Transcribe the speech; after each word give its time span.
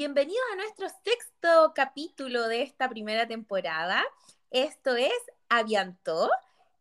Bienvenidos 0.00 0.40
a 0.54 0.56
nuestro 0.56 0.88
sexto 1.04 1.74
capítulo 1.74 2.48
de 2.48 2.62
esta 2.62 2.88
primera 2.88 3.28
temporada. 3.28 4.02
Esto 4.50 4.96
es 4.96 5.12
Aviantó. 5.50 6.30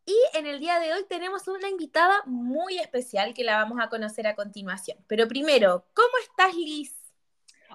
Y 0.05 0.16
en 0.36 0.48
el 0.48 0.61
día 0.61 0.80
de 0.80 0.93
hoy 0.93 1.04
tenemos 1.10 1.46
una 1.50 1.68
invitada 1.68 2.24
muy 2.25 2.78
especial 2.78 3.34
que 3.34 3.43
la 3.43 3.57
vamos 3.57 3.78
a 3.82 3.89
conocer 3.89 4.25
a 4.25 4.36
continuación. 4.36 4.97
Pero 5.07 5.28
primero, 5.28 5.84
¿cómo 5.93 6.14
estás, 6.21 6.55
Liz? 6.55 6.96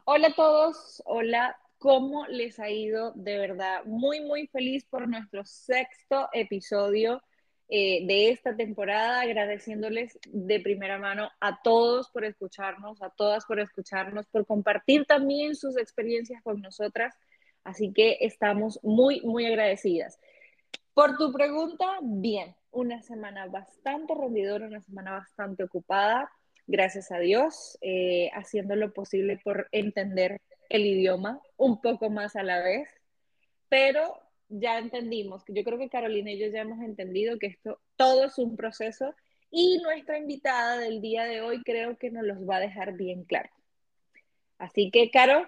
Hola 0.07 0.29
a 0.29 0.35
todos, 0.35 1.03
hola, 1.05 1.61
¿cómo 1.77 2.27
les 2.29 2.59
ha 2.59 2.71
ido? 2.71 3.13
De 3.15 3.37
verdad, 3.37 3.85
muy, 3.85 4.21
muy 4.21 4.47
feliz 4.47 4.87
por 4.87 5.07
nuestro 5.07 5.45
sexto 5.45 6.31
episodio 6.33 7.23
eh, 7.69 8.07
de 8.07 8.31
esta 8.31 8.55
temporada, 8.55 9.23
agradeciéndoles 9.23 10.19
de 10.27 10.61
primera 10.61 10.99
mano 10.99 11.31
a 11.41 11.63
todos 11.63 12.11
por 12.11 12.25
escucharnos, 12.25 13.03
a 13.03 13.11
todas 13.11 13.47
por 13.47 13.59
escucharnos, 13.59 14.27
por 14.27 14.47
compartir 14.47 15.07
también 15.07 15.55
sus 15.55 15.79
experiencias 15.79 16.43
con 16.43 16.61
nosotras. 16.61 17.15
Así 17.65 17.93
que 17.93 18.19
estamos 18.21 18.79
muy, 18.83 19.23
muy 19.23 19.47
agradecidas. 19.47 20.21
Por 20.93 21.17
tu 21.17 21.33
pregunta, 21.33 21.99
bien, 22.03 22.55
una 22.71 23.03
semana 23.03 23.47
bastante 23.47 24.15
rendidora, 24.15 24.67
una 24.67 24.83
semana 24.83 25.13
bastante 25.13 25.65
ocupada, 25.65 26.31
gracias 26.67 27.11
a 27.11 27.19
Dios, 27.19 27.79
eh, 27.81 28.31
haciendo 28.35 28.77
lo 28.77 28.93
posible 28.93 29.41
por 29.43 29.69
entender 29.73 30.41
el 30.69 30.87
idioma 30.87 31.41
un 31.57 31.81
poco 31.81 32.11
más 32.11 32.37
a 32.37 32.43
la 32.43 32.61
vez, 32.63 32.89
pero 33.69 34.24
ya 34.61 34.79
entendimos, 34.79 35.45
que 35.45 35.53
yo 35.53 35.65
creo 35.65 35.79
que 35.79 35.89
Carolina 35.89 36.31
y 36.31 36.39
yo 36.39 36.49
ya 36.49 36.63
hemos 36.63 36.81
entendido 36.81 37.39
que 37.39 37.47
esto 37.49 37.81
todo 37.97 38.25
es 38.25 38.39
un 38.39 38.57
proceso 38.57 39.15
y 39.51 39.79
nuestra 39.79 40.19
invitada 40.19 40.79
del 40.79 41.01
día 41.01 41.25
de 41.25 41.41
hoy 41.41 41.63
creo 41.63 41.97
que 41.97 42.11
nos 42.11 42.25
los 42.25 42.39
va 42.49 42.57
a 42.57 42.61
dejar 42.61 42.95
bien 42.95 43.25
claro. 43.25 43.51
Así 44.59 44.91
que, 44.91 45.11
Caro, 45.11 45.47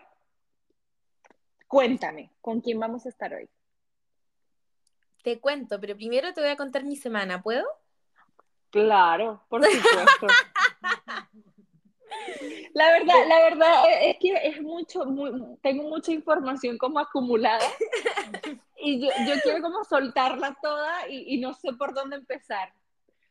cuéntame, 1.67 2.31
¿con 2.41 2.61
quién 2.61 2.79
vamos 2.79 3.07
a 3.07 3.09
estar 3.09 3.33
hoy? 3.33 3.49
Te 5.23 5.41
cuento, 5.41 5.81
pero 5.81 5.97
primero 5.97 6.33
te 6.33 6.41
voy 6.41 6.51
a 6.51 6.57
contar 6.57 6.85
mi 6.85 6.97
semana, 6.97 7.43
¿puedo? 7.43 7.67
Claro, 8.71 9.45
por 9.49 9.65
supuesto. 9.65 10.27
La 12.75 12.91
verdad, 12.91 13.15
la 13.27 13.41
verdad 13.41 13.85
es 14.03 14.17
que 14.19 14.35
es 14.35 14.61
mucho, 14.61 15.03
tengo 15.63 15.89
mucha 15.89 16.13
información 16.13 16.77
como 16.77 16.99
acumulada 16.99 17.65
y 18.79 19.01
yo, 19.01 19.09
yo, 19.27 19.35
quiero 19.43 19.63
como 19.63 19.85
soltarla 19.85 20.57
toda 20.61 21.09
y, 21.09 21.35
y, 21.35 21.39
no 21.39 21.55
sé 21.55 21.73
por 21.73 21.95
dónde 21.95 22.17
empezar. 22.17 22.73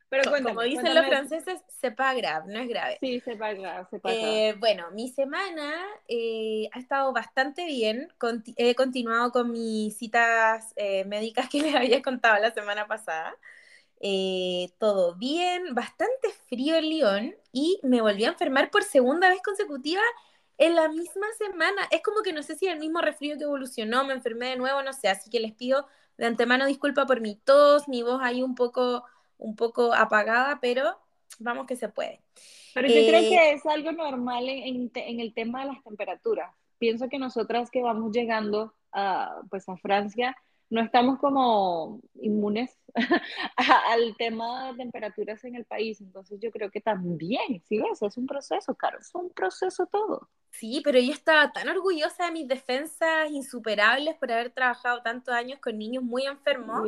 Pero 0.09 0.31
como 0.31 0.61
dicen 0.61 0.93
los 0.93 1.05
franceses, 1.07 1.61
sepa 1.67 2.13
grave, 2.13 2.51
no 2.53 2.59
es 2.59 2.69
grave. 2.69 2.97
Sí, 2.99 3.19
sepa 3.21 3.53
grave, 3.53 3.85
sepa 3.89 4.11
grave. 4.11 4.49
Eh, 4.49 4.53
bueno, 4.53 4.91
mi 4.91 5.09
semana 5.09 5.73
eh, 6.07 6.69
ha 6.71 6.79
estado 6.79 7.11
bastante 7.11 7.65
bien. 7.65 8.07
he 8.55 8.75
continuado 8.75 9.31
con 9.31 9.51
mis 9.51 9.97
citas 9.97 10.73
eh, 10.75 11.05
médicas 11.05 11.49
que 11.49 11.61
les 11.61 11.75
había 11.75 12.01
contado 12.01 12.39
la 12.39 12.51
semana 12.51 12.87
pasada. 12.87 13.35
todo 14.77 15.15
bien, 15.15 15.73
bastante 15.73 16.29
frío 16.47 16.75
en 16.75 16.89
Lyon 16.89 17.35
y 17.51 17.79
me 17.81 18.01
volví 18.01 18.25
a 18.25 18.29
enfermar 18.29 18.69
por 18.69 18.83
segunda 18.83 19.29
vez 19.29 19.41
consecutiva 19.41 20.03
en 20.57 20.75
la 20.75 20.87
misma 20.89 21.27
semana. 21.37 21.87
Es 21.91 22.01
como 22.01 22.21
que 22.21 22.33
no 22.33 22.43
sé 22.43 22.55
si 22.55 22.67
el 22.67 22.79
mismo 22.79 23.01
resfrío 23.01 23.37
que 23.37 23.43
evolucionó, 23.43 24.03
me 24.03 24.13
enfermé 24.13 24.49
de 24.49 24.57
nuevo, 24.57 24.81
no 24.83 24.93
sé, 24.93 25.09
así 25.09 25.29
que 25.29 25.39
les 25.39 25.53
pido 25.53 25.87
de 26.17 26.25
antemano 26.25 26.65
disculpa 26.65 27.05
por 27.05 27.21
mi 27.21 27.35
tos, 27.35 27.87
mi 27.87 28.03
voz 28.03 28.21
ahí 28.21 28.41
un 28.41 28.55
poco, 28.55 29.03
un 29.37 29.55
poco 29.55 29.93
apagada, 29.93 30.59
pero 30.61 30.97
vamos 31.39 31.67
que 31.67 31.75
se 31.75 31.89
puede. 31.89 32.21
Pero 32.73 32.87
yo 32.87 32.93
creo 32.93 33.21
eh, 33.21 33.29
que 33.29 33.51
es 33.51 33.65
algo 33.65 33.91
normal 33.91 34.47
en, 34.47 34.91
en, 34.93 35.19
el 35.19 35.33
tema 35.33 35.61
de 35.61 35.73
las 35.73 35.83
temperaturas. 35.83 36.53
Pienso 36.77 37.09
que 37.09 37.19
nosotras 37.19 37.69
que 37.71 37.81
vamos 37.81 38.11
llegando 38.11 38.73
a, 38.91 39.41
pues 39.49 39.67
a 39.69 39.77
Francia, 39.77 40.35
no 40.69 40.81
estamos 40.81 41.19
como 41.19 42.01
inmunes 42.21 42.77
al 43.57 44.15
tema 44.17 44.71
de 44.71 44.77
temperaturas 44.77 45.43
en 45.43 45.55
el 45.55 45.65
país. 45.65 46.01
Entonces 46.01 46.39
yo 46.41 46.51
creo 46.51 46.71
que 46.71 46.81
también, 46.81 47.61
sí, 47.67 47.81
eso 47.91 48.07
es 48.07 48.17
un 48.17 48.25
proceso, 48.25 48.75
claro, 48.75 48.99
es 48.99 49.13
un 49.13 49.29
proceso 49.29 49.85
todo. 49.85 50.29
Sí, 50.51 50.81
pero 50.83 50.99
yo 50.99 51.11
estaba 51.11 51.51
tan 51.51 51.67
orgullosa 51.67 52.27
de 52.27 52.31
mis 52.31 52.47
defensas 52.47 53.29
insuperables 53.29 54.15
por 54.15 54.31
haber 54.31 54.51
trabajado 54.51 55.01
tantos 55.01 55.33
años 55.33 55.59
con 55.59 55.77
niños 55.77 56.01
muy 56.01 56.25
enfermos 56.25 56.87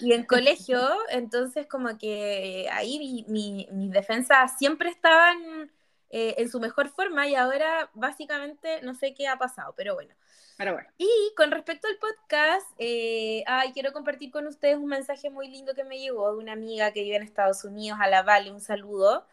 y 0.00 0.12
en 0.12 0.24
colegio, 0.24 0.80
entonces 1.10 1.66
como 1.66 1.98
que 1.98 2.68
ahí 2.70 3.24
mis 3.26 3.90
defensas 3.90 4.56
siempre 4.58 4.90
estaban 4.90 5.70
eh, 6.10 6.34
en 6.38 6.50
su 6.50 6.60
mejor 6.60 6.88
forma 6.88 7.28
y 7.28 7.34
ahora 7.34 7.90
básicamente 7.94 8.82
no 8.82 8.94
sé 8.94 9.14
qué 9.14 9.28
ha 9.28 9.36
pasado, 9.36 9.74
pero 9.76 9.94
bueno. 9.94 10.14
Pero 10.56 10.74
bueno. 10.74 10.88
Y 10.98 11.08
con 11.36 11.50
respecto 11.50 11.88
al 11.88 11.96
podcast, 11.96 12.66
eh, 12.78 13.42
ay, 13.46 13.72
quiero 13.72 13.92
compartir 13.94 14.30
con 14.30 14.46
ustedes 14.46 14.76
un 14.76 14.86
mensaje 14.86 15.30
muy 15.30 15.48
lindo 15.48 15.74
que 15.74 15.84
me 15.84 15.98
llegó 15.98 16.32
de 16.32 16.38
una 16.38 16.52
amiga 16.52 16.92
que 16.92 17.02
vive 17.02 17.16
en 17.16 17.22
Estados 17.22 17.64
Unidos, 17.64 17.98
a 18.02 18.08
la 18.08 18.22
Vale, 18.22 18.50
un 18.50 18.60
saludo. 18.60 19.26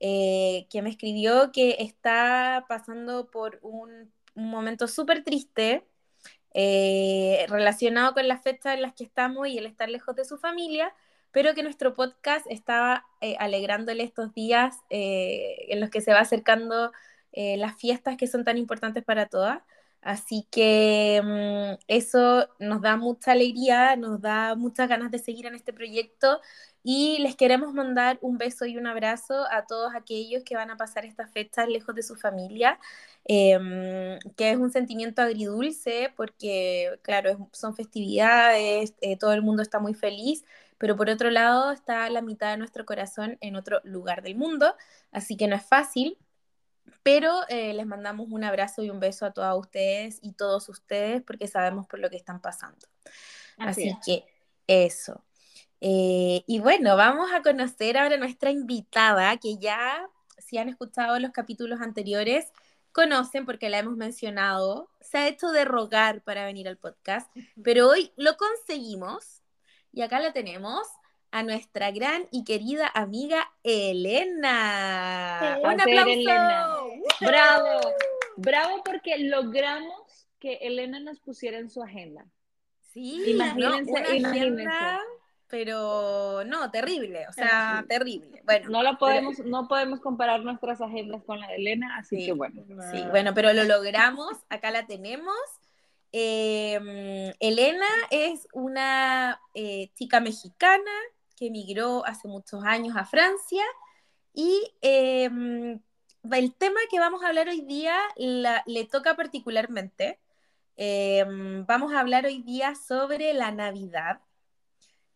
Eh, 0.00 0.66
que 0.70 0.82
me 0.82 0.90
escribió 0.90 1.52
que 1.52 1.76
está 1.78 2.66
pasando 2.68 3.30
por 3.30 3.58
un, 3.62 4.12
momento 4.34 4.88
súper 4.88 5.22
triste 5.22 5.86
eh, 6.52 7.46
relacionado 7.48 8.14
con 8.14 8.26
las 8.28 8.42
fechas 8.42 8.74
en 8.74 8.82
las 8.82 8.92
que 8.94 9.04
estamos 9.04 9.46
y 9.48 9.58
el 9.58 9.66
estar 9.66 9.88
lejos 9.88 10.16
de 10.16 10.24
su 10.24 10.38
familia, 10.38 10.92
pero 11.34 11.54
que 11.54 11.62
nuestro 11.62 11.94
podcast 11.94 12.46
estaba 12.48 13.04
eh, 13.20 13.36
alegrándole 13.38 14.04
estos 14.04 14.32
días 14.32 14.76
en 14.88 15.80
los 15.80 15.90
que 15.90 16.00
se 16.00 16.12
va 16.12 16.20
acercando 16.20 16.92
las 17.32 17.76
fiestas 17.76 18.16
que 18.16 18.28
son 18.28 18.44
tan 18.44 18.56
importantes 18.56 19.04
para 19.04 19.26
todas. 19.26 19.60
Así 20.04 20.46
que 20.50 21.22
mm, 21.24 21.82
eso 21.88 22.48
nos 22.58 22.82
da 22.82 22.96
mucha 22.96 23.32
alegría, 23.32 23.96
nos 23.96 24.20
da 24.20 24.54
muchas 24.54 24.86
ganas 24.88 25.10
de 25.10 25.18
seguir 25.18 25.46
en 25.46 25.54
este 25.54 25.72
proyecto 25.72 26.40
y 26.82 27.16
les 27.20 27.36
queremos 27.36 27.72
mandar 27.72 28.18
un 28.20 28.36
beso 28.36 28.66
y 28.66 28.76
un 28.76 28.86
abrazo 28.86 29.46
a 29.50 29.64
todos 29.66 29.94
aquellos 29.94 30.44
que 30.44 30.56
van 30.56 30.70
a 30.70 30.76
pasar 30.76 31.06
estas 31.06 31.30
fechas 31.32 31.68
lejos 31.68 31.94
de 31.94 32.02
su 32.02 32.16
familia, 32.16 32.78
em, 33.24 34.18
que 34.36 34.50
es 34.50 34.58
un 34.58 34.70
sentimiento 34.70 35.22
agridulce 35.22 36.12
porque, 36.16 36.98
claro, 37.02 37.48
son 37.52 37.74
festividades, 37.74 38.94
eh, 39.00 39.16
todo 39.16 39.32
el 39.32 39.40
mundo 39.42 39.62
está 39.62 39.78
muy 39.80 39.94
feliz, 39.94 40.44
pero 40.78 40.96
por 40.96 41.08
otro 41.08 41.30
lado 41.30 41.70
está 41.70 42.08
la 42.10 42.22
mitad 42.22 42.50
de 42.50 42.56
nuestro 42.56 42.84
corazón 42.84 43.38
en 43.40 43.56
otro 43.56 43.80
lugar 43.84 44.22
del 44.22 44.36
mundo, 44.36 44.74
así 45.12 45.36
que 45.36 45.46
no 45.46 45.56
es 45.56 45.64
fácil. 45.64 46.18
Pero 47.02 47.32
eh, 47.48 47.72
les 47.74 47.86
mandamos 47.86 48.28
un 48.30 48.44
abrazo 48.44 48.82
y 48.82 48.90
un 48.90 49.00
beso 49.00 49.24
a 49.24 49.32
todas 49.32 49.56
ustedes 49.56 50.18
y 50.22 50.32
todos 50.32 50.68
ustedes 50.68 51.22
porque 51.22 51.48
sabemos 51.48 51.86
por 51.86 51.98
lo 51.98 52.10
que 52.10 52.16
están 52.16 52.40
pasando. 52.40 52.86
Así, 53.58 53.96
que 54.04 54.24
eso. 54.66 55.24
Eh, 55.80 56.44
y 56.46 56.60
bueno, 56.60 56.96
vamos 56.96 57.30
a 57.32 57.42
conocer 57.42 57.98
ahora 57.98 58.14
a 58.14 58.18
nuestra 58.18 58.50
invitada, 58.50 59.36
que 59.36 59.58
ya, 59.58 60.08
si 60.38 60.58
han 60.58 60.68
escuchado 60.68 61.18
los 61.18 61.30
capítulos 61.32 61.80
anteriores, 61.80 62.52
conocen 62.92 63.44
porque 63.44 63.68
la 63.68 63.78
hemos 63.78 63.96
mencionado. 63.96 64.90
Se 65.00 65.18
ha 65.18 65.28
hecho 65.28 65.50
de 65.50 65.64
rogar 65.64 66.22
para 66.22 66.46
venir 66.46 66.68
al 66.68 66.78
podcast, 66.78 67.30
pero 67.62 67.88
hoy 67.88 68.12
lo 68.16 68.36
conseguimos 68.36 69.43
y 69.94 70.02
acá 70.02 70.20
la 70.20 70.32
tenemos 70.32 70.86
a 71.30 71.42
nuestra 71.42 71.90
gran 71.90 72.26
y 72.30 72.44
querida 72.44 72.90
amiga 72.94 73.52
Elena. 73.62 75.58
¡Un 75.62 75.80
aplauso! 75.80 76.90
Bravo, 77.20 77.80
bravo 78.36 78.82
porque 78.84 79.18
logramos 79.18 80.28
que 80.38 80.54
Elena 80.62 81.00
nos 81.00 81.20
pusiera 81.20 81.58
en 81.58 81.70
su 81.70 81.82
agenda. 81.82 82.26
Sí, 82.92 83.30
imagínense, 83.30 84.16
imagínense 84.16 84.74
pero 85.54 86.42
no, 86.44 86.68
terrible, 86.72 87.28
o 87.28 87.32
sea, 87.32 87.84
terrible. 87.88 88.42
Bueno, 88.44 88.70
no 88.70 88.82
lo 88.82 88.98
podemos, 88.98 89.38
no 89.40 89.68
podemos 89.68 90.00
comparar 90.00 90.40
nuestras 90.40 90.80
agendas 90.80 91.22
con 91.22 91.38
la 91.38 91.46
de 91.46 91.56
Elena, 91.56 91.96
así 91.96 92.26
que 92.26 92.32
bueno. 92.32 92.64
Sí, 92.90 93.04
bueno, 93.10 93.34
pero 93.34 93.52
lo 93.52 93.62
logramos, 93.62 94.32
acá 94.48 94.72
la 94.72 94.86
tenemos. 94.86 95.36
Em, 96.16 97.32
Elena 97.40 97.88
es 98.08 98.46
una 98.52 99.40
eh, 99.52 99.90
chica 99.94 100.20
mexicana 100.20 100.92
que 101.36 101.48
emigró 101.48 102.06
hace 102.06 102.28
muchos 102.28 102.62
años 102.64 102.96
a 102.96 103.04
Francia 103.04 103.64
y 104.32 104.62
em, 104.80 105.80
el 106.30 106.54
tema 106.54 106.78
que 106.88 107.00
vamos 107.00 107.24
a 107.24 107.28
hablar 107.28 107.48
hoy 107.48 107.62
día 107.62 107.98
le 108.16 108.84
toca 108.84 109.16
particularmente. 109.16 110.20
Em, 110.76 111.66
vamos 111.66 111.92
a 111.92 111.98
hablar 111.98 112.26
hoy 112.26 112.42
día 112.42 112.76
sobre 112.76 113.34
la 113.34 113.50
Navidad 113.50 114.20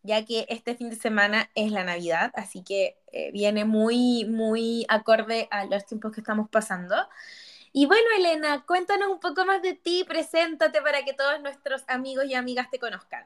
ya 0.03 0.25
que 0.25 0.47
este 0.49 0.75
fin 0.75 0.91
de 0.91 0.97
semana 0.97 1.51
es 1.55 1.71
la 1.71 1.85
Navidad, 1.85 2.33
así 2.35 2.63
que 2.63 2.99
eh, 3.13 3.31
viene 3.33 3.65
muy, 3.65 4.25
muy 4.25 4.87
acorde 4.89 5.49
a 5.51 5.65
los 5.67 5.85
tiempos 5.87 6.13
que 6.13 6.21
estamos 6.21 6.49
pasando. 6.49 6.97
Y 7.81 7.87
bueno, 7.87 8.09
Elena, 8.17 8.65
cuéntanos 8.67 9.09
un 9.09 9.21
poco 9.21 9.45
más 9.45 9.63
de 9.63 9.73
ti, 9.73 10.03
preséntate 10.03 10.83
para 10.83 11.05
que 11.05 11.13
todos 11.13 11.41
nuestros 11.41 11.85
amigos 11.87 12.25
y 12.27 12.35
amigas 12.35 12.69
te 12.73 12.81
conozcan. 12.81 13.25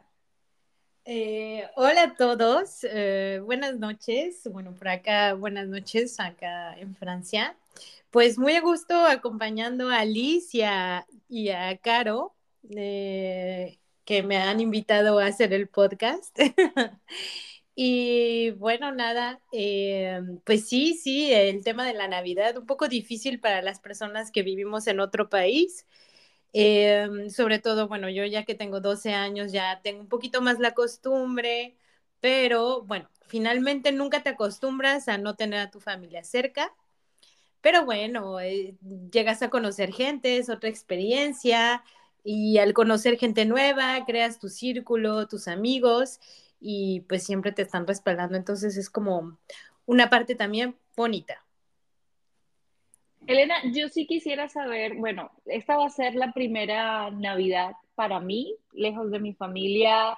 Eh, 1.07 1.67
hola 1.75 2.03
a 2.03 2.15
todos, 2.17 2.81
eh, 2.85 3.41
buenas 3.43 3.79
noches. 3.79 4.43
Bueno, 4.53 4.75
por 4.75 4.89
acá, 4.89 5.33
buenas 5.33 5.69
noches, 5.69 6.21
acá 6.21 6.79
en 6.79 6.95
Francia. 6.95 7.57
pues 8.11 8.37
muy 8.37 8.53
a 8.55 8.61
gusto 8.61 8.95
acompañando 9.07 9.89
a 9.89 10.05
Liz 10.05 10.55
y 10.55 10.61
a, 10.61 11.07
Caro, 11.81 12.35
eh, 12.77 13.79
que 14.05 14.23
me 14.23 14.37
han 14.37 14.61
invitado 14.61 15.19
a 15.19 15.29
hacer 15.29 15.55
el 15.55 15.67
podcast. 15.67 16.39
y 17.75 18.51
bueno, 18.53 18.93
nada, 18.93 19.41
eh, 19.53 20.21
pues 20.45 20.69
sí, 20.69 20.95
sí, 20.95 21.33
el 21.33 21.65
tema 21.65 21.87
de 21.87 21.95
la 21.95 22.07
Navidad, 22.09 22.57
un 22.59 22.67
poco 22.67 22.89
difícil 22.89 23.41
para 23.41 23.63
las 23.63 23.81
personas 23.81 24.31
que 24.31 24.43
vivimos 24.43 24.87
en 24.87 25.01
otro 25.01 25.29
país. 25.31 25.87
Eh, 26.55 27.09
sobre 27.31 27.59
todo, 27.61 27.89
bueno, 27.89 28.09
yo 28.11 28.25
ya 28.27 28.45
que 28.45 28.55
tengo 28.55 28.81
12 28.81 29.15
años, 29.15 29.53
ya 29.53 29.81
tengo 29.83 30.01
un 30.03 30.09
poquito 30.09 30.43
más 30.43 30.59
la 30.61 30.75
costumbre, 30.75 31.77
pero 32.21 32.83
bueno, 32.83 33.09
finalmente 33.29 33.93
nunca 33.93 34.23
te 34.23 34.31
acostumbras 34.31 35.09
a 35.09 35.19
no 35.19 35.37
tener 35.37 35.61
a 35.61 35.71
tu 35.71 35.81
familia 35.81 36.25
cerca. 36.25 36.75
Pero 37.61 37.85
bueno, 37.85 38.41
eh, 38.41 38.77
llegas 39.13 39.43
a 39.43 39.51
conocer 39.51 39.93
gente, 39.93 40.39
es 40.39 40.49
otra 40.51 40.69
experiencia 40.69 41.85
y 42.25 42.59
al 42.59 42.73
conocer 42.75 43.19
gente 43.19 43.45
nueva, 43.45 44.05
creas 44.07 44.39
tu 44.41 44.49
círculo, 44.49 45.29
tus 45.29 45.47
amigos 45.49 46.21
y 46.63 47.01
pues 47.09 47.25
siempre 47.25 47.53
te 47.53 47.63
están 47.63 47.87
respaldando. 47.87 48.37
Entonces 48.37 48.77
es 48.77 48.89
como 48.89 49.37
una 49.85 50.09
parte 50.09 50.35
también 50.35 50.77
bonita. 50.97 51.45
Elena, 53.27 53.55
yo 53.73 53.89
sí 53.89 54.07
quisiera 54.07 54.49
saber, 54.49 54.97
bueno, 54.97 55.31
esta 55.47 55.77
va 55.77 55.87
a 55.87 55.91
ser 55.91 56.15
la 56.15 56.33
primera 56.33 57.11
Navidad 57.11 57.73
para 57.95 58.21
mí, 58.21 58.57
lejos 58.73 59.11
de 59.11 59.21
mi 59.21 59.33
familia, 59.35 60.17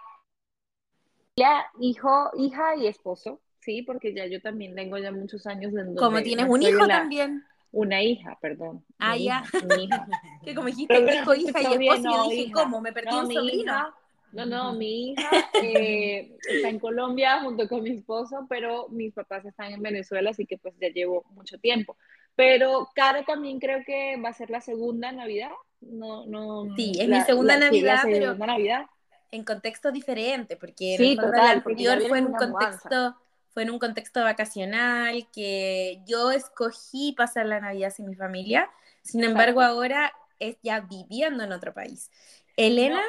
ya 1.37 1.67
hijo, 1.81 2.31
hija 2.39 2.77
y 2.77 2.87
esposo, 2.87 3.41
sí, 3.61 3.83
porque 3.83 4.15
ya 4.15 4.27
yo 4.27 4.41
también 4.41 4.75
tengo 4.75 4.97
ya 4.99 5.13
muchos 5.13 5.47
años 5.47 5.73
de 5.73 5.95
Como 5.97 6.23
tienes 6.23 6.49
un 6.49 6.63
hijo 6.63 6.87
también. 6.87 7.45
Una 7.73 8.03
hija, 8.03 8.39
perdón. 8.41 8.85
Ah, 8.99 9.17
ya. 9.17 9.43
que 10.45 10.55
como 10.55 10.69
dijiste, 10.69 10.97
hijo, 10.97 11.35
hija 11.35 11.61
y 11.61 11.87
esposo, 11.87 12.03
yo 12.05 12.31
dije, 12.31 12.53
¿cómo? 12.53 12.81
¿Me 12.81 12.93
perdí 12.93 13.17
un 13.17 13.33
sobrino? 13.33 13.95
No, 14.35 14.47
no, 14.47 14.73
mi 14.73 15.11
hija 15.11 15.31
eh, 15.63 16.37
está 16.49 16.69
en 16.69 16.79
Colombia 16.79 17.41
junto 17.41 17.69
con 17.69 17.83
mi 17.83 17.91
esposo, 17.91 18.47
pero 18.49 18.89
mis 18.89 19.13
papás 19.13 19.45
están 19.45 19.73
en 19.73 19.83
Venezuela, 19.83 20.31
así 20.31 20.45
que 20.45 20.59
pues 20.59 20.75
ya 20.81 20.89
llevo 20.89 21.25
mucho 21.31 21.59
tiempo. 21.59 21.97
Pero 22.37 22.89
Caro 22.95 23.25
también 23.25 23.61
creo 23.61 23.83
que 23.87 24.21
va 24.21 24.31
a 24.31 24.35
ser 24.35 24.51
la 24.51 24.61
segunda 24.61 25.13
Navidad. 25.13 25.51
No, 25.81 26.27
no. 26.27 26.75
Sí, 26.75 26.93
es 26.99 27.09
mi 27.09 27.21
segunda 27.23 27.57
Navidad, 27.57 28.01
pero 28.03 28.35
Navidad. 28.35 28.87
en 29.31 29.45
contexto 29.45 29.93
diferente, 29.93 30.57
porque 30.57 30.97
sí, 30.99 31.17
total, 31.17 31.33
la 31.33 31.51
anterior 31.51 32.03
fue 32.09 32.19
en 32.19 32.27
un 32.27 32.33
contexto 32.33 33.17
fue 33.55 33.63
en 33.63 33.71
un 33.71 33.79
contexto 33.79 34.21
vacacional 34.21 35.29
que 35.33 36.03
yo 36.07 36.33
escogí 36.33 37.15
pasar 37.17 37.47
la 37.47 37.61
Navidad 37.61 37.93
sin 37.95 38.07
mi 38.07 38.17
familia. 38.17 38.69
Sin 39.03 39.23
embargo, 39.23 39.63
ahora 39.63 40.13
es 40.41 40.57
ya 40.65 40.81
viviendo 40.81 41.45
en 41.45 41.53
otro 41.53 41.73
país. 41.73 42.11
Elena, 42.57 43.01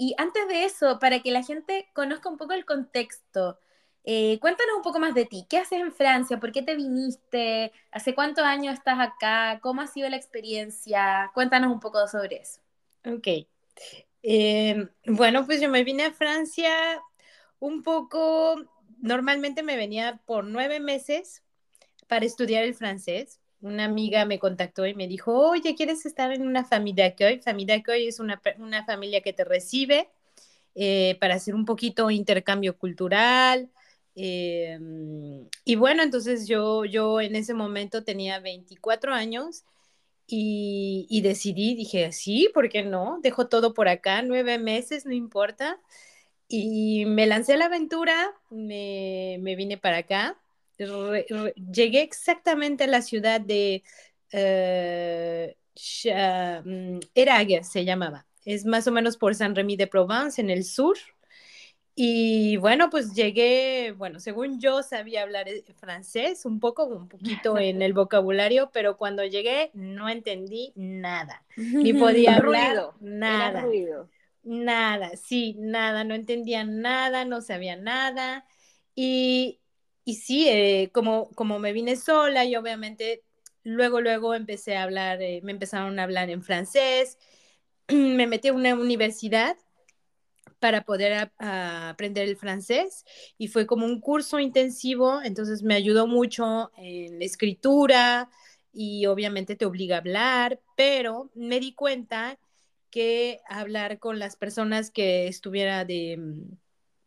y 0.00 0.14
antes 0.16 0.48
de 0.48 0.64
eso, 0.64 0.98
para 0.98 1.20
que 1.20 1.30
la 1.30 1.42
gente 1.42 1.90
conozca 1.92 2.30
un 2.30 2.38
poco 2.38 2.54
el 2.54 2.64
contexto, 2.64 3.58
eh, 4.04 4.38
cuéntanos 4.40 4.76
un 4.76 4.82
poco 4.82 4.98
más 4.98 5.12
de 5.12 5.26
ti. 5.26 5.44
¿Qué 5.46 5.58
haces 5.58 5.78
en 5.78 5.92
Francia? 5.92 6.40
¿Por 6.40 6.52
qué 6.52 6.62
te 6.62 6.74
viniste? 6.74 7.70
¿Hace 7.90 8.14
cuántos 8.14 8.44
años 8.44 8.72
estás 8.72 8.98
acá? 8.98 9.60
¿Cómo 9.60 9.82
ha 9.82 9.86
sido 9.86 10.08
la 10.08 10.16
experiencia? 10.16 11.30
Cuéntanos 11.34 11.70
un 11.70 11.80
poco 11.80 12.08
sobre 12.08 12.36
eso. 12.36 12.60
Ok. 13.04 13.46
Eh, 14.22 14.88
bueno, 15.04 15.44
pues 15.44 15.60
yo 15.60 15.68
me 15.68 15.84
vine 15.84 16.04
a 16.04 16.12
Francia 16.12 17.02
un 17.58 17.82
poco, 17.82 18.56
normalmente 19.02 19.62
me 19.62 19.76
venía 19.76 20.22
por 20.24 20.44
nueve 20.44 20.80
meses 20.80 21.42
para 22.08 22.24
estudiar 22.24 22.64
el 22.64 22.74
francés. 22.74 23.39
Una 23.60 23.84
amiga 23.84 24.24
me 24.24 24.38
contactó 24.38 24.86
y 24.86 24.94
me 24.94 25.06
dijo, 25.06 25.50
oye, 25.50 25.74
¿quieres 25.74 26.06
estar 26.06 26.32
en 26.32 26.46
una 26.46 26.64
familia 26.64 27.14
que 27.14 27.24
hoy? 27.26 27.40
Familia 27.40 27.82
que 27.82 28.08
es 28.08 28.20
una, 28.20 28.40
una 28.58 28.84
familia 28.84 29.20
que 29.20 29.32
te 29.32 29.44
recibe 29.44 30.08
eh, 30.74 31.16
para 31.20 31.34
hacer 31.34 31.54
un 31.54 31.64
poquito 31.64 32.10
intercambio 32.10 32.76
cultural, 32.78 33.70
Em, 34.14 35.48
y 35.64 35.76
bueno, 35.76 36.02
entonces 36.02 36.46
yo, 36.48 36.84
yo 36.84 37.20
en 37.20 37.36
ese 37.36 37.54
momento 37.54 38.04
tenía 38.04 38.40
24 38.40 39.14
años 39.14 39.64
y, 40.26 41.20
decidí, 41.22 41.74
dije, 41.74 42.12
sí, 42.12 42.50
¿por 42.54 42.68
qué 42.68 42.84
no? 42.84 43.18
Dejo 43.22 43.48
todo 43.48 43.74
por 43.74 43.88
acá, 43.88 44.22
nueve 44.22 44.58
meses, 44.58 45.06
no 45.06 45.12
importa. 45.12 45.80
Y 46.48 47.06
me 47.06 47.26
lancé 47.26 47.54
a 47.54 47.56
la 47.58 47.66
aventura, 47.66 48.32
me, 48.50 49.38
me 49.40 49.56
vine 49.56 49.78
para 49.78 49.98
acá. 49.98 50.36
Llegué 51.72 52.02
exactamente 52.02 52.84
a 52.84 52.86
la 52.86 53.02
ciudad 53.02 53.40
de 53.40 53.82
uh, 54.32 55.54
se 57.62 57.84
llamaba. 57.84 58.26
Es 58.44 58.64
más 58.64 58.86
o 58.86 58.92
menos 58.92 59.16
por 59.16 59.34
San 59.34 59.54
Remy 59.54 59.76
de 59.76 59.86
Provence, 59.86 60.40
en 60.40 60.50
el 60.50 60.64
sur. 60.64 60.96
Y 61.94 62.56
bueno, 62.56 62.88
pues 62.88 63.12
llegué, 63.14 63.92
bueno, 63.96 64.20
según 64.20 64.58
yo 64.60 64.82
sabía 64.82 65.22
hablar 65.22 65.48
eh, 65.48 65.64
francés 65.74 66.46
un 66.46 66.58
poco, 66.58 66.86
un 66.86 67.08
poquito 67.08 67.58
en 67.58 67.82
el 67.82 67.92
vocabulario, 67.92 68.70
pero 68.72 68.96
cuando 68.96 69.24
llegué 69.24 69.70
no 69.74 70.08
entendí 70.08 70.72
nada, 70.76 71.44
ni 71.56 71.92
podía 71.92 72.36
hablar 72.36 72.92
nada. 73.00 73.66
Nada, 74.42 75.16
sí, 75.16 75.54
nada, 75.58 76.02
no 76.04 76.14
entendía 76.14 76.64
nada, 76.64 77.26
no 77.26 77.42
sabía 77.42 77.76
nada. 77.76 78.46
Y, 78.94 79.59
y 80.10 80.14
sí, 80.14 80.48
eh, 80.48 80.90
como, 80.92 81.30
como 81.36 81.60
me 81.60 81.72
vine 81.72 81.94
sola 81.94 82.44
y 82.44 82.56
obviamente 82.56 83.22
luego, 83.62 84.00
luego 84.00 84.34
empecé 84.34 84.76
a 84.76 84.82
hablar, 84.82 85.22
eh, 85.22 85.40
me 85.44 85.52
empezaron 85.52 86.00
a 86.00 86.02
hablar 86.02 86.30
en 86.30 86.42
francés, 86.42 87.16
me 87.88 88.26
metí 88.26 88.48
a 88.48 88.52
una 88.52 88.74
universidad 88.74 89.56
para 90.58 90.82
poder 90.82 91.30
aprender 91.38 92.28
el 92.28 92.36
francés 92.36 93.04
y 93.38 93.46
fue 93.46 93.68
como 93.68 93.86
un 93.86 94.00
curso 94.00 94.40
intensivo, 94.40 95.22
entonces 95.22 95.62
me 95.62 95.76
ayudó 95.76 96.08
mucho 96.08 96.72
en 96.76 97.20
la 97.20 97.24
escritura 97.24 98.30
y 98.72 99.06
obviamente 99.06 99.54
te 99.54 99.64
obliga 99.64 99.94
a 99.94 100.00
hablar, 100.00 100.60
pero 100.76 101.30
me 101.34 101.60
di 101.60 101.72
cuenta 101.72 102.36
que 102.90 103.40
hablar 103.48 104.00
con 104.00 104.18
las 104.18 104.34
personas 104.34 104.90
que 104.90 105.28
estuviera 105.28 105.84
de, 105.84 106.18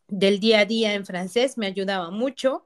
del 0.08 0.40
día 0.40 0.60
a 0.60 0.66
día 0.66 0.94
en 0.94 1.06
francés 1.06 1.58
me 1.58 1.68
ayudaba 1.68 2.10
mucho. 2.10 2.66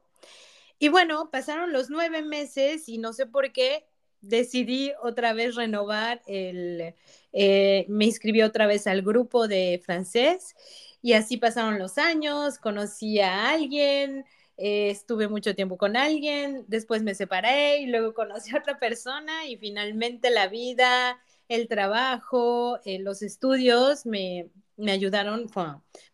Y 0.80 0.90
bueno, 0.90 1.30
pasaron 1.32 1.74
los 1.74 1.90
nueve 1.90 2.22
meses 2.22 2.88
y 2.90 2.98
no 2.98 3.14
sé 3.14 3.26
por 3.26 3.52
qué 3.52 3.86
decidí 4.22 4.92
otra 5.02 5.34
vez 5.34 5.56
renovar 5.56 6.22
el, 6.28 6.94
eh, 7.34 7.86
me 7.90 8.06
inscribí 8.06 8.42
otra 8.42 8.68
vez 8.68 8.88
al 8.88 9.02
grupo 9.02 9.48
de 9.48 9.82
francés 9.84 10.56
y 11.02 11.14
así 11.14 11.38
pasaron 11.38 11.80
los 11.80 11.98
años, 11.98 12.58
conocí 12.60 13.20
a 13.20 13.50
alguien, 13.52 14.26
eh, 14.58 14.90
estuve 14.90 15.28
mucho 15.28 15.56
tiempo 15.56 15.78
con 15.78 15.96
alguien, 15.96 16.66
después 16.68 17.04
me 17.04 17.16
separé 17.16 17.78
y 17.80 17.88
luego 17.88 18.14
conocí 18.14 18.56
a 18.56 18.60
otra 18.60 18.80
persona 18.80 19.46
y 19.48 19.58
finalmente 19.58 20.30
la 20.30 20.48
vida, 20.48 21.20
el 21.48 21.68
trabajo, 21.68 22.80
eh, 22.86 23.00
los 23.00 23.22
estudios 23.22 24.06
me, 24.06 24.50
me 24.76 24.92
ayudaron, 24.92 25.48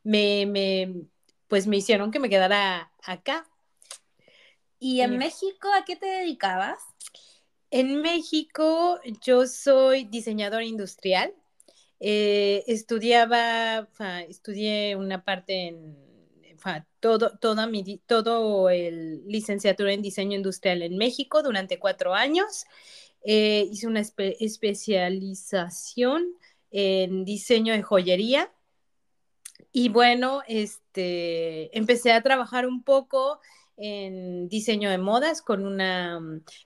me, 0.04 0.46
me, 0.46 0.94
pues 1.48 1.68
me 1.68 1.78
hicieron 1.78 2.12
que 2.12 2.20
me 2.20 2.30
quedara 2.30 2.92
acá. 3.04 3.48
¿Y 4.84 5.00
en 5.00 5.18
México 5.18 5.70
a 5.74 5.86
qué 5.86 5.96
te 5.96 6.08
dedicabas? 6.08 6.78
En 7.72 8.02
México 8.02 9.00
yo 9.26 9.48
soy 9.48 10.04
diseñador 10.04 10.64
industrial. 10.64 11.34
Eh, 12.02 12.66
estudiaba, 12.68 13.88
estudié 14.28 14.98
una 14.98 15.24
parte 15.24 15.68
en 15.68 15.96
todo, 17.00 17.38
toda 17.38 17.66
mi, 17.66 18.02
todo 18.06 18.70
el 18.70 19.26
licenciatura 19.26 19.94
en 19.94 20.02
diseño 20.02 20.36
industrial 20.36 20.82
en 20.82 20.98
México 20.98 21.42
durante 21.44 21.80
cuatro 21.80 22.14
años. 22.14 22.66
Eh, 23.24 23.70
hice 23.72 23.88
una 23.88 24.02
especialización 24.02 26.26
en 26.72 27.24
diseño 27.24 27.72
de 27.72 27.84
joyería. 27.84 28.52
Y 29.72 29.88
bueno, 29.88 30.42
este, 30.46 31.78
empecé 31.78 32.12
a 32.12 32.22
trabajar 32.22 32.68
un 32.68 32.84
poco 32.84 33.40
en 33.78 34.48
diseño 34.50 34.90
de 34.90 34.98
modas 34.98 35.42
con 35.42 35.66
una, 35.66 36.20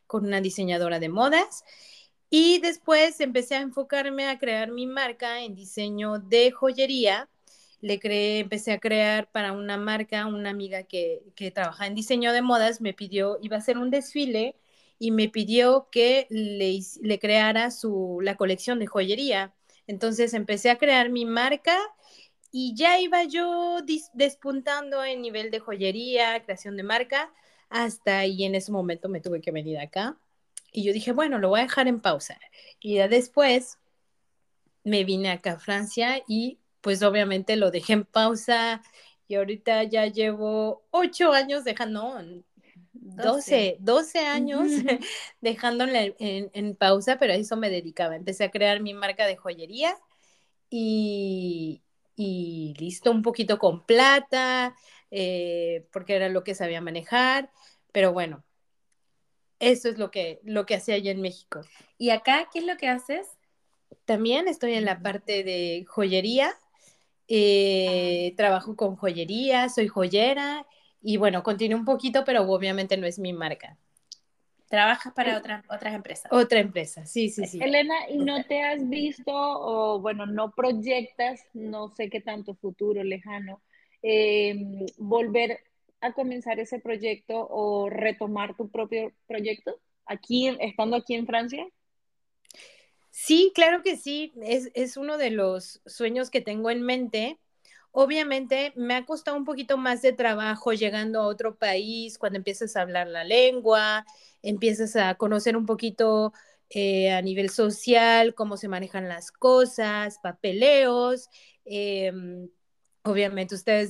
con 0.08 0.26
una 0.26 0.42
diseñadora 0.42 1.00
de 1.00 1.10
modas. 1.10 1.64
Y 2.30 2.60
después 2.60 3.20
empecé 3.22 3.56
a 3.56 3.62
enfocarme 3.62 4.28
a 4.28 4.38
crear 4.40 4.72
mi 4.72 4.86
marca 4.86 5.42
en 5.44 5.56
diseño 5.56 6.20
de 6.20 6.52
joyería. 6.52 7.30
Le 7.82 8.00
creé, 8.00 8.40
empecé 8.40 8.74
a 8.74 8.80
crear 8.80 9.32
para 9.32 9.54
una 9.54 9.78
marca, 9.78 10.26
una 10.26 10.50
amiga 10.50 10.84
que, 10.84 11.22
que 11.36 11.52
trabaja 11.52 11.88
en 11.88 11.96
diseño 11.96 12.34
de 12.34 12.42
modas, 12.42 12.82
me 12.82 12.94
pidió, 12.94 13.38
iba 13.42 13.56
a 13.56 13.60
hacer 13.60 13.78
un 13.78 13.92
desfile 13.92 14.56
y 15.00 15.12
me 15.12 15.30
pidió 15.30 15.88
que 15.92 16.26
le, 16.30 16.80
le 17.02 17.20
creara 17.20 17.72
su, 17.72 18.20
la 18.22 18.36
colección 18.36 18.80
de 18.80 18.88
joyería. 18.88 19.54
Entonces 19.86 20.34
empecé 20.34 20.70
a 20.72 20.78
crear 20.78 21.10
mi 21.10 21.26
marca 21.26 21.78
y 22.52 22.76
ya 22.76 23.00
iba 23.00 23.24
yo 23.24 23.80
despuntando 24.14 25.04
en 25.04 25.22
nivel 25.22 25.52
de 25.52 25.60
joyería, 25.60 26.44
creación 26.44 26.78
de 26.78 26.84
marca, 26.84 27.32
hasta 27.70 28.20
ahí 28.20 28.46
en 28.46 28.56
ese 28.56 28.72
momento 28.72 29.10
me 29.10 29.22
tuve 29.22 29.42
que 29.42 29.52
venir 29.52 29.80
acá. 29.80 30.18
y 30.72 30.84
yo 30.84 30.94
dije, 30.94 31.12
bueno, 31.12 31.40
lo 31.40 31.50
voy 31.50 31.62
a 31.62 31.64
dejar 31.64 31.88
en 31.88 32.02
pausa. 32.02 32.40
Y 32.80 32.96
ya 32.96 33.08
después 33.08 33.80
me 34.84 35.04
vine 35.04 35.32
acá 35.32 35.54
a 35.54 35.60
Francia 35.60 36.24
y 36.28 36.60
pues 36.82 37.04
obviamente 37.04 37.56
lo 37.58 37.72
dejé 37.72 37.94
en 37.94 38.06
pausa 38.06 38.82
y 39.28 39.36
ahorita 39.36 39.84
ya 39.84 40.08
llevo 40.08 40.84
ocho 40.92 41.34
años 41.34 41.64
dejando, 41.64 42.22
12, 42.94 43.78
12 43.80 44.20
años 44.20 44.70
dejándolo 45.42 45.92
en, 45.94 46.50
en, 46.54 46.76
pausa, 46.76 47.18
pero 47.20 47.34
a 47.34 47.36
eso 47.36 47.58
me 47.58 47.70
dedicaba. 47.70 48.16
Empecé 48.16 48.46
a 48.46 48.52
crear 48.52 48.80
mi 48.82 48.94
marca 48.94 49.26
de 49.26 49.36
joyería 49.36 49.98
y, 50.70 51.82
y 52.18 52.74
listo, 52.80 53.12
un 53.12 53.22
poquito 53.22 53.60
con 53.60 53.86
plata, 53.86 54.76
eh, 55.12 55.88
porque 55.94 56.16
era 56.16 56.30
lo 56.30 56.44
que 56.44 56.56
sabía 56.56 56.82
manejar, 56.82 57.52
pero 57.94 58.12
bueno, 58.12 58.44
eso 59.60 59.90
es 59.90 59.98
lo 59.98 60.12
que, 60.12 60.40
lo 60.44 60.66
que 60.66 60.76
hacía 60.76 60.96
allá 60.96 61.12
en 61.12 61.22
México. 61.22 61.62
¿Y 61.98 62.10
acá 62.10 62.50
qué 62.52 62.60
es 62.60 62.66
lo 62.66 62.78
que 62.78 62.88
haces? 62.90 63.28
También 64.06 64.48
estoy 64.48 64.74
en 64.74 64.86
la 64.86 65.02
parte 65.02 65.44
de 65.44 65.86
joyería, 65.88 66.54
eh, 67.28 68.34
trabajo 68.38 68.76
con 68.76 68.96
joyería, 68.96 69.70
soy 69.70 69.88
joyera 69.88 70.66
y 71.02 71.18
bueno, 71.18 71.44
continúo 71.44 71.80
un 71.80 71.86
poquito, 71.86 72.24
pero 72.26 72.44
obviamente 72.44 72.98
no 72.98 73.08
es 73.08 73.20
mi 73.20 73.34
marca. 73.34 73.78
Trabajas 74.70 75.14
para 75.14 75.38
otras 75.38 75.64
otras 75.70 75.94
empresas. 75.94 76.32
Otra 76.32 76.60
empresa, 76.60 77.06
sí, 77.06 77.30
sí, 77.30 77.46
sí. 77.46 77.60
Elena, 77.62 77.96
¿y 78.10 78.18
no 78.18 78.44
te 78.44 78.62
has 78.62 78.88
visto 78.90 79.32
o, 79.34 80.00
bueno, 80.00 80.26
no 80.26 80.52
proyectas, 80.52 81.42
no 81.54 81.90
sé 81.96 82.10
qué 82.10 82.20
tanto 82.20 82.54
futuro 82.56 83.02
lejano, 83.04 83.62
em, 84.02 84.86
volver 84.98 85.62
a 86.02 86.12
comenzar 86.12 86.60
ese 86.60 86.80
proyecto 86.80 87.48
o 87.50 87.90
retomar 87.90 88.56
tu 88.56 88.70
propio 88.70 89.14
proyecto 89.26 89.80
aquí, 90.06 90.50
estando 90.60 90.98
aquí 90.98 91.16
en 91.16 91.28
Francia? 91.28 91.66
Sí, 93.10 93.52
claro 93.56 93.82
que 93.84 93.96
sí, 93.96 94.34
es, 94.42 94.70
es 94.74 94.98
uno 94.98 95.18
de 95.18 95.32
los 95.32 95.82
sueños 95.86 96.30
que 96.30 96.42
tengo 96.42 96.70
en 96.70 96.82
mente. 96.82 97.40
Obviamente 97.92 98.74
me 98.76 98.94
ha 98.94 99.06
costado 99.06 99.38
un 99.38 99.46
poquito 99.46 99.78
más 99.78 100.04
de 100.04 100.14
trabajo 100.14 100.74
llegando 100.74 101.22
a 101.22 101.26
otro 101.28 101.56
país, 101.56 102.20
cuando 102.20 102.38
empiezas 102.38 102.76
a 102.76 102.82
hablar 102.82 103.08
la 103.08 103.24
lengua, 103.24 104.06
empiezas 104.50 104.96
a 104.96 105.16
conocer 105.16 105.58
un 105.58 105.66
poquito 105.66 106.34
eh, 106.70 107.12
a 107.12 107.22
nivel 107.22 107.50
social, 107.50 108.36
cómo 108.36 108.58
se 108.58 108.68
manejan 108.68 109.08
las 109.08 109.32
cosas, 109.32 110.20
papeleos. 110.22 111.30
Em, 111.66 112.50
obviamente 113.04 113.56
ustedes 113.56 113.90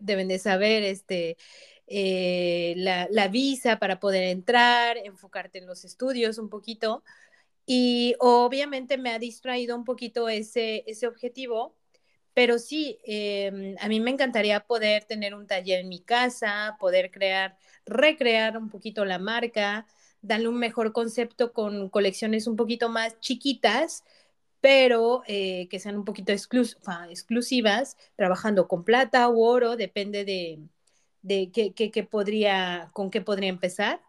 deben 0.00 0.28
de 0.28 0.38
saber 0.38 0.82
este, 0.84 1.36
eh, 1.86 2.74
la, 2.76 3.08
la, 3.10 3.28
visa 3.28 3.78
para 3.78 4.00
poder 4.00 4.24
entrar, 4.24 4.96
enfocarte 4.98 5.58
en 5.58 5.66
los 5.66 5.84
estudios 5.84 6.38
un 6.38 6.48
poquito. 6.48 7.04
Y 7.66 8.14
obviamente 8.20 8.98
me 8.98 9.10
ha 9.10 9.18
distraído 9.18 9.76
un 9.76 9.84
poquito 9.84 10.28
ese, 10.28 10.84
ese 10.86 11.06
objetivo 11.06 11.77
pero 12.38 12.60
sí, 12.60 13.00
em, 13.02 13.74
a 13.80 13.88
mí 13.88 13.98
me 13.98 14.12
encantaría 14.12 14.60
poder 14.60 15.02
tener 15.02 15.34
un 15.34 15.48
taller 15.48 15.80
en 15.80 15.88
mi 15.88 15.98
casa, 15.98 16.76
poder 16.78 17.10
crear, 17.10 17.58
recrear 17.84 18.56
un 18.56 18.68
poquito 18.68 19.04
la 19.04 19.18
marca, 19.18 19.88
darle 20.22 20.46
un 20.46 20.56
mejor 20.56 20.92
concepto 20.92 21.52
con 21.52 21.88
colecciones 21.88 22.46
un 22.46 22.54
poquito 22.54 22.90
más 22.90 23.18
chiquitas, 23.18 24.04
pero 24.60 25.24
eh, 25.26 25.66
que 25.68 25.80
sean 25.80 25.96
un 25.96 26.04
poquito 26.04 26.30
exclusivas, 26.30 27.96
trabajando 28.14 28.68
con 28.68 28.84
plata 28.84 29.28
o 29.28 29.40
oro, 29.40 29.74
depende 29.74 30.24
de, 30.24 30.60
de 31.22 31.50
qué, 31.50 32.04
podría, 32.04 32.90
con 32.92 33.10
qué 33.10 33.20
podría 33.20 33.48
empezar. 33.48 34.00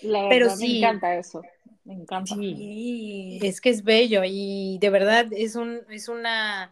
La 0.00 0.28
pero 0.28 0.48
sí, 0.50 0.74
me 0.74 0.78
encanta 0.78 1.16
eso. 1.16 1.42
Me 1.82 1.94
encanta. 1.94 2.36
Sí, 2.36 3.40
es 3.42 3.60
que 3.60 3.70
es 3.70 3.82
bello 3.82 4.22
y 4.24 4.78
de 4.80 4.90
verdad 4.90 5.26
es, 5.32 5.56
un, 5.56 5.80
es 5.90 6.08
una 6.08 6.70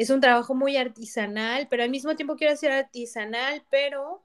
es 0.00 0.08
un 0.08 0.22
trabajo 0.22 0.54
muy 0.54 0.78
artesanal, 0.78 1.68
pero 1.68 1.82
al 1.82 1.90
mismo 1.90 2.16
tiempo 2.16 2.36
quiero 2.36 2.54
decir 2.54 2.70
artesanal, 2.70 3.62
pero 3.68 4.22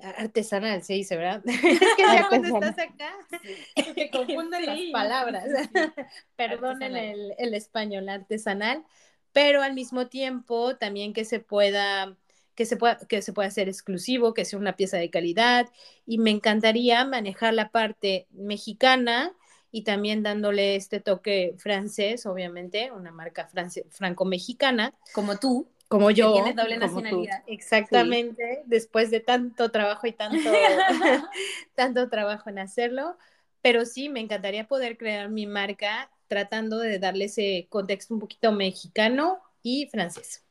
artesanal 0.00 0.84
se 0.84 0.94
dice, 0.94 1.16
¿verdad? 1.16 1.42
es 1.46 1.80
que 1.80 2.02
ya 2.02 2.28
cuando 2.28 2.60
estás 2.60 2.78
acá 2.78 3.12
te 3.96 4.08
confunden 4.10 4.66
las 4.66 4.78
palabras. 4.92 5.44
Perdonen 6.36 6.96
el, 6.96 7.34
el 7.38 7.54
español, 7.54 8.08
artesanal, 8.08 8.84
pero 9.32 9.62
al 9.62 9.74
mismo 9.74 10.06
tiempo 10.06 10.76
también 10.76 11.12
que 11.12 11.24
se 11.24 11.40
pueda 11.40 12.16
que 12.54 12.64
se, 12.64 12.76
pueda, 12.76 12.96
que 13.08 13.20
se 13.20 13.32
pueda 13.32 13.48
hacer 13.48 13.68
exclusivo, 13.68 14.32
que 14.32 14.44
sea 14.44 14.60
una 14.60 14.76
pieza 14.76 14.96
de 14.96 15.10
calidad. 15.10 15.68
Y 16.06 16.18
me 16.18 16.30
encantaría 16.30 17.04
manejar 17.04 17.52
la 17.52 17.70
parte 17.70 18.28
mexicana 18.30 19.34
y 19.70 19.82
también 19.82 20.22
dándole 20.22 20.76
este 20.76 21.00
toque 21.00 21.54
francés, 21.58 22.26
obviamente, 22.26 22.92
una 22.92 23.12
marca 23.12 23.48
franco-mexicana. 23.90 24.94
Como 25.12 25.36
tú. 25.36 25.68
Como 25.88 26.10
yo. 26.10 26.34
Que 26.34 26.42
tienes 26.42 26.56
doble 26.56 26.78
nacionalidad. 26.78 27.42
Exactamente, 27.46 28.62
después 28.66 29.10
de 29.10 29.20
tanto 29.20 29.70
trabajo 29.70 30.06
y 30.06 30.12
tanto, 30.12 30.50
tanto 31.74 32.08
trabajo 32.08 32.50
en 32.50 32.58
hacerlo. 32.58 33.16
Pero 33.62 33.84
sí, 33.84 34.08
me 34.08 34.20
encantaría 34.20 34.66
poder 34.66 34.96
crear 34.96 35.28
mi 35.28 35.46
marca 35.46 36.10
tratando 36.28 36.78
de 36.78 36.98
darle 36.98 37.26
ese 37.26 37.66
contexto 37.68 38.14
un 38.14 38.20
poquito 38.20 38.52
mexicano 38.52 39.40
y 39.62 39.86
francés. 39.86 40.44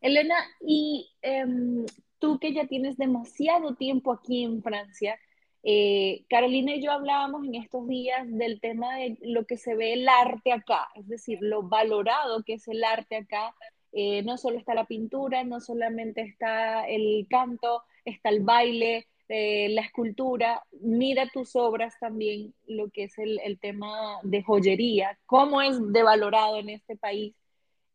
Elena, 0.00 0.36
y 0.60 1.10
em, 1.22 1.84
tú 2.18 2.38
que 2.38 2.52
ya 2.52 2.66
tienes 2.66 2.96
demasiado 2.96 3.74
tiempo 3.74 4.12
aquí 4.12 4.44
en 4.44 4.62
Francia, 4.62 5.18
eh, 5.62 6.24
Carolina 6.28 6.74
y 6.74 6.82
yo 6.82 6.90
hablábamos 6.92 7.44
en 7.44 7.54
estos 7.54 7.86
días 7.86 8.26
del 8.26 8.60
tema 8.60 8.96
de 8.96 9.18
lo 9.22 9.44
que 9.44 9.56
se 9.58 9.74
ve 9.74 9.92
el 9.92 10.08
arte 10.08 10.52
acá, 10.52 10.88
es 10.94 11.06
decir, 11.06 11.38
lo 11.40 11.62
valorado 11.62 12.42
que 12.44 12.54
es 12.54 12.68
el 12.68 12.82
arte 12.84 13.16
acá. 13.16 13.54
Eh, 13.92 14.22
no 14.22 14.38
solo 14.38 14.56
está 14.56 14.72
la 14.74 14.86
pintura, 14.86 15.44
no 15.44 15.60
solamente 15.60 16.22
está 16.22 16.88
el 16.88 17.26
canto, 17.28 17.82
está 18.04 18.28
el 18.28 18.40
baile, 18.40 19.08
eh, 19.28 19.68
la 19.70 19.82
escultura. 19.82 20.64
Mira 20.80 21.28
tus 21.32 21.56
obras 21.56 21.98
también, 21.98 22.54
lo 22.66 22.88
que 22.90 23.04
es 23.04 23.18
el, 23.18 23.40
el 23.40 23.58
tema 23.58 24.18
de 24.22 24.42
joyería, 24.42 25.18
cómo 25.26 25.60
es 25.60 25.76
de 25.92 26.02
valorado 26.02 26.56
en 26.58 26.70
este 26.70 26.96
país. 26.96 27.34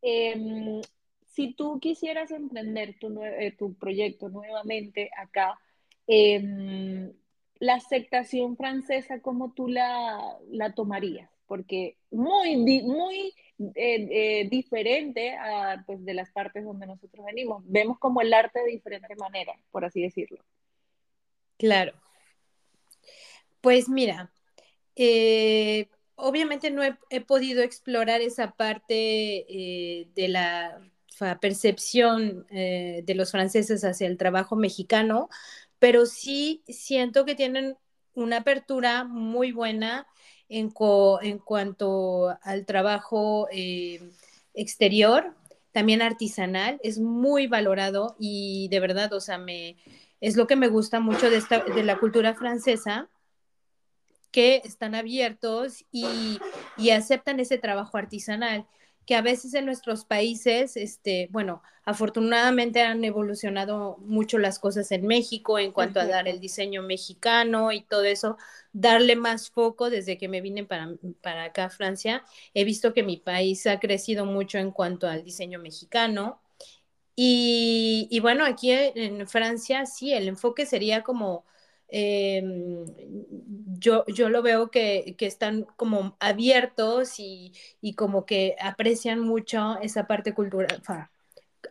Em, 0.02 0.82
si 1.26 1.54
tú 1.54 1.80
quisieras 1.80 2.30
emprender 2.30 2.98
tu, 2.98 3.18
tu 3.58 3.74
proyecto 3.74 4.28
nuevamente 4.28 5.10
acá, 5.16 5.58
eh, 6.06 7.12
la 7.58 7.74
aceptación 7.74 8.56
francesa, 8.56 9.20
¿cómo 9.20 9.52
tú 9.52 9.68
la, 9.68 10.38
la 10.50 10.74
tomarías? 10.74 11.30
Porque 11.46 11.96
muy, 12.10 12.56
muy 12.56 13.32
eh, 13.58 13.72
eh, 14.10 14.48
diferente 14.50 15.34
a, 15.34 15.82
pues, 15.86 16.04
de 16.04 16.12
las 16.12 16.30
partes 16.30 16.64
donde 16.64 16.86
nosotros 16.86 17.24
venimos. 17.24 17.62
Vemos 17.66 17.98
como 17.98 18.20
el 18.20 18.34
arte 18.34 18.60
de 18.60 18.72
diferente 18.72 19.14
manera, 19.16 19.54
por 19.70 19.84
así 19.84 20.02
decirlo. 20.02 20.44
Claro. 21.56 21.94
Pues 23.62 23.88
mira, 23.88 24.30
eh, 24.94 25.88
obviamente 26.16 26.70
no 26.70 26.82
he, 26.82 27.20
podido 27.22 27.62
explorar 27.62 28.20
esa 28.20 28.52
parte 28.52 28.94
de 30.14 30.28
la 30.28 30.78
percepción 31.40 32.46
de 32.48 33.14
los 33.16 33.30
franceses 33.32 33.84
hacia 33.84 34.06
el 34.06 34.18
trabajo 34.18 34.54
mexicano, 34.54 35.30
pero 35.78 36.06
sí 36.06 36.62
siento 36.68 37.24
que 37.24 37.34
tienen 37.34 37.76
una 38.14 38.38
apertura 38.38 39.04
muy 39.04 39.52
buena 39.52 40.06
en, 40.48 40.72
en 41.22 41.38
cuanto 41.38 42.36
al 42.42 42.64
trabajo 42.66 43.48
eh, 43.52 44.00
exterior, 44.54 45.34
también 45.72 46.00
artesanal, 46.00 46.80
es 46.82 46.98
muy 46.98 47.46
valorado 47.46 48.16
y 48.18 48.68
de 48.68 48.80
verdad, 48.80 49.12
o 49.12 49.20
sea, 49.20 49.36
me, 49.36 49.76
es 50.20 50.36
lo 50.36 50.46
que 50.46 50.56
me 50.56 50.68
gusta 50.68 51.00
mucho 51.00 51.28
de, 51.28 51.36
esta, 51.36 51.60
de 51.60 51.82
la 51.82 51.98
cultura 51.98 52.34
francesa, 52.34 53.08
que 54.30 54.62
están 54.64 54.94
abiertos 54.94 55.84
y, 55.90 56.38
y 56.76 56.90
aceptan 56.90 57.40
ese 57.40 57.58
trabajo 57.58 57.96
artesanal 57.96 58.66
que 59.06 59.14
a 59.14 59.22
veces 59.22 59.54
en 59.54 59.66
nuestros 59.66 60.04
países, 60.04 60.76
este, 60.76 61.28
bueno, 61.30 61.62
afortunadamente 61.84 62.82
han 62.82 63.04
evolucionado 63.04 63.98
mucho 64.00 64.38
las 64.38 64.58
cosas 64.58 64.90
en 64.92 65.06
México 65.06 65.58
en 65.58 65.72
cuanto 65.72 66.00
a 66.00 66.06
dar 66.06 66.28
el 66.28 66.40
diseño 66.40 66.82
mexicano 66.82 67.72
y 67.72 67.82
todo 67.82 68.04
eso, 68.04 68.36
darle 68.72 69.16
más 69.16 69.50
foco 69.50 69.90
desde 69.90 70.18
que 70.18 70.28
me 70.28 70.40
vine 70.40 70.64
para, 70.64 70.90
para 71.22 71.44
acá 71.44 71.66
a 71.66 71.70
Francia. 71.70 72.24
He 72.54 72.64
visto 72.64 72.92
que 72.92 73.04
mi 73.04 73.16
país 73.16 73.66
ha 73.68 73.78
crecido 73.80 74.26
mucho 74.26 74.58
en 74.58 74.72
cuanto 74.72 75.08
al 75.08 75.24
diseño 75.24 75.60
mexicano. 75.60 76.40
Y, 77.16 78.08
y 78.10 78.20
bueno, 78.20 78.44
aquí 78.44 78.70
en 78.72 79.26
Francia 79.28 79.86
sí, 79.86 80.12
el 80.12 80.28
enfoque 80.28 80.66
sería 80.66 81.02
como 81.02 81.44
Em, 81.88 82.84
yo, 83.78 84.04
yo 84.06 84.28
lo 84.28 84.42
veo 84.42 84.70
que, 84.70 85.14
que 85.16 85.26
están 85.26 85.62
como 85.76 86.16
abiertos 86.20 87.20
y, 87.20 87.52
y, 87.80 87.94
como 87.94 88.26
que 88.26 88.56
aprecian 88.60 89.20
mucho 89.20 89.78
esa 89.80 90.06
parte 90.06 90.34
cultural, 90.34 90.82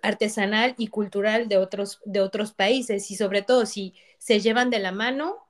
artesanal 0.02 0.76
y 0.78 0.88
cultural 0.88 1.48
de 1.50 1.58
otros, 1.58 2.00
de 2.06 2.22
otros 2.22 2.54
países. 2.54 3.12
Y 3.12 3.16
sobre 3.16 3.42
todo 3.42 3.66
si 3.66 3.94
se 4.18 4.40
llevan 4.40 4.70
de 4.70 4.80
la 4.80 4.92
mano, 4.92 5.46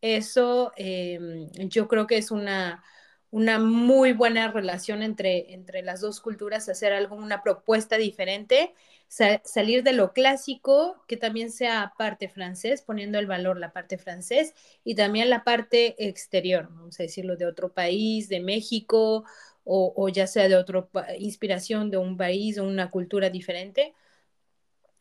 eso 0.00 0.72
em, 0.76 1.48
yo 1.68 1.88
creo 1.88 2.06
que 2.06 2.18
es 2.18 2.30
una, 2.30 2.84
una 3.30 3.58
muy 3.58 4.12
buena 4.12 4.50
relación 4.52 5.02
entre, 5.02 5.52
entre 5.54 5.82
las 5.82 6.00
dos 6.00 6.20
culturas, 6.20 6.68
hacer 6.68 6.92
algo, 6.92 7.16
una 7.16 7.42
propuesta 7.42 7.96
diferente, 7.96 8.74
salir 9.08 9.82
de 9.82 9.92
lo 9.92 10.12
clásico, 10.12 11.02
que 11.06 11.16
también 11.16 11.50
sea 11.50 11.92
parte 11.96 12.28
francés, 12.28 12.82
poniendo 12.82 13.18
el 13.18 13.26
valor 13.26 13.58
la 13.58 13.72
parte 13.72 13.98
francés 13.98 14.54
y 14.84 14.94
también 14.94 15.30
la 15.30 15.44
parte 15.44 15.94
exterior, 16.08 16.68
vamos 16.70 16.98
a 17.00 17.04
decirlo, 17.04 17.36
de 17.36 17.46
otro 17.46 17.72
país, 17.72 18.28
de 18.28 18.40
México, 18.40 19.24
o, 19.64 20.08
ya 20.08 20.26
sea 20.26 20.48
de 20.48 20.56
otra 20.56 20.88
inspiración 21.18 21.90
de 21.90 21.96
un 21.96 22.16
país 22.16 22.58
o 22.58 22.64
una 22.64 22.90
cultura 22.90 23.30
diferente, 23.30 23.94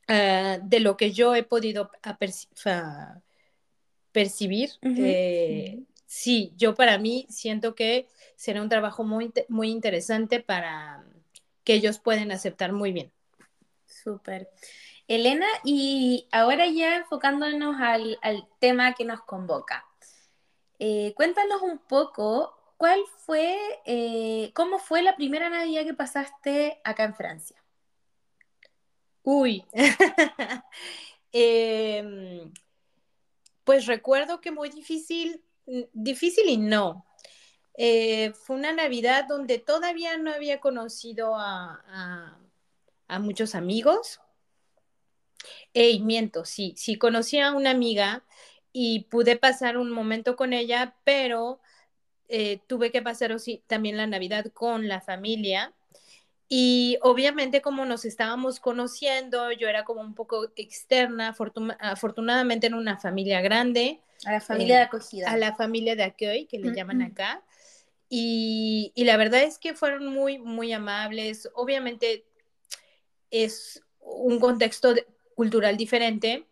ah, 0.07 0.59
de 0.63 0.79
lo 0.79 0.97
que 0.97 1.11
yo 1.11 1.35
he 1.35 1.43
podido 1.43 1.91
percibir. 4.11 4.71
Eh, 4.83 5.83
sí, 6.05 6.53
yo 6.57 6.73
para 6.73 6.97
mí 6.97 7.27
siento 7.29 7.75
que 7.75 8.07
será 8.35 8.61
un 8.61 8.69
trabajo 8.69 9.03
muy, 9.03 9.31
muy 9.49 9.69
interesante 9.69 10.39
para 10.39 11.05
que 11.63 11.73
ellos 11.73 11.99
pueden 11.99 12.31
aceptar 12.31 12.71
muy 12.71 12.91
bien. 12.91 13.14
Súper. 14.03 14.49
Elena, 15.07 15.47
y 15.63 16.27
ahora 16.31 16.67
ya 16.67 16.97
enfocándonos 16.97 17.75
al, 17.79 18.17
tema 18.59 18.93
que 18.93 19.05
nos 19.05 19.21
convoca. 19.21 19.85
Eh, 20.79 21.13
cuéntanos 21.15 21.61
un 21.61 21.77
poco 21.79 22.55
cuál 22.77 22.99
fue, 23.25 23.57
eh, 23.85 24.51
cómo 24.53 24.79
fue 24.79 25.01
la 25.01 25.15
primera 25.15 25.49
Navidad 25.49 25.85
que 25.85 25.93
pasaste 25.93 26.81
acá 26.83 27.03
en 27.05 27.15
Francia. 27.15 27.63
Uy, 29.23 29.65
em, 31.31 32.51
pues 33.63 33.85
recuerdo 33.85 34.41
que 34.41 34.51
muy 34.51 34.69
difícil, 34.69 35.43
difícil 35.93 36.49
y 36.49 36.57
no. 36.57 37.05
Eh, 37.77 38.33
fue 38.33 38.55
una 38.55 38.71
Navidad 38.71 39.25
donde 39.27 39.59
todavía 39.59 40.17
no 40.17 40.31
había 40.31 40.59
conocido 40.59 41.35
a, 41.35 42.37
muchos 43.19 43.55
amigos. 43.55 44.19
E 45.73 45.99
miento, 45.99 46.45
sí, 46.45 46.73
sí 46.77 46.97
conocí 46.97 47.39
a 47.39 47.53
una 47.53 47.71
amiga 47.71 48.23
y 48.71 49.05
pude 49.05 49.37
pasar 49.37 49.77
un 49.77 49.91
momento 49.91 50.35
con 50.35 50.53
ella, 50.53 50.95
pero 51.03 51.59
eh, 52.27 52.59
tuve 52.67 52.91
que 52.91 53.01
pasar 53.01 53.35
también 53.67 53.97
la 53.97 54.07
Navidad 54.07 54.45
con 54.53 54.87
la 54.87 55.01
familia. 55.01 55.73
Y 56.47 56.97
obviamente 57.01 57.61
como 57.61 57.85
nos 57.85 58.05
estábamos 58.05 58.59
conociendo, 58.59 59.51
yo 59.51 59.67
era 59.67 59.83
como 59.83 60.01
un 60.01 60.13
poco 60.13 60.51
externa, 60.55 61.35
afortunadamente 61.79 62.67
en 62.67 62.73
una 62.73 62.97
familia 62.97 63.41
grande. 63.41 64.01
A 64.25 64.33
la 64.33 64.41
familia 64.41 64.75
de 64.75 64.81
eh, 64.81 64.85
acogida. 64.85 65.31
A 65.31 65.37
la 65.37 65.55
familia 65.55 65.95
de 65.95 66.03
accueil, 66.03 66.47
que 66.47 66.59
le 66.59 66.73
llaman 66.73 67.01
acá. 67.01 67.43
Y, 68.07 68.91
y, 68.93 69.03
la 69.05 69.17
verdad 69.17 69.41
es 69.41 69.57
que 69.57 69.73
fueron 69.73 70.07
muy, 70.07 70.37
muy 70.37 70.71
amables. 70.71 71.49
Obviamente 71.55 72.25
es 73.31 73.83
un 73.99 74.39
contexto 74.39 74.93
cultural 75.35 75.77
diferente, 75.77 76.47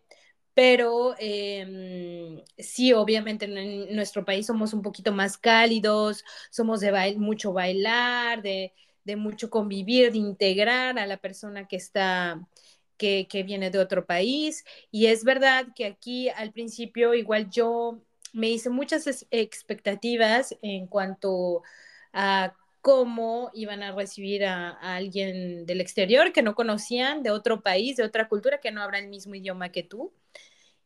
pero 0.54 1.14
em, 1.18 2.42
sí, 2.58 2.92
obviamente 2.92 3.46
en, 3.46 3.94
nuestro 3.96 4.24
país 4.24 4.46
somos 4.46 4.72
un 4.72 4.82
poquito 4.82 5.12
más 5.12 5.36
cálidos, 5.36 6.24
somos 6.50 6.80
de 6.80 7.16
mucho 7.16 7.52
bailar, 7.52 8.42
de, 8.42 8.72
mucho 9.16 9.50
convivir, 9.50 10.12
de 10.12 10.18
integrar 10.18 10.98
a 10.98 11.06
la 11.06 11.16
persona 11.18 11.66
que 11.66 11.76
está, 11.76 12.40
que, 12.96 13.26
viene 13.44 13.70
de 13.70 13.78
otro 13.78 14.06
país. 14.06 14.64
Y 14.90 15.06
es 15.06 15.24
verdad 15.24 15.66
que 15.74 15.86
aquí 15.86 16.28
al 16.30 16.52
principio 16.52 17.14
igual 17.14 17.50
yo 17.50 18.00
me 18.32 18.50
hice 18.50 18.70
muchas 18.70 19.26
expectativas 19.30 20.56
en 20.62 20.86
cuanto 20.86 21.62
a 22.12 22.54
cómo 22.84 23.50
iban 23.54 23.82
a 23.82 23.92
recibir 23.92 24.44
a, 24.44 24.72
alguien 24.72 25.64
del 25.64 25.80
exterior 25.80 26.34
que 26.34 26.42
no 26.42 26.54
conocían, 26.54 27.22
de 27.22 27.30
otro 27.30 27.62
país, 27.62 27.96
de 27.96 28.04
otra 28.04 28.28
cultura, 28.28 28.60
que 28.60 28.72
no 28.72 28.82
habla 28.82 28.98
el 28.98 29.08
mismo 29.08 29.34
idioma 29.34 29.70
que 29.70 29.84
tú. 29.84 30.12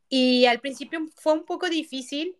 Y 0.09 0.47
al 0.47 0.61
principio 0.61 1.01
fue 1.17 1.33
un 1.33 1.45
poco 1.45 1.69
difícil. 1.69 2.37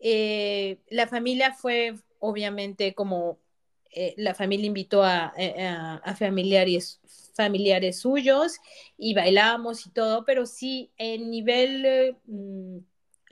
Eh, 0.00 0.78
la 0.88 1.06
familia 1.06 1.52
fue, 1.52 1.94
obviamente, 2.20 2.94
como 2.94 3.38
eh, 3.90 4.14
la 4.16 4.34
familia 4.34 4.66
invitó 4.66 5.04
a, 5.04 5.34
eh, 5.36 5.62
a, 5.62 6.16
familiares, 6.16 6.98
familiares 7.34 8.00
suyos 8.00 8.60
y 8.96 9.12
bailábamos 9.12 9.86
y 9.86 9.90
todo, 9.90 10.24
pero 10.24 10.46
sí, 10.46 10.90
en 10.96 11.30
nivel 11.30 12.16
mm, 12.24 12.78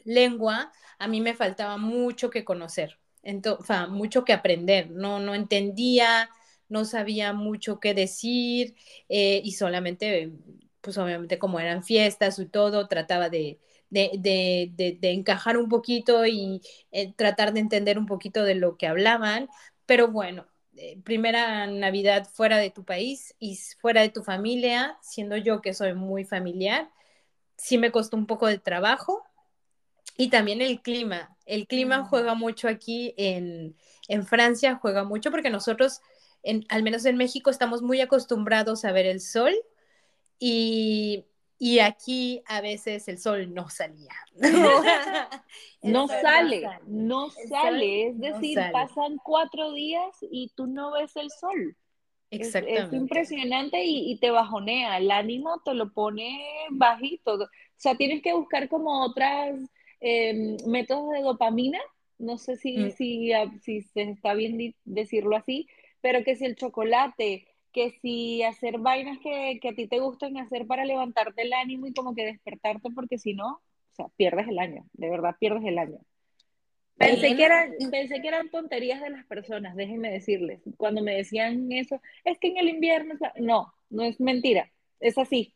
lengua, 0.04 0.72
a 0.98 1.08
mí 1.08 1.22
me 1.22 1.32
faltaba 1.32 1.78
mucho 1.78 2.28
que 2.28 2.44
conocer, 2.44 2.98
mucho 3.88 4.24
que 4.24 4.33
aprender. 4.33 4.90
No, 4.90 5.18
no 5.20 5.35
entendía, 5.35 6.30
no 6.68 6.85
sabía 6.85 7.33
mucho 7.33 7.80
qué 7.80 7.94
decir 7.94 8.76
y 9.09 9.52
solamente, 9.52 10.33
pues 10.80 10.98
obviamente 10.98 11.38
como 11.38 11.61
eran 11.61 11.83
fiestas 11.85 12.38
y 12.38 12.46
todo, 12.46 12.88
trataba 12.88 13.28
de, 13.28 13.59
de, 13.90 14.98
encajar 15.02 15.56
un 15.59 15.68
poquito 15.68 16.26
y 16.26 16.62
eh, 16.92 17.12
tratar 17.14 17.52
de 17.52 17.61
entender 17.61 17.98
un 17.98 18.06
poquito 18.06 18.44
de 18.44 18.54
lo 18.54 18.76
que 18.76 18.87
hablaban. 18.87 19.48
Pero 19.87 20.09
bueno, 20.09 20.46
eh, 20.76 20.98
primera 21.04 21.66
Navidad 21.66 22.28
fuera 22.33 22.59
de 22.59 22.70
tu 22.70 22.85
país 22.85 23.35
y 23.38 23.56
fuera 23.80 24.02
de 24.02 24.11
tu 24.11 24.22
familia, 24.22 24.98
siendo 25.02 25.37
yo 25.37 25.61
que 25.61 25.74
soy 25.74 25.94
muy 25.94 26.24
familiar, 26.24 26.90
sí 27.56 27.78
me 27.78 27.92
costó 27.92 28.16
un 28.16 28.26
poco 28.26 28.46
de 28.46 28.59
trabajo. 28.59 29.24
Y 30.20 30.28
también 30.28 30.61
el 30.61 30.83
clima. 30.83 31.35
El 31.46 31.66
clima 31.66 32.02
mm. 32.02 32.04
juega 32.09 32.35
mucho 32.35 32.68
aquí 32.68 33.14
en, 33.16 33.74
en 34.06 34.26
Francia, 34.26 34.74
juega 34.74 35.02
mucho 35.02 35.30
porque 35.30 35.48
nosotros, 35.48 36.00
en, 36.42 36.66
al 36.68 36.83
menos 36.83 37.06
en 37.06 37.16
México, 37.16 37.48
estamos 37.48 37.80
muy 37.80 38.02
acostumbrados 38.02 38.85
a 38.85 38.92
ver 38.92 39.06
el 39.06 39.20
sol 39.20 39.54
y 40.38 41.24
y 41.62 41.78
aquí 41.80 42.42
a 42.46 42.62
veces 42.62 43.06
el 43.09 43.18
sol 43.18 43.52
no 43.52 43.68
salía. 43.68 44.14
no 45.83 46.09
sale, 46.09 46.66
no 46.87 47.30
sale. 47.48 48.09
Es 48.09 48.18
decir, 48.18 48.59
pasan 48.72 49.18
cuatro 49.22 49.72
días 49.72 50.16
y 50.22 50.50
tú 50.54 50.66
no 50.66 50.92
ves 50.92 51.16
el 51.16 51.30
sol. 51.30 51.76
Exactamente. 52.30 52.96
Es, 52.96 53.02
impresionante 53.02 53.83
y, 53.85 54.18
te 54.18 54.30
bajonea. 54.30 54.98
El 54.98 55.11
ánimo 55.11 55.61
te 55.62 55.74
lo 55.74 55.92
pone 55.92 56.40
bajito. 56.70 57.35
O 57.35 57.48
sea, 57.76 57.94
tienes 57.94 58.22
que 58.22 58.33
buscar 58.33 58.68
como 58.68 59.02
otras 59.02 59.59
em, 60.00 60.56
métodos 60.66 61.10
de 61.12 61.22
dopamina. 61.22 61.80
No 62.18 62.36
sé 62.36 62.56
si, 62.56 62.76
mm. 62.76 62.90
si, 62.92 63.32
si 63.62 63.82
se 63.82 64.02
está 64.02 64.34
bien 64.34 64.74
decirlo 64.84 65.36
así, 65.36 65.68
pero 66.00 66.22
que 66.24 66.36
si 66.36 66.44
el 66.44 66.56
chocolate, 66.56 67.46
que 67.72 67.92
si 68.02 68.42
hacer 68.42 68.78
vainas 68.78 69.18
que, 69.18 69.60
a 69.66 69.74
ti 69.74 69.86
te 69.86 70.00
gusten 70.00 70.36
hacer 70.38 70.66
para 70.66 70.84
levantarte 70.84 71.42
el 71.42 71.52
ánimo 71.52 71.86
y 71.86 71.94
como 71.94 72.14
que 72.14 72.26
despertarte, 72.26 72.90
porque 72.94 73.18
si 73.18 73.34
no, 73.34 73.52
o 73.52 73.94
sea, 73.94 74.06
pierdes 74.16 74.48
el 74.48 74.58
año, 74.58 74.84
de 74.92 75.10
verdad 75.10 75.36
pierdes 75.38 75.64
el 75.64 75.78
año. 75.78 75.98
Pensé 76.96 77.34
que, 77.34 77.44
eran, 77.44 77.72
pensé 77.90 78.20
que 78.20 78.28
eran 78.28 78.50
tonterías 78.50 79.00
de 79.00 79.08
las 79.08 79.24
personas, 79.24 79.74
déjenme 79.74 80.10
decirles. 80.10 80.60
Cuando 80.76 81.02
me 81.02 81.14
decían 81.14 81.72
eso, 81.72 82.02
es 82.24 82.38
que 82.38 82.48
en 82.48 82.58
el 82.58 82.68
invierno, 82.68 83.14
no, 83.36 83.72
no 83.88 84.02
es 84.02 84.20
mentira, 84.20 84.70
es 85.00 85.16
así. 85.16 85.54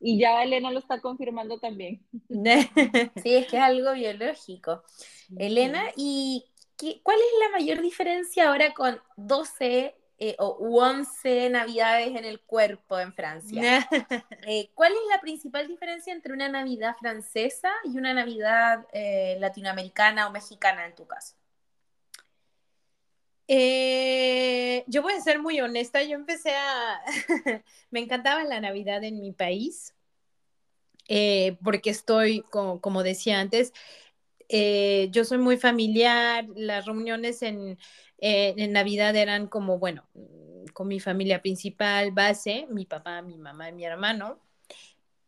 Y 0.00 0.18
ya 0.18 0.42
Elena 0.42 0.70
lo 0.70 0.78
está 0.78 1.00
confirmando 1.00 1.58
también. 1.58 2.00
Sí, 3.22 3.34
es 3.34 3.46
que 3.46 3.56
es 3.56 3.62
algo 3.62 3.92
biológico. 3.92 4.82
Elena, 5.36 5.84
¿y 5.96 6.44
cuál 7.02 7.18
es 7.18 7.38
la 7.40 7.58
mayor 7.58 7.80
diferencia 7.80 8.48
ahora 8.48 8.74
con 8.74 9.00
12 9.16 9.94
eh, 10.18 10.34
o 10.38 10.56
11 10.60 11.50
navidades 11.50 12.16
en 12.16 12.24
el 12.24 12.40
cuerpo 12.40 12.98
en 12.98 13.12
Francia. 13.12 13.86
Eh, 14.48 14.70
¿Cuál 14.74 14.92
es 14.92 14.98
la 15.10 15.20
principal 15.20 15.66
diferencia 15.66 16.12
entre 16.12 16.32
una 16.32 16.48
Navidad 16.48 16.94
francesa 17.00 17.68
y 17.82 17.98
una 17.98 18.14
Navidad 18.14 18.86
eh, 18.92 19.36
latinoamericana 19.40 20.28
o 20.28 20.30
mexicana 20.30 20.86
en 20.86 20.94
tu 20.94 21.04
caso? 21.04 21.34
Yo 23.48 25.02
voy 25.02 25.12
a 25.14 25.20
ser 25.20 25.40
muy 25.40 25.60
honesta, 25.60 26.02
yo 26.02 26.16
empecé 26.16 26.50
a... 26.54 27.00
me 27.90 28.00
encantaba 28.00 28.44
la 28.44 28.60
Navidad 28.60 29.04
en 29.04 29.20
mi 29.20 29.32
país, 29.32 29.94
porque 31.62 31.90
estoy, 31.90 32.42
como 32.50 33.02
decía 33.02 33.40
antes, 33.40 33.72
yo 34.48 35.24
soy 35.24 35.38
muy 35.38 35.56
familiar, 35.56 36.46
las 36.54 36.86
reuniones 36.86 37.42
en 37.42 37.78
eh, 38.18 38.54
en 38.56 38.72
Navidad 38.72 39.14
eran 39.16 39.46
como, 39.46 39.78
bueno, 39.78 40.08
mm, 40.14 40.66
con 40.72 40.88
mi 40.88 41.00
familia 41.00 41.42
principal, 41.42 42.12
base, 42.12 42.66
mi 42.70 42.86
papá, 42.86 43.22
mi 43.22 43.36
mamá 43.38 43.68
y 43.68 43.72
mi 43.72 43.84
hermano. 43.84 44.40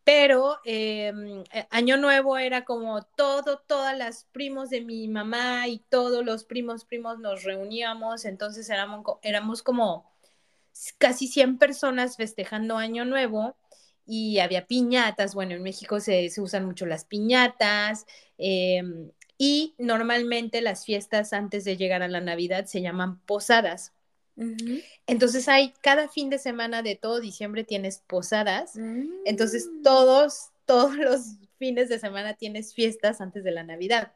Pero 0.09 0.57
em, 0.64 1.44
eh, 1.53 1.66
Año 1.68 1.99
Nuevo 1.99 2.38
era 2.38 2.64
como 2.64 3.03
todo, 3.03 3.59
todas 3.59 3.94
las 3.94 4.25
primos 4.33 4.71
de 4.71 4.81
mi 4.81 5.07
mamá 5.07 5.68
y 5.68 5.81
todos 5.90 6.25
los 6.25 6.44
primos, 6.44 6.87
primos 6.87 7.18
nos 7.18 7.42
reuníamos, 7.44 8.25
entonces 8.25 8.71
éramos, 8.71 9.05
éramos 9.21 9.62
como 9.62 10.11
casi 10.97 11.29
100 11.29 11.59
personas 11.59 12.16
festejando 12.16 12.79
Año 12.79 13.05
Nuevo 13.05 13.59
y 14.07 14.38
había 14.38 14.66
piñatas, 14.66 15.35
bueno, 15.35 15.55
en 15.55 15.62
México 15.62 16.01
se, 16.01 16.31
se 16.31 16.40
usan 16.40 16.64
mucho 16.64 16.87
las 16.87 17.05
piñatas, 17.05 18.07
em, 18.38 19.11
y 19.37 19.75
normalmente 19.77 20.62
las 20.62 20.87
fiestas 20.87 21.35
antes 21.35 21.64
de 21.64 21.77
llegar 21.77 22.03
a 22.03 22.09
la 22.09 22.23
Navidad 22.23 22.64
se 22.64 22.81
llaman 22.81 23.21
posadas. 23.27 23.92
Entonces 25.07 25.48
hay 25.48 25.72
cada 25.81 26.09
fin 26.09 26.31
de 26.31 26.38
semana 26.38 26.83
de 26.83 26.94
todo 26.96 27.20
diciembre 27.20 27.64
tienes 27.64 27.98
posadas. 28.07 28.74
Entonces 29.24 29.66
Mm. 29.70 29.83
todos, 29.83 30.51
todos 30.66 30.96
los 30.96 31.20
fines 31.59 31.88
de 31.88 31.98
semana 31.98 32.35
tienes 32.35 32.72
fiestas 32.74 33.20
antes 33.20 33.42
de 33.44 33.51
la 33.51 33.64
Navidad. 33.64 34.12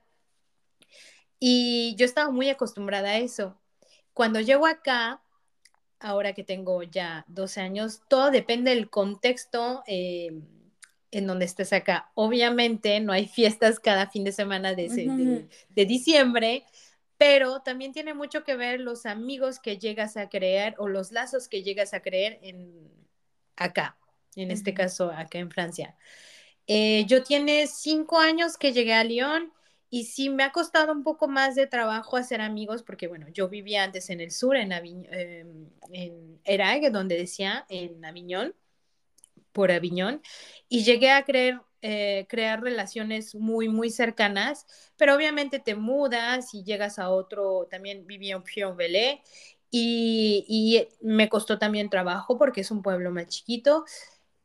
Y 1.39 1.95
yo 1.97 2.05
estaba 2.05 2.31
muy 2.31 2.49
acostumbrada 2.51 3.11
a 3.11 3.19
eso. 3.19 3.59
Cuando 4.15 4.41
llego 4.41 4.67
acá, 4.67 5.21
ahora 5.99 6.35
que 6.35 6.45
tengo 6.45 6.83
ya 6.83 7.25
12 7.29 7.61
años, 7.61 8.03
todo 8.09 8.31
depende 8.31 8.71
del 8.75 8.91
contexto 8.91 9.83
eh, 9.87 10.31
en 11.11 11.27
donde 11.27 11.45
estés 11.47 11.73
acá. 11.73 12.11
Obviamente 12.15 13.01
no 13.01 13.13
hay 13.13 13.27
fiestas 13.27 13.81
cada 13.81 14.09
fin 14.09 14.25
de 14.25 14.33
semana 14.33 14.75
de, 14.75 14.87
ese- 14.87 15.03
de- 15.03 15.09
Ujú. 15.09 15.49
de 15.71 15.87
diciembre, 15.87 16.65
pero 17.23 17.61
también 17.61 17.93
tiene 17.93 18.15
mucho 18.15 18.43
que 18.43 18.57
ver 18.57 18.81
los 18.81 19.07
amigos 19.07 19.61
que 19.61 19.79
llegas 19.79 20.17
a 20.17 20.29
crear 20.29 20.75
o 20.79 20.89
los 20.89 21.13
lazos 21.13 21.47
que 21.47 21.63
llegas 21.63 21.95
a 21.95 22.03
crear 22.03 22.37
en 22.43 22.91
acá, 23.55 23.97
en 24.35 24.51
este 24.51 24.75
caso 24.75 25.13
acá 25.13 25.39
en 25.39 25.49
Francia. 25.49 25.97
Eh, 26.67 27.05
yo 27.07 27.23
tiene 27.23 27.69
cinco 27.69 28.19
años 28.19 28.57
que 28.59 28.73
llegué 28.73 28.95
a 28.95 29.05
Lyon 29.05 29.53
y 29.89 30.07
sí 30.07 30.31
me 30.31 30.43
ha 30.43 30.51
costado 30.51 30.91
un 30.91 31.05
poco 31.05 31.29
más 31.29 31.55
de 31.55 31.69
trabajo 31.69 32.17
hacer 32.17 32.41
amigos 32.41 32.83
porque, 32.83 33.07
bueno, 33.07 33.29
yo 33.29 33.49
vivía 33.49 33.85
antes 33.85 34.11
en 34.11 34.21
el 34.21 34.33
sur, 34.33 34.57
en, 34.57 34.73
eh, 34.73 35.47
en 35.93 36.41
Erague, 36.43 36.91
donde 36.91 37.17
decía, 37.17 37.67
en 37.69 38.05
Aviñón, 38.05 38.53
por 39.53 39.71
Aviñón, 39.71 40.23
y 40.69 40.83
llegué 40.83 41.13
a 41.13 41.23
creer, 41.23 41.61
eh, 41.83 42.27
crear 42.29 42.62
relaciones 42.62 43.35
muy, 43.35 43.68
muy 43.68 43.90
cercanas, 43.90 44.66
pero 44.97 45.14
obviamente 45.16 45.59
te 45.59 45.75
mudas 45.75 46.55
y 46.55 46.64
llegas 46.64 46.99
a 46.99 47.11
otro, 47.11 47.66
también 47.71 48.07
viví 48.07 48.31
en 48.31 48.42
Pionvelé 48.42 49.23
y, 49.71 50.45
y 50.49 50.88
me 51.07 51.29
costó 51.29 51.59
también 51.59 51.90
trabajo 51.90 52.38
porque 52.38 52.61
es 52.62 52.71
un 52.71 52.83
pueblo 52.83 53.11
más 53.11 53.27
chiquito. 53.29 53.85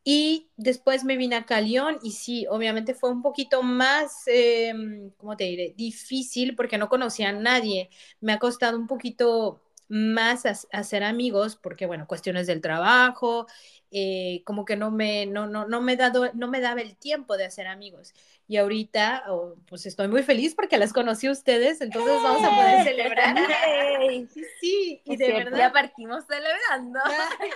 Y 0.04 0.48
después 0.56 1.04
me 1.04 1.16
vine 1.18 1.44
a 1.48 1.60
Lyon 1.60 1.98
y 2.02 2.12
sí, 2.12 2.46
obviamente 2.48 2.94
fue 2.94 3.10
un 3.10 3.20
poquito 3.22 3.62
más, 3.62 4.22
eh, 4.26 4.72
¿cómo 5.18 5.36
te 5.36 5.44
diré? 5.44 5.74
Difícil 5.76 6.56
porque 6.56 6.78
no 6.78 6.88
conocía 6.88 7.28
a 7.28 7.32
nadie. 7.32 7.90
Me 8.20 8.32
ha 8.32 8.38
costado 8.38 8.78
un 8.78 8.86
poquito 8.86 9.60
más 9.88 10.46
as- 10.46 10.68
hacer 10.72 11.02
amigos 11.02 11.56
porque, 11.56 11.86
bueno, 11.86 12.06
cuestiones 12.06 12.46
del 12.46 12.60
trabajo, 12.60 13.46
eh, 13.90 14.42
como 14.44 14.64
que 14.64 14.76
no 14.76 14.90
me, 14.90 15.24
no, 15.26 15.46
no, 15.46 15.66
no 15.66 15.80
me 15.80 15.96
dado, 15.96 16.30
no 16.34 16.48
me 16.48 16.60
daba 16.60 16.80
el 16.82 16.96
tiempo 16.96 17.36
de 17.36 17.46
hacer 17.46 17.66
amigos. 17.66 18.12
Y 18.46 18.56
ahorita, 18.58 19.24
oh, 19.28 19.56
pues 19.66 19.86
estoy 19.86 20.08
muy 20.08 20.22
feliz 20.22 20.54
porque 20.54 20.78
las 20.78 20.92
conocí 20.92 21.26
a 21.26 21.32
ustedes, 21.32 21.80
entonces 21.80 22.12
vamos 22.22 22.42
a 22.44 22.56
poder 22.56 22.84
celebrar. 22.84 23.36
Yay. 23.36 24.26
Sí, 24.28 24.44
sí, 24.60 25.02
y 25.04 25.12
Es 25.14 25.18
de 25.18 25.24
cierto. 25.26 25.44
verdad. 25.50 25.58
Ya 25.58 25.72
partimos 25.72 26.24
celebrando. 26.26 27.00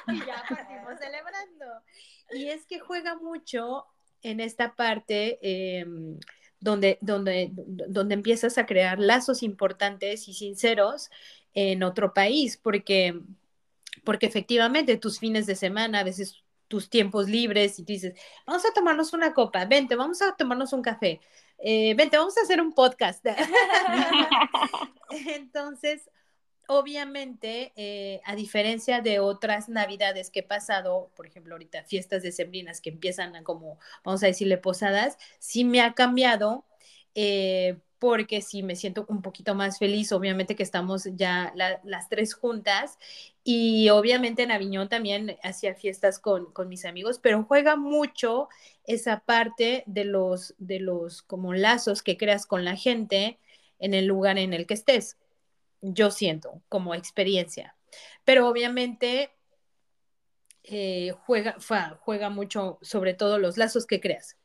y 0.08 0.18
ya 0.26 0.42
partimos 0.48 0.98
celebrando. 0.98 1.66
Y 2.32 2.48
es 2.48 2.64
que 2.66 2.78
juega 2.80 3.14
mucho 3.16 3.86
en 4.22 4.40
esta 4.40 4.74
parte 4.74 5.38
eh, 5.42 5.84
donde, 6.60 6.98
donde, 7.00 7.50
donde 7.52 8.14
empiezas 8.14 8.56
a 8.56 8.66
crear 8.66 8.98
lazos 8.98 9.42
importantes 9.42 10.28
y 10.28 10.34
sinceros 10.34 11.10
en 11.54 11.82
otro 11.82 12.14
país, 12.14 12.56
porque, 12.56 13.20
porque 14.04 14.26
efectivamente 14.26 14.96
tus 14.96 15.18
fines 15.18 15.46
de 15.46 15.54
semana, 15.54 16.00
a 16.00 16.04
veces 16.04 16.42
tus 16.68 16.88
tiempos 16.88 17.28
libres, 17.28 17.78
y 17.78 17.84
dices, 17.84 18.14
vamos 18.46 18.64
a 18.64 18.72
tomarnos 18.72 19.12
una 19.12 19.34
copa, 19.34 19.64
vente, 19.66 19.94
vamos 19.94 20.22
a 20.22 20.34
tomarnos 20.36 20.72
un 20.72 20.82
café, 20.82 21.20
eh, 21.58 21.94
vente, 21.94 22.16
vamos 22.16 22.36
a 22.38 22.42
hacer 22.42 22.60
un 22.60 22.72
podcast. 22.72 23.24
Entonces, 25.10 26.10
obviamente, 26.66 27.72
eh, 27.76 28.20
a 28.24 28.34
diferencia 28.34 29.02
de 29.02 29.20
otras 29.20 29.68
navidades 29.68 30.30
que 30.30 30.40
he 30.40 30.42
pasado, 30.42 31.10
por 31.14 31.26
ejemplo, 31.26 31.54
ahorita 31.54 31.84
fiestas 31.84 32.22
decembrinas 32.22 32.80
que 32.80 32.90
empiezan 32.90 33.36
a 33.36 33.44
como, 33.44 33.78
vamos 34.04 34.22
a 34.22 34.26
decirle, 34.26 34.58
posadas, 34.58 35.18
sí 35.38 35.64
me 35.64 35.82
ha 35.82 35.94
cambiado. 35.94 36.64
eh, 37.14 37.78
porque 38.02 38.42
sí 38.42 38.64
me 38.64 38.74
siento 38.74 39.06
un 39.06 39.22
poquito 39.22 39.54
más 39.54 39.78
feliz, 39.78 40.10
obviamente 40.10 40.56
que 40.56 40.64
estamos 40.64 41.04
ya 41.14 41.52
la, 41.54 41.80
las 41.84 42.08
tres 42.08 42.34
juntas 42.34 42.98
y 43.44 43.90
obviamente 43.90 44.42
en 44.42 44.50
Aviñón 44.50 44.88
también 44.88 45.36
hacía 45.44 45.76
fiestas 45.76 46.18
con, 46.18 46.52
con, 46.52 46.68
mis 46.68 46.84
amigos, 46.84 47.20
pero 47.22 47.44
juega 47.44 47.76
mucho 47.76 48.48
esa 48.88 49.20
parte 49.20 49.84
de 49.86 50.04
los, 50.04 50.56
de 50.58 50.80
los 50.80 51.22
como 51.22 51.54
lazos 51.54 52.02
que 52.02 52.16
creas 52.16 52.44
con 52.44 52.64
la 52.64 52.74
gente 52.74 53.38
en 53.78 53.94
el 53.94 54.06
lugar 54.06 54.36
en 54.36 54.52
el 54.52 54.66
que 54.66 54.74
estés 54.74 55.16
yo 55.80 56.10
siento 56.10 56.60
como 56.68 56.96
experiencia. 56.96 57.76
Pero 58.24 58.48
obviamente 58.48 59.30
eh, 60.64 61.12
juega, 61.24 61.56
juega 62.00 62.30
mucho 62.30 62.80
sobre 62.82 63.14
todo 63.14 63.38
los 63.38 63.58
lazos 63.58 63.86
que 63.86 64.00
creas. 64.00 64.36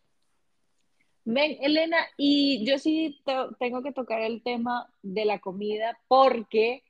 Ven, 1.29 1.57
Elena, 1.61 1.97
y 2.17 2.65
yo 2.65 2.77
sí 2.77 3.21
tengo 3.59 3.81
que 3.83 3.91
tocar 3.91 4.21
el 4.21 4.41
tema 4.43 4.91
de 5.01 5.25
la 5.25 5.39
comida 5.39 5.99
porque 6.07 6.83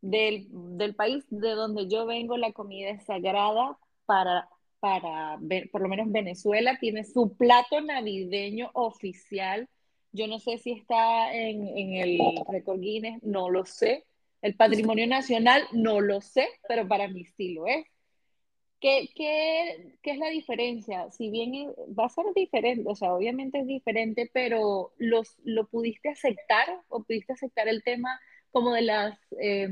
del, 0.00 0.48
del, 0.50 0.94
país 0.94 1.24
de 1.30 1.50
donde 1.50 1.88
yo 1.88 2.06
vengo 2.06 2.36
la 2.36 2.52
comida 2.52 2.90
es 2.90 3.04
sagrada 3.04 3.78
para, 4.06 4.48
para 4.80 5.36
ver, 5.40 5.70
por 5.70 5.82
lo 5.82 5.88
menos 5.88 6.10
Venezuela 6.10 6.78
tiene 6.80 7.04
su 7.04 7.36
plato 7.36 7.80
navideño 7.80 8.70
oficial 8.74 9.68
yo 10.12 10.26
no 10.26 10.38
sé 10.38 10.58
si 10.58 10.72
está 10.72 11.32
en, 11.34 11.66
en 11.76 11.92
el 11.94 12.18
récord 12.48 12.80
Guinness, 12.80 13.22
no 13.22 13.50
lo 13.50 13.64
sé. 13.64 14.04
El 14.40 14.54
patrimonio 14.54 15.06
nacional, 15.06 15.62
no 15.72 16.00
lo 16.00 16.20
sé, 16.20 16.48
pero 16.68 16.86
para 16.86 17.08
mí 17.08 17.24
sí 17.24 17.54
lo 17.54 17.66
es. 17.66 17.86
¿Qué, 18.80 19.10
qué, 19.14 19.96
qué 20.02 20.10
es 20.12 20.18
la 20.18 20.28
diferencia? 20.28 21.10
Si 21.10 21.30
bien 21.30 21.72
va 21.98 22.06
a 22.06 22.08
ser 22.08 22.24
diferente, 22.34 22.84
o 22.86 22.94
sea, 22.94 23.12
obviamente 23.14 23.60
es 23.60 23.66
diferente, 23.66 24.30
pero 24.32 24.92
los, 24.98 25.36
¿lo 25.44 25.66
pudiste 25.66 26.10
aceptar 26.10 26.82
o 26.88 27.02
pudiste 27.02 27.32
aceptar 27.32 27.68
el 27.68 27.82
tema 27.82 28.20
como 28.50 28.72
de 28.72 28.82
las, 28.82 29.18
eh, 29.40 29.68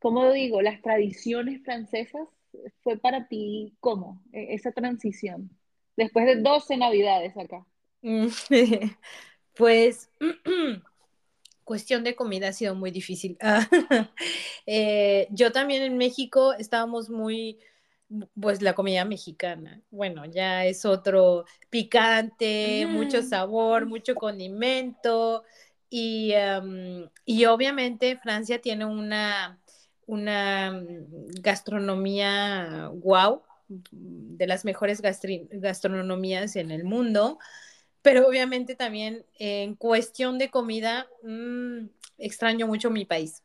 ¿cómo 0.00 0.32
digo? 0.32 0.62
Las 0.62 0.82
tradiciones 0.82 1.62
francesas. 1.62 2.28
¿Fue 2.82 2.96
para 2.96 3.28
ti 3.28 3.76
cómo 3.78 4.22
esa 4.32 4.72
transición? 4.72 5.50
Después 5.96 6.26
de 6.26 6.36
12 6.36 6.76
navidades 6.76 7.36
acá. 7.36 7.66
Pues 9.58 10.08
cuestión 11.64 12.04
de 12.04 12.14
comida 12.14 12.48
ha 12.48 12.52
sido 12.52 12.76
muy 12.76 12.92
difícil. 12.92 13.36
eh, 14.66 15.26
yo 15.32 15.50
también 15.50 15.82
en 15.82 15.96
México 15.96 16.52
estábamos 16.52 17.10
muy, 17.10 17.58
pues 18.40 18.62
la 18.62 18.74
comida 18.74 19.04
mexicana, 19.04 19.82
bueno, 19.90 20.24
ya 20.24 20.64
es 20.64 20.84
otro 20.84 21.44
picante, 21.70 22.86
mm. 22.86 22.92
mucho 22.92 23.22
sabor, 23.22 23.86
mucho 23.86 24.14
condimento 24.14 25.44
y, 25.90 26.32
um, 26.34 27.08
y 27.24 27.44
obviamente 27.44 28.16
Francia 28.16 28.60
tiene 28.60 28.84
una, 28.84 29.60
una 30.06 30.82
gastronomía 31.40 32.90
wow, 32.94 33.42
de 33.68 34.46
las 34.46 34.64
mejores 34.64 35.02
gastronomías 35.02 36.56
en 36.56 36.70
el 36.70 36.84
mundo 36.84 37.38
pero 38.02 38.26
obviamente 38.26 38.74
también 38.74 39.26
en 39.38 39.74
cuestión 39.74 40.38
de 40.38 40.50
comida, 40.50 41.06
mmm, 41.22 41.88
extraño 42.16 42.66
mucho 42.66 42.90
mi 42.90 43.04
país. 43.04 43.42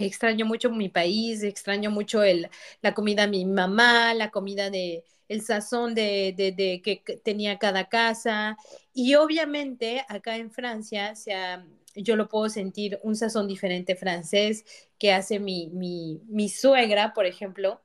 Extraño 0.00 0.46
mucho 0.46 0.70
mi 0.70 0.88
país, 0.88 1.42
extraño 1.42 1.90
mucho 1.90 2.22
el, 2.22 2.48
la 2.82 2.94
comida 2.94 3.22
de 3.22 3.28
mi 3.28 3.44
mamá, 3.44 4.14
la 4.14 4.30
comida 4.30 4.70
de 4.70 5.04
el 5.28 5.42
sazón 5.42 5.94
de, 5.94 6.34
de, 6.36 6.52
de 6.52 6.82
que 6.82 7.02
tenía 7.24 7.58
cada 7.58 7.88
casa. 7.88 8.56
Y 8.94 9.14
obviamente 9.14 10.04
acá 10.08 10.36
en 10.36 10.50
Francia, 10.50 11.10
o 11.12 11.16
sea, 11.16 11.64
yo 11.94 12.16
lo 12.16 12.28
puedo 12.28 12.48
sentir 12.48 12.98
un 13.02 13.14
sazón 13.16 13.46
diferente 13.46 13.94
francés 13.96 14.64
que 14.98 15.12
hace 15.12 15.38
mi, 15.38 15.68
mi, 15.68 16.20
mi 16.28 16.48
suegra, 16.48 17.12
por 17.14 17.26
ejemplo, 17.26 17.80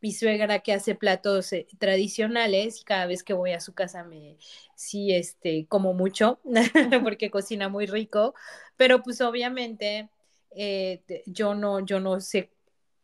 mi 0.00 0.12
suegra 0.12 0.60
que 0.60 0.72
hace 0.72 0.94
platos 0.94 1.52
eh, 1.52 1.66
tradicionales 1.78 2.82
cada 2.84 3.06
vez 3.06 3.22
que 3.22 3.32
voy 3.34 3.52
a 3.52 3.60
su 3.60 3.74
casa 3.74 4.02
me 4.04 4.36
sí 4.74 5.12
este 5.14 5.66
como 5.68 5.92
mucho 5.94 6.40
porque 7.02 7.30
cocina 7.30 7.68
muy 7.68 7.86
rico 7.86 8.34
pero 8.76 9.02
pues 9.02 9.20
obviamente 9.20 10.08
eh, 10.52 11.02
yo 11.26 11.54
no 11.54 11.80
yo 11.80 12.00
no 12.00 12.20
sé 12.20 12.50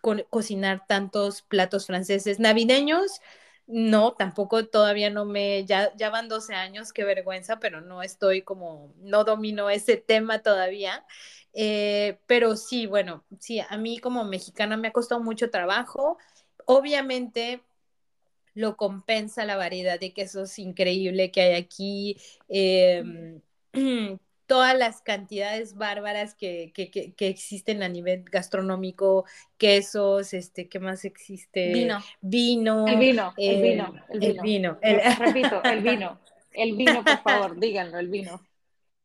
co 0.01 0.15
cocinar 0.31 0.87
tantos 0.87 1.43
platos 1.43 1.87
franceses 1.87 2.39
navideños 2.41 3.21
no 3.67 4.13
tampoco 4.13 4.67
todavía 4.67 5.11
no 5.11 5.25
me 5.25 5.65
ya 5.65 5.95
ya 5.97 6.11
van 6.11 6.29
12 6.29 6.55
años 6.55 6.93
qué 6.93 7.05
vergüenza 7.05 7.59
pero 7.59 7.81
no 7.81 8.03
estoy 8.03 8.43
como 8.43 8.95
no 8.99 9.25
domino 9.25 9.71
ese 9.71 9.97
tema 9.97 10.41
todavía 10.41 11.05
eh, 11.53 12.19
pero 12.27 12.57
sí 12.57 12.87
bueno 12.87 13.25
sí 13.41 13.61
a 13.61 13.77
mí 13.77 13.99
como 13.99 14.25
mexicana 14.25 14.77
me 14.77 14.89
ha 14.89 14.93
costado 14.93 15.21
mucho 15.21 15.51
trabajo 15.51 16.19
obviamente 16.67 17.63
lo 18.57 18.77
compensa 18.77 19.45
la 19.45 19.57
variedad 19.57 20.01
de 20.01 20.13
quesos 20.15 20.59
increíble 20.59 21.31
que 21.31 21.43
hay 21.43 21.55
aquí. 21.55 22.17
Eh, 23.79 24.19
todas 24.47 24.77
las 24.77 25.03
cantidades 25.03 25.75
bárbaras 25.75 26.35
que, 26.35 26.73
que, 26.73 26.91
que, 26.91 27.29
existen 27.29 27.83
a 27.83 27.89
nivel 27.89 28.25
gastronómico, 28.25 29.25
quesos, 29.59 30.33
este, 30.33 30.69
¿qué 30.69 30.79
más 30.79 31.05
existe? 31.05 31.73
Vino. 31.73 31.99
Vino. 32.21 32.87
El 32.87 32.99
vino, 32.99 33.35
el 33.37 33.63
vino, 33.63 33.97
el 34.09 34.41
vino. 34.41 34.79
Repito, 35.19 35.63
el 35.65 35.81
vino. 35.83 36.21
El 36.53 36.77
vino, 36.77 37.05
por 37.05 37.23
favor, 37.23 37.57
díganlo, 37.61 37.99
el 37.99 38.09
vino. 38.09 38.41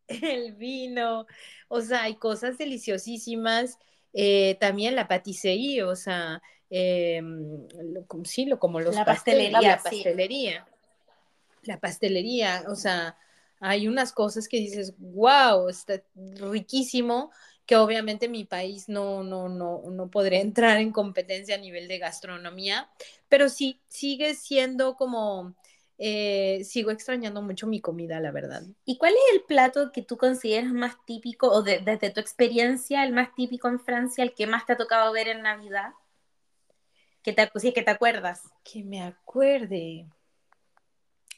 El 0.08 0.54
vino, 0.54 1.26
o 1.68 1.82
sea, 1.82 2.04
hay 2.04 2.16
cosas 2.16 2.58
deliciosísimas. 2.58 3.78
Eh, 4.14 4.58
también 4.60 4.96
la 4.96 5.08
patisserie, 5.08 5.84
o 5.84 5.96
sea, 5.96 6.42
eh, 6.70 7.22
sí, 8.26 8.46
lo, 8.46 8.60
como 8.60 8.80
los 8.80 8.96
la 8.96 9.06
pastelería, 9.06 9.62
la 9.62 9.78
pastelería. 9.82 10.68
La 11.64 11.80
pastelería, 11.80 12.64
o 12.68 12.76
sea, 12.76 13.18
hay 13.62 13.88
unas 13.88 14.12
cosas 14.12 14.48
que 14.48 14.58
dices, 14.58 14.96
wow, 14.98 15.70
está 15.70 16.04
riquísimo, 16.16 17.32
que 17.66 17.78
obviamente 17.78 18.28
mi 18.28 18.44
país 18.44 18.90
no, 18.90 19.24
no, 19.24 19.48
no, 19.50 19.84
no 19.90 20.10
podría 20.10 20.42
entrar 20.42 20.80
en 20.80 20.92
competencia 20.92 21.56
a 21.56 21.60
nivel 21.60 21.88
de 21.88 22.00
gastronomía, 22.00 22.90
pero 23.30 23.50
sí, 23.50 23.80
sigue 23.88 24.34
siendo 24.34 24.96
como, 24.96 25.56
eh, 26.00 26.64
sigo 26.66 26.90
extrañando 26.90 27.44
mucho 27.44 27.68
mi 27.68 27.80
comida, 27.80 28.20
la 28.20 28.32
verdad. 28.32 28.64
¿Y 28.84 28.98
cuál 28.98 29.14
es 29.14 29.36
el 29.36 29.44
plato 29.44 29.92
que 29.92 30.02
tú 30.02 30.18
consideras 30.18 30.74
más 30.74 30.96
típico, 31.06 31.48
o 31.52 31.62
desde 31.62 32.10
tu 32.10 32.20
experiencia, 32.20 33.04
el 33.04 33.14
más 33.14 33.34
típico 33.36 33.68
en 33.68 33.80
Francia, 33.80 34.24
el 34.24 34.34
que 34.34 34.48
más 34.48 34.66
te 34.66 34.74
ha 34.74 34.78
tocado 34.78 35.14
ver 35.14 35.28
en 35.28 35.44
Navidad? 35.44 35.92
Que 37.22 37.34
te, 37.34 37.48
sí, 37.58 37.72
que 37.72 37.84
te 37.84 37.92
acuerdas. 37.92 38.42
Que 38.64 38.84
me 38.84 39.04
acuerde. 39.04 40.08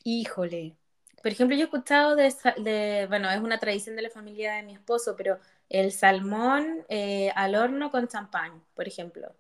Híjole. 0.05 0.77
Por 1.23 1.31
ejemplo, 1.31 1.55
yo 1.55 1.61
he 1.61 1.65
escuchado 1.65 2.17
de, 2.17 3.05
bueno, 3.07 3.31
es 3.31 3.39
una 3.39 3.57
tradición 3.57 3.95
de 3.95 4.01
la 4.01 4.09
familia 4.09 4.55
de 4.55 4.63
mi 4.63 4.73
esposo, 4.73 5.15
pero 5.15 5.39
el 5.69 5.93
salmón 5.93 6.85
eh, 6.89 7.31
al 7.35 7.55
horno 7.55 7.91
con 7.91 8.09
champán, 8.09 8.61
por 8.75 8.89
ejemplo. 8.89 9.33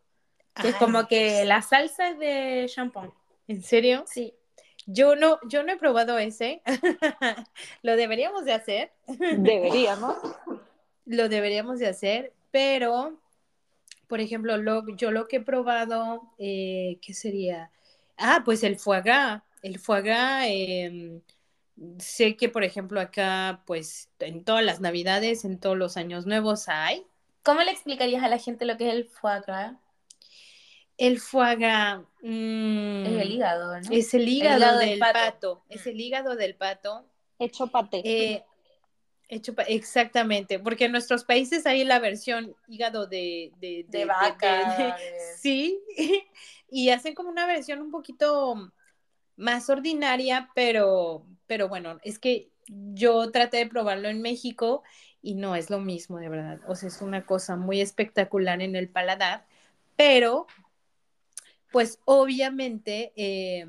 Que 0.55 0.69
es 0.69 0.75
como 0.75 1.09
que 1.09 1.43
la 1.43 1.61
salsa 1.61 2.07
es 2.07 2.19
de 2.19 2.71
champán. 2.73 3.11
¿En 3.49 3.61
serio? 3.61 4.05
Sí. 4.07 4.33
Yo 4.85 5.17
no, 5.17 5.39
yo 5.49 5.63
no 5.63 5.73
he 5.73 5.77
probado 5.77 6.17
ese. 6.19 6.61
lo 7.81 7.97
deberíamos 7.97 8.45
de 8.45 8.53
hacer. 8.53 8.93
Deberíamos. 9.07 10.15
lo 11.05 11.27
deberíamos 11.27 11.79
de 11.79 11.87
hacer, 11.87 12.31
pero, 12.49 13.19
por 14.07 14.21
ejemplo, 14.21 14.55
lo, 14.55 14.87
yo 14.95 15.11
lo 15.11 15.27
que 15.27 15.37
he 15.37 15.41
probado, 15.41 16.33
eh, 16.37 16.97
¿qué 17.01 17.13
sería? 17.13 17.71
Ah, 18.17 18.41
pues 18.45 18.63
el 18.63 18.79
foie 18.79 19.01
gras. 19.01 19.43
El 19.61 19.79
foie 19.79 20.01
gras, 20.01 20.45
em, 20.47 21.21
sé 21.99 22.35
que, 22.35 22.49
por 22.49 22.63
ejemplo, 22.63 22.99
acá, 22.99 23.63
pues 23.65 24.09
en 24.19 24.43
todas 24.43 24.63
las 24.63 24.79
navidades, 24.79 25.45
en 25.45 25.59
todos 25.59 25.77
los 25.77 25.97
años 25.97 26.25
nuevos 26.25 26.69
hay. 26.69 27.05
¿Cómo 27.43 27.61
le 27.61 27.71
explicarías 27.71 28.23
a 28.23 28.29
la 28.29 28.37
gente 28.37 28.65
lo 28.65 28.77
que 28.77 28.87
es 28.87 28.93
el 28.93 29.05
foie 29.05 29.41
gras? 29.45 29.75
El 30.97 31.19
foie 31.19 31.55
gras. 31.55 32.01
Mm, 32.21 33.05
es 33.05 33.21
el 33.21 33.31
hígado, 33.31 33.79
¿no? 33.79 33.91
Es 33.91 34.13
el 34.13 34.27
hígado, 34.27 34.77
del, 34.79 34.99
pato. 34.99 35.63
Es 35.69 35.85
el 35.87 35.99
hígado 35.99 36.35
del 36.35 36.55
pato. 36.55 37.05
Hecho 37.39 37.67
paté. 37.67 38.01
Eh, 38.05 38.43
hecho 39.27 39.53
exactamente, 39.67 40.59
porque 40.59 40.85
en 40.85 40.91
nuestros 40.91 41.23
países 41.23 41.65
hay 41.65 41.83
la 41.83 41.99
versión 41.99 42.55
hígado 42.67 43.07
de, 43.07 43.51
de, 43.59 43.85
de, 43.87 44.05
vaca. 44.05 44.95
sí, 45.37 45.81
y 46.69 46.89
hacen 46.89 47.15
como 47.15 47.29
una 47.29 47.47
versión 47.47 47.81
un 47.81 47.91
poquito 47.91 48.71
más 49.35 49.69
ordinaria, 49.69 50.49
pero, 50.55 51.25
pero 51.47 51.67
bueno, 51.69 51.99
es 52.03 52.19
que 52.19 52.49
yo 52.67 53.31
traté 53.31 53.57
de 53.57 53.67
probarlo 53.67 54.09
en 54.09 54.21
México 54.21 54.83
y 55.21 55.35
no 55.35 55.55
es 55.55 55.69
lo 55.69 55.79
mismo, 55.79 56.19
de 56.19 56.29
verdad. 56.29 56.59
O 56.67 56.75
sea, 56.75 56.89
es 56.89 57.01
una 57.01 57.25
cosa 57.25 57.55
muy 57.55 57.81
espectacular 57.81 58.61
en 58.61 58.75
el 58.75 58.89
paladar, 58.89 59.45
pero 59.95 60.47
pues 61.71 61.99
obviamente, 62.05 63.13
eh, 63.15 63.65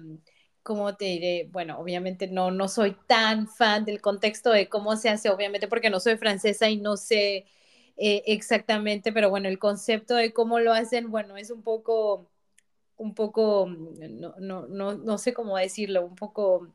como 0.63 0.97
te 0.97 1.07
diré, 1.07 1.49
bueno, 1.51 1.79
obviamente 1.79 2.27
no, 2.27 2.51
no 2.51 2.69
soy 2.69 2.97
tan 3.07 3.49
fan 3.49 3.85
del 3.85 4.01
contexto 4.01 4.51
de 4.51 4.69
cómo 4.69 4.97
se 4.97 5.09
hace, 5.09 5.31
obviamente 5.31 5.69
porque 5.69 5.91
no 5.91 6.01
soy 6.01 6.17
francesa 6.17 6.69
y 6.69 6.77
no 6.77 6.97
sé 6.97 7.47
eh, 7.97 8.23
exactamente, 8.27 9.13
pero 9.13 9.31
bueno, 9.31 9.49
el 9.49 9.59
concepto 9.59 10.15
de 10.17 10.33
cómo 10.33 10.61
lo 10.61 10.73
hacen, 10.73 11.11
bueno, 11.11 11.37
es 11.37 11.51
un 11.51 11.63
poco 11.63 12.29
un 12.97 13.15
poco, 13.15 13.67
mm, 13.67 14.21
no, 14.21 14.35
no, 14.39 14.67
no, 14.67 14.95
no 14.95 15.19
sé 15.19 15.35
cómo 15.35 15.57
decirlo, 15.57 16.05
un 16.05 16.15
poco 16.15 16.69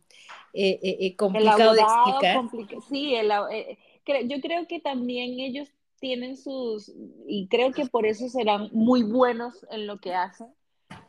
eh, 0.53 0.79
eh, 0.81 0.97
eh 0.99 1.15
complicado 1.15 1.73
de 1.73 1.81
explicar. 1.81 2.81
sí, 2.89 3.15
yo 4.27 4.41
creo 4.41 4.67
que 4.67 4.79
también 4.79 5.39
ellos 5.39 5.69
tienen 5.99 6.37
sus, 6.37 6.91
y 7.27 7.47
creo 7.47 7.71
que 7.71 7.85
por 7.85 8.05
eso 8.05 8.29
serán 8.29 8.69
muy 8.71 9.03
buenos 9.03 9.65
en 9.69 9.85
lo 9.85 9.99
que 9.99 10.13
hacen, 10.13 10.47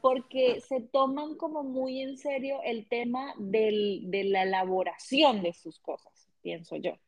porque 0.00 0.60
se 0.60 0.80
toman 0.80 1.36
como 1.36 1.62
muy 1.62 2.00
en 2.00 2.18
serio 2.18 2.60
el 2.64 2.88
tema 2.88 3.34
del, 3.38 4.10
de 4.10 4.24
la 4.24 4.42
elaboración 4.42 5.42
de 5.42 5.52
sus 5.52 5.78
cosas, 5.78 6.28
pienso 6.42 6.76
yo. 6.76 6.98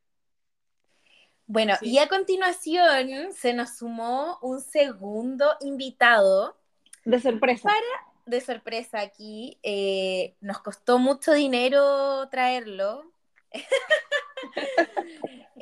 Bueno, 1.46 1.74
y 1.82 1.98
a 1.98 2.08
continuación 2.08 3.32
se 3.32 3.52
nos 3.52 3.76
sumó 3.76 4.38
un 4.40 4.60
segundo 4.60 5.46
invitado 5.60 6.56
de 7.04 7.20
sorpresa. 7.20 7.68
Para, 7.68 8.12
de 8.26 8.40
sorpresa 8.40 9.00
aquí, 9.00 9.58
eh, 9.62 10.36
nos 10.40 10.60
costó 10.60 10.98
mucho 10.98 11.32
dinero 11.32 12.28
traerlo. 12.28 13.12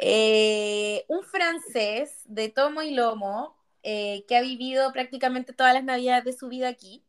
Eh, 0.03 1.05
un 1.09 1.23
francés 1.25 2.23
de 2.25 2.49
tomo 2.49 2.81
y 2.81 2.95
lomo 2.95 3.55
eh, 3.83 4.25
que 4.27 4.35
ha 4.35 4.41
vivido 4.41 4.91
prácticamente 4.95 5.53
todas 5.53 5.75
las 5.75 5.85
navidades 5.85 6.25
de 6.25 6.33
su 6.33 6.49
vida 6.49 6.69
aquí. 6.69 7.05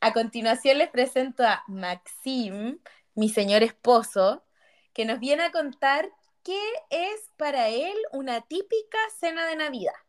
a 0.00 0.12
continuación 0.12 0.78
les 0.78 0.88
presento 0.88 1.42
a 1.42 1.64
Maxime, 1.66 2.78
mi 3.16 3.28
señor 3.28 3.64
esposo, 3.64 4.44
que 4.92 5.04
nos 5.04 5.18
viene 5.18 5.42
a 5.42 5.50
contar 5.50 6.08
qué 6.44 6.60
es 6.90 7.28
para 7.36 7.70
él 7.70 7.96
una 8.12 8.42
típica 8.42 8.98
cena 9.18 9.46
de 9.46 9.56
Navidad. 9.56 10.03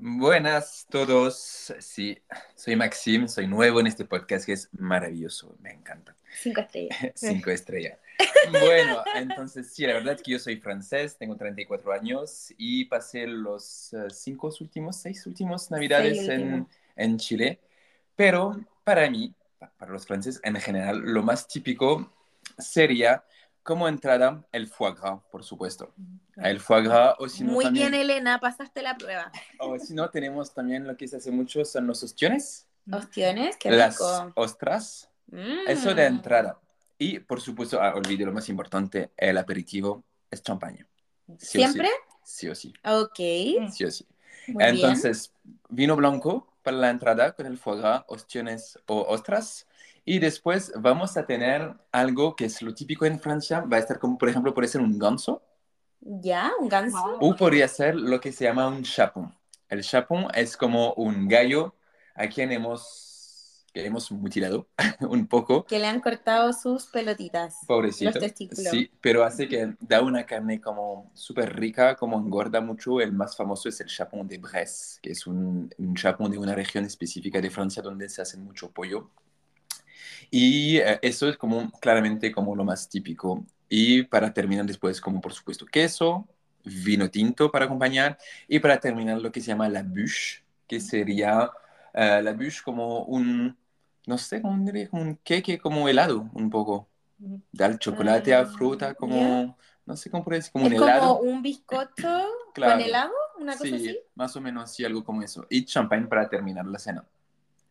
Buenas 0.00 0.86
todos, 0.88 1.74
sí, 1.80 2.16
soy 2.54 2.76
Maxim, 2.76 3.26
soy 3.26 3.48
nuevo 3.48 3.80
en 3.80 3.88
este 3.88 4.04
podcast 4.04 4.46
que 4.46 4.52
es 4.52 4.68
maravilloso, 4.70 5.56
me 5.58 5.72
encanta. 5.72 6.14
Cinco 6.40 6.60
estrellas. 6.60 6.98
Cinco 7.16 7.50
estrellas. 7.50 7.98
Bueno, 8.48 9.02
entonces 9.16 9.72
sí, 9.72 9.84
la 9.88 9.94
verdad 9.94 10.14
es 10.14 10.22
que 10.22 10.30
yo 10.30 10.38
soy 10.38 10.58
francés, 10.58 11.16
tengo 11.18 11.36
34 11.36 11.92
años 11.92 12.54
y 12.56 12.84
pasé 12.84 13.26
los 13.26 13.92
uh, 13.92 14.08
cinco 14.08 14.54
últimos, 14.60 14.98
seis 14.98 15.26
últimos 15.26 15.68
navidades 15.68 16.28
en, 16.28 16.68
en, 16.94 17.18
Chile, 17.18 17.58
pero 18.14 18.56
para 18.84 19.10
mí, 19.10 19.34
para 19.78 19.90
los 19.90 20.06
franceses 20.06 20.40
en 20.44 20.54
general, 20.60 21.00
lo 21.00 21.24
más 21.24 21.48
típico 21.48 22.12
sería 22.56 23.24
como 23.68 23.86
entrada, 23.86 24.42
el 24.50 24.66
foie 24.66 24.94
gras, 24.94 25.20
por 25.30 25.44
supuesto. 25.44 25.92
El 26.36 26.58
foie 26.58 26.84
gras, 26.84 27.16
o 27.18 27.28
si 27.28 27.44
no 27.44 27.52
Muy 27.52 27.68
bien, 27.68 27.92
Elena, 27.92 28.40
pasaste 28.40 28.80
la 28.80 28.96
prueba. 28.96 29.30
O 29.60 29.78
si 29.78 29.92
no, 29.92 30.08
tenemos 30.08 30.54
también 30.54 30.86
lo 30.86 30.96
que 30.96 31.06
se 31.06 31.18
hace 31.18 31.30
mucho, 31.30 31.62
son 31.66 31.86
los 31.86 32.02
ostiones. 32.02 32.66
¿Ostiones? 32.90 33.58
Qué 33.58 33.68
rico. 33.68 33.78
Las 33.78 34.00
ostras. 34.36 35.10
Eso 35.66 35.94
de 35.94 36.08
mm. 36.08 36.14
entrada. 36.14 36.58
Y, 36.96 37.18
por 37.18 37.42
supuesto, 37.42 37.78
ah, 37.78 37.92
olvide 37.94 38.24
lo 38.24 38.32
más 38.32 38.48
importante, 38.48 39.10
el 39.14 39.36
aperitivo 39.36 40.02
es 40.30 40.42
champaña. 40.42 40.86
¿Siempre? 41.36 41.90
sí. 42.24 42.48
o 42.48 42.54
sí. 42.54 42.72
Ok. 42.86 43.18
Sí 43.70 43.84
o 43.84 43.90
sí. 43.90 44.06
Entonces, 44.46 45.34
vino 45.68 45.94
blanco 45.94 46.50
para 46.62 46.78
la 46.78 46.88
entrada 46.88 47.32
con 47.32 47.44
el 47.44 47.58
foie 47.58 47.80
gras, 47.82 48.04
ostiones 48.06 48.78
o 48.86 49.02
ostras. 49.02 49.66
Y 50.08 50.20
después 50.20 50.72
vamos 50.74 51.18
a 51.18 51.26
tener 51.26 51.74
algo 51.92 52.34
que 52.34 52.46
es 52.46 52.62
lo 52.62 52.72
típico 52.72 53.04
en 53.04 53.20
Francia, 53.20 53.60
va 53.60 53.76
a 53.76 53.80
estar 53.80 53.98
como, 53.98 54.16
por 54.16 54.30
ejemplo, 54.30 54.54
puede 54.54 54.66
ser 54.66 54.80
un 54.80 54.98
ganso. 54.98 55.42
Ya, 56.00 56.50
un 56.58 56.70
ganso. 56.70 57.18
O 57.20 57.36
podría 57.36 57.68
ser 57.68 57.94
lo 57.94 58.18
que 58.18 58.32
se 58.32 58.44
llama 58.44 58.68
un 58.68 58.82
chapon. 58.82 59.36
El 59.68 59.82
chapon 59.82 60.28
es 60.34 60.56
como 60.56 60.94
un 60.94 61.28
gallo 61.28 61.74
a 62.14 62.26
quien 62.26 62.52
hemos, 62.52 63.66
que 63.70 63.84
hemos 63.84 64.10
mutilado 64.10 64.70
un 65.00 65.26
poco. 65.26 65.66
Que 65.66 65.78
le 65.78 65.86
han 65.86 66.00
cortado 66.00 66.54
sus 66.54 66.86
pelotitas. 66.86 67.56
Pobrecito. 67.66 68.10
Los 68.10 68.18
testículos. 68.18 68.70
Sí, 68.70 68.90
pero 69.02 69.24
hace 69.24 69.46
que 69.46 69.74
da 69.78 70.00
una 70.00 70.24
carne 70.24 70.58
como 70.58 71.10
súper 71.12 71.54
rica, 71.54 71.96
como 71.96 72.16
engorda 72.16 72.62
mucho. 72.62 73.02
El 73.02 73.12
más 73.12 73.36
famoso 73.36 73.68
es 73.68 73.78
el 73.82 73.88
chapon 73.88 74.26
de 74.26 74.38
Bresse, 74.38 75.00
que 75.02 75.10
es 75.10 75.26
un, 75.26 75.68
un 75.76 75.94
chapon 75.94 76.30
de 76.30 76.38
una 76.38 76.54
región 76.54 76.86
específica 76.86 77.42
de 77.42 77.50
Francia 77.50 77.82
donde 77.82 78.08
se 78.08 78.22
hace 78.22 78.38
mucho 78.38 78.70
pollo 78.70 79.10
y 80.30 80.78
eh, 80.78 80.98
eso 81.02 81.28
es 81.28 81.36
como 81.36 81.70
claramente 81.80 82.32
como 82.32 82.54
lo 82.54 82.64
más 82.64 82.88
típico. 82.88 83.44
Y 83.68 84.02
para 84.04 84.32
terminar 84.32 84.66
después, 84.66 85.00
como 85.00 85.20
por 85.20 85.32
supuesto 85.32 85.66
queso, 85.66 86.26
vino 86.64 87.10
tinto 87.10 87.50
para 87.50 87.66
acompañar. 87.66 88.18
Y 88.46 88.58
para 88.58 88.78
terminar 88.78 89.20
lo 89.20 89.32
que 89.32 89.40
se 89.40 89.48
llama 89.48 89.68
la 89.68 89.82
bûche, 89.82 90.42
que 90.66 90.80
sería 90.80 91.50
eh, 91.94 92.20
la 92.22 92.32
bûche 92.32 92.62
como 92.64 93.04
un, 93.04 93.56
no 94.06 94.18
sé 94.18 94.42
como 94.42 94.54
un 94.54 95.18
queque 95.22 95.58
como 95.58 95.88
helado, 95.88 96.30
un 96.34 96.50
poco. 96.50 96.88
Dar 97.50 97.78
chocolate 97.78 98.32
a 98.32 98.46
fruta 98.46 98.94
como, 98.94 99.56
no 99.84 99.96
sé 99.96 100.08
cómo 100.08 100.24
decir, 100.30 100.52
como 100.52 100.66
un 100.66 100.72
helado. 100.72 101.18
como 101.18 101.30
un 101.30 101.42
bizcocho 101.42 102.26
con 102.54 102.80
helado, 102.80 103.12
una 103.40 103.52
cosa 103.52 103.64
sí, 103.64 103.74
así. 103.74 103.98
más 104.14 104.36
o 104.36 104.40
menos 104.40 104.72
sí, 104.72 104.84
algo 104.84 105.02
como 105.02 105.22
eso. 105.22 105.44
Y 105.50 105.64
champán 105.64 106.08
para 106.08 106.28
terminar 106.28 106.66
la 106.66 106.78
cena. 106.78 107.04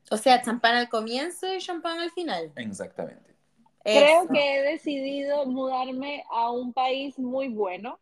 O 0.10 0.18
sea, 0.18 0.42
champán 0.42 0.76
al 0.76 0.90
comienzo 0.90 1.54
y 1.54 1.60
champán 1.60 2.00
al 2.00 2.12
final. 2.12 2.52
Exactamente. 2.56 3.36
Creo 3.84 4.28
que 4.28 4.58
he 4.58 4.62
decidido 4.64 5.46
mudarme 5.46 6.24
a 6.30 6.52
un 6.52 6.74
país 6.74 7.18
muy 7.18 7.48
bueno. 7.48 8.00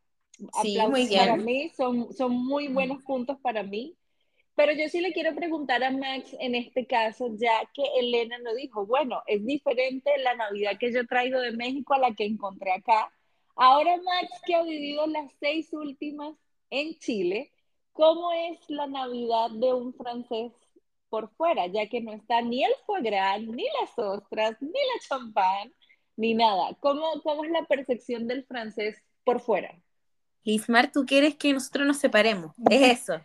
Sí, 0.61 0.77
muy 0.89 1.07
bien. 1.07 1.19
Para 1.19 1.37
mí 1.37 1.69
son, 1.69 2.13
son 2.13 2.31
muy 2.33 2.67
buenos 2.67 3.03
puntos 3.03 3.37
para 3.39 3.63
mí. 3.63 3.95
Pero 4.55 4.71
yo 4.71 4.87
sí 4.87 5.01
le 5.01 5.13
quiero 5.13 5.35
preguntar 5.35 5.83
a 5.83 5.91
Max 5.91 6.35
en 6.39 6.55
este 6.55 6.87
caso, 6.87 7.27
ya 7.35 7.69
que 7.73 7.83
Elena 7.99 8.37
nos 8.39 8.55
dijo, 8.55 8.85
bueno, 8.85 9.21
es 9.27 9.45
diferente 9.45 10.11
la 10.19 10.33
Navidad 10.35 10.77
que 10.79 10.93
yo 10.93 11.05
traigo 11.05 11.39
de 11.39 11.51
México 11.51 11.93
a 11.93 11.99
la 11.99 12.15
que 12.15 12.25
encontré 12.25 12.71
acá. 12.71 13.11
Ahora 13.55 13.97
Max, 13.97 14.41
que 14.45 14.55
ha 14.55 14.63
vivido 14.63 15.07
las 15.07 15.31
seis 15.39 15.71
últimas 15.73 16.35
en 16.69 16.97
Chile, 16.99 17.51
¿cómo 17.91 18.31
es 18.31 18.59
la 18.69 18.87
Navidad 18.87 19.51
de 19.51 19.73
un 19.73 19.93
francés 19.93 20.53
por 21.09 21.29
fuera? 21.35 21.67
Ya 21.67 21.87
que 21.87 22.01
no 22.01 22.13
está 22.13 22.41
ni 22.41 22.63
el 22.63 22.71
foie 22.85 23.01
gras, 23.03 23.41
ni 23.41 23.65
las 23.81 23.97
ostras, 23.97 24.55
ni 24.61 24.69
la 24.69 25.07
champán, 25.07 25.73
ni 26.15 26.33
nada. 26.33 26.75
¿Cómo, 26.79 27.21
cómo 27.23 27.43
es 27.43 27.51
la 27.51 27.65
percepción 27.65 28.27
del 28.27 28.45
francés 28.45 29.01
por 29.23 29.39
fuera? 29.39 29.75
Lismar, 30.43 30.91
tú 30.91 31.05
quieres 31.05 31.35
que 31.35 31.53
nosotros 31.53 31.87
nos 31.87 31.97
separemos. 31.97 32.55
Es 32.69 33.01
eso. 33.01 33.19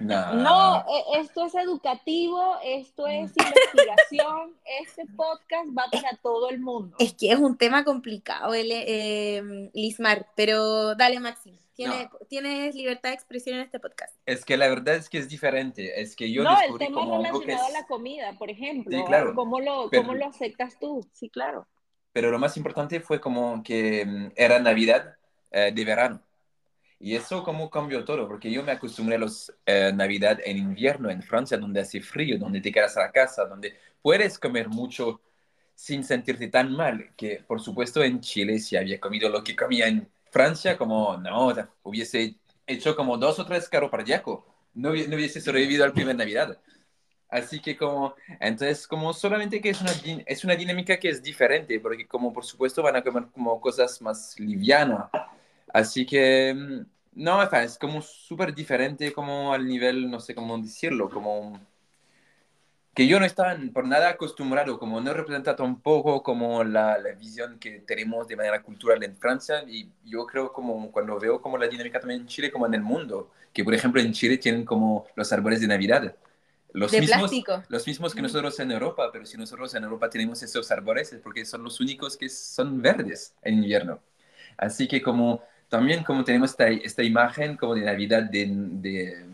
No. 0.00 0.84
E, 0.88 1.20
esto 1.20 1.46
es 1.46 1.54
educativo, 1.54 2.56
esto 2.64 3.06
es 3.06 3.32
investigación, 3.36 4.54
este 4.82 5.06
podcast 5.14 5.68
va 5.76 5.84
para 5.90 6.16
todo 6.22 6.50
el 6.50 6.60
mundo. 6.60 6.96
Es 6.98 7.14
que 7.14 7.30
es 7.32 7.38
un 7.38 7.56
tema 7.56 7.84
complicado, 7.84 8.52
eh, 8.54 9.70
Lismar, 9.74 10.26
pero 10.34 10.94
dale, 10.94 11.20
Maxi. 11.20 11.58
Tienes, 12.28 12.74
libertad 12.74 13.10
de 13.10 13.14
expresión 13.14 13.56
en 13.56 13.62
este 13.62 13.80
podcast. 13.80 14.14
Es 14.26 14.44
que 14.44 14.56
la 14.56 14.68
verdad 14.68 14.96
es 14.96 15.08
que 15.08 15.18
es 15.18 15.28
diferente. 15.28 16.00
Es 16.00 16.14
que 16.14 16.30
yo 16.30 16.42
no, 16.42 16.56
el 16.60 16.78
tema 16.78 17.02
relacionado 17.04 17.66
a 17.66 17.70
la 17.70 17.86
comida, 17.86 18.32
por 18.38 18.50
ejemplo. 18.50 19.04
claro. 19.06 19.34
¿Cómo 19.34 19.60
lo, 19.60 19.90
cómo 19.90 20.14
lo 20.14 20.26
aceptas 20.26 20.78
tú? 20.78 21.06
Sí, 21.12 21.30
claro. 21.30 21.66
Pero 22.12 22.30
lo 22.30 22.38
más 22.38 22.56
importante 22.56 23.00
fue 23.00 23.20
como 23.20 23.62
que 23.62 24.04
mm, 24.04 24.32
era 24.36 24.58
Navidad 24.58 25.16
eh, 25.50 25.72
de 25.74 25.84
verano. 25.84 26.22
Y 26.98 27.16
eso 27.16 27.42
como 27.42 27.70
cambió 27.70 28.04
todo, 28.04 28.28
porque 28.28 28.50
yo 28.50 28.62
me 28.62 28.72
acostumbré 28.72 29.16
a 29.16 29.18
los 29.18 29.50
eh, 29.64 29.90
Navidad 29.94 30.38
en 30.44 30.58
invierno 30.58 31.08
en 31.08 31.22
Francia, 31.22 31.56
donde 31.56 31.80
hace 31.80 32.02
frío, 32.02 32.38
donde 32.38 32.60
te 32.60 32.70
quedas 32.70 32.96
a 32.98 33.00
la 33.00 33.10
casa, 33.10 33.46
donde 33.46 33.74
puedes 34.02 34.38
comer 34.38 34.68
mucho 34.68 35.22
sin 35.74 36.04
sentirte 36.04 36.48
tan 36.48 36.72
mal, 36.72 37.12
que 37.16 37.42
por 37.46 37.58
supuesto 37.58 38.04
en 38.04 38.20
Chile 38.20 38.58
si 38.58 38.76
había 38.76 39.00
comido 39.00 39.30
lo 39.30 39.42
que 39.42 39.56
comía 39.56 39.88
en 39.88 40.06
Francia, 40.30 40.76
como 40.78 41.16
no, 41.16 41.52
hubiese 41.82 42.36
hecho 42.66 42.96
como 42.96 43.16
dos 43.18 43.38
o 43.38 43.46
tres 43.46 43.68
caro 43.68 43.90
cardíaco, 43.90 44.46
no, 44.74 44.90
no 44.90 45.16
hubiese 45.16 45.40
sobrevivido 45.40 45.84
al 45.84 45.92
primer 45.92 46.16
Navidad. 46.16 46.58
Así 47.28 47.60
que 47.60 47.76
como, 47.76 48.14
entonces 48.40 48.86
como 48.88 49.12
solamente 49.12 49.60
que 49.60 49.70
es 49.70 49.80
una, 49.80 49.92
es 50.26 50.44
una 50.44 50.56
dinámica 50.56 50.98
que 50.98 51.10
es 51.10 51.22
diferente, 51.22 51.78
porque 51.80 52.06
como 52.06 52.32
por 52.32 52.44
supuesto 52.44 52.82
van 52.82 52.96
a 52.96 53.02
comer 53.02 53.26
como 53.32 53.60
cosas 53.60 54.00
más 54.02 54.38
livianas 54.40 55.10
Así 55.72 56.06
que, 56.06 56.54
mm, 56.54 56.86
no, 57.14 57.42
es 57.42 57.78
como 57.78 58.02
súper 58.02 58.54
diferente 58.54 59.12
como 59.12 59.52
al 59.52 59.66
nivel, 59.66 60.10
no 60.10 60.20
sé 60.20 60.34
cómo 60.34 60.58
decirlo, 60.58 61.10
como 61.10 61.60
que 63.00 63.06
yo 63.06 63.18
no 63.18 63.24
estaba 63.24 63.56
por 63.72 63.88
nada 63.88 64.10
acostumbrado, 64.10 64.78
como 64.78 65.00
no 65.00 65.14
representa 65.14 65.56
tampoco 65.56 66.22
como 66.22 66.62
la, 66.62 66.98
la, 66.98 67.12
visión 67.12 67.58
que 67.58 67.80
tenemos 67.80 68.28
de 68.28 68.36
manera 68.36 68.62
cultural 68.62 69.02
en 69.02 69.16
Francia 69.16 69.64
y 69.66 69.88
yo 70.04 70.26
creo 70.26 70.52
como 70.52 70.92
cuando 70.92 71.18
veo 71.18 71.40
como 71.40 71.56
la 71.56 71.66
dinámica 71.66 71.98
también 71.98 72.20
en 72.20 72.26
Chile 72.26 72.52
como 72.52 72.66
en 72.66 72.74
el 72.74 72.82
mundo, 72.82 73.30
que 73.54 73.64
por 73.64 73.72
ejemplo 73.72 74.02
en 74.02 74.12
Chile 74.12 74.36
tienen 74.36 74.66
como 74.66 75.06
los 75.16 75.32
árboles 75.32 75.62
de 75.62 75.68
Navidad. 75.68 76.14
Los 76.74 76.90
de 76.90 77.00
mismos, 77.00 77.20
plástico. 77.20 77.62
Los 77.70 77.86
mismos 77.86 78.14
que 78.14 78.20
nosotros 78.20 78.60
en 78.60 78.70
Europa, 78.70 79.08
pero 79.10 79.24
si 79.24 79.38
nosotros 79.38 79.74
en 79.74 79.84
Europa 79.84 80.10
tenemos 80.10 80.42
esos 80.42 80.70
árboles 80.70 81.10
es 81.10 81.20
porque 81.20 81.46
son 81.46 81.64
los 81.64 81.80
únicos 81.80 82.18
que 82.18 82.28
son 82.28 82.82
verdes 82.82 83.34
en 83.40 83.54
invierno. 83.54 83.98
Así 84.58 84.86
que 84.86 85.00
como 85.00 85.42
también 85.70 86.04
como 86.04 86.22
tenemos 86.22 86.50
esta, 86.50 86.68
esta 86.68 87.02
imagen 87.02 87.56
como 87.56 87.74
de 87.74 87.80
Navidad 87.80 88.24
de, 88.24 88.46
de, 88.50 89.24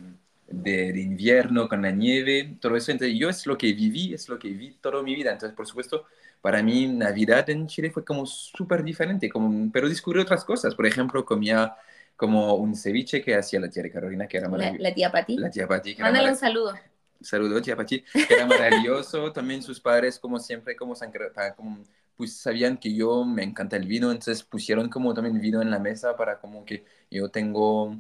de, 0.48 0.88
invierno 1.00 1.68
con 1.68 1.82
la 1.82 1.90
nieve, 1.90 2.56
todo 2.60 2.76
eso. 2.76 2.92
Entonces 2.92 3.18
yo 3.18 3.28
es 3.28 3.46
lo 3.46 3.56
que 3.56 3.72
viví, 3.72 4.14
es 4.14 4.28
lo 4.28 4.38
que 4.38 4.48
vi 4.48 4.72
toda 4.80 5.02
mi 5.02 5.14
vida. 5.14 5.32
Entonces, 5.32 5.56
por 5.56 5.66
supuesto, 5.66 6.04
para 6.40 6.62
mí 6.62 6.86
Navidad 6.86 7.48
en 7.50 7.66
Chile 7.66 7.90
fue 7.90 8.04
como 8.04 8.26
súper 8.26 8.82
diferente, 8.82 9.28
como, 9.28 9.70
pero 9.72 9.88
descubrí 9.88 10.20
otras 10.20 10.44
cosas. 10.44 10.74
Por 10.74 10.86
ejemplo, 10.86 11.24
comía 11.24 11.74
como 12.16 12.54
un 12.54 12.74
ceviche 12.74 13.22
que 13.22 13.34
hacía 13.34 13.60
la 13.60 13.68
tía 13.68 13.82
de 13.82 13.90
Carolina, 13.90 14.26
que 14.26 14.38
era 14.38 14.48
maravilloso. 14.48 14.82
La, 14.82 14.94
tía 14.94 15.10
Pati. 15.10 15.36
La 15.36 15.50
tía 15.50 15.66
Pati. 15.66 15.96
Mándale 15.96 16.30
un 16.30 16.36
saludo. 16.36 16.74
Saludos, 17.20 17.62
tía 17.62 17.76
Pati. 17.76 18.02
Que 18.02 18.34
era 18.34 18.46
maravilloso. 18.46 19.32
También 19.32 19.62
sus 19.62 19.80
padres, 19.80 20.18
como 20.18 20.38
siempre, 20.38 20.76
como, 20.76 20.94
como 21.56 21.84
pues 22.16 22.36
sabían 22.36 22.78
que 22.78 22.94
yo 22.94 23.24
me 23.24 23.42
encanta 23.42 23.76
el 23.76 23.86
vino, 23.86 24.10
entonces 24.10 24.42
pusieron 24.42 24.88
como 24.88 25.12
también 25.14 25.40
vino 25.40 25.60
en 25.60 25.70
la 25.70 25.78
mesa 25.78 26.16
para 26.16 26.40
como 26.40 26.64
que 26.64 26.84
yo 27.10 27.28
tengo, 27.30 27.94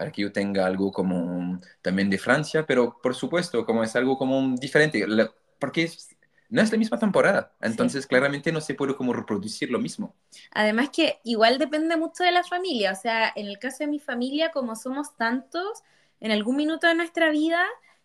para 0.00 0.12
que 0.12 0.22
yo 0.22 0.32
tenga 0.32 0.64
algo 0.64 0.90
como 0.90 1.60
también 1.82 2.08
de 2.08 2.16
Francia, 2.16 2.64
pero 2.64 2.98
por 3.02 3.14
supuesto, 3.14 3.66
como 3.66 3.84
es 3.84 3.94
algo 3.94 4.16
como 4.16 4.56
diferente, 4.56 5.06
porque 5.58 5.90
no 6.48 6.62
es 6.62 6.72
la 6.72 6.78
misma 6.78 6.98
temporada, 6.98 7.52
entonces 7.60 8.06
claramente 8.06 8.50
no 8.50 8.62
se 8.62 8.72
puede 8.72 8.96
como 8.96 9.12
reproducir 9.12 9.70
lo 9.70 9.78
mismo. 9.78 10.14
Además 10.52 10.88
que 10.88 11.20
igual 11.22 11.58
depende 11.58 11.98
mucho 11.98 12.24
de 12.24 12.32
la 12.32 12.42
familia, 12.44 12.92
o 12.92 12.94
sea, 12.94 13.30
en 13.36 13.46
el 13.46 13.58
caso 13.58 13.84
de 13.84 13.88
mi 13.88 13.98
familia, 13.98 14.52
como 14.52 14.74
somos 14.74 15.14
tantos, 15.18 15.82
en 16.20 16.32
algún 16.32 16.56
minuto 16.56 16.86
de 16.86 16.94
nuestra 16.94 17.28
vida 17.28 17.62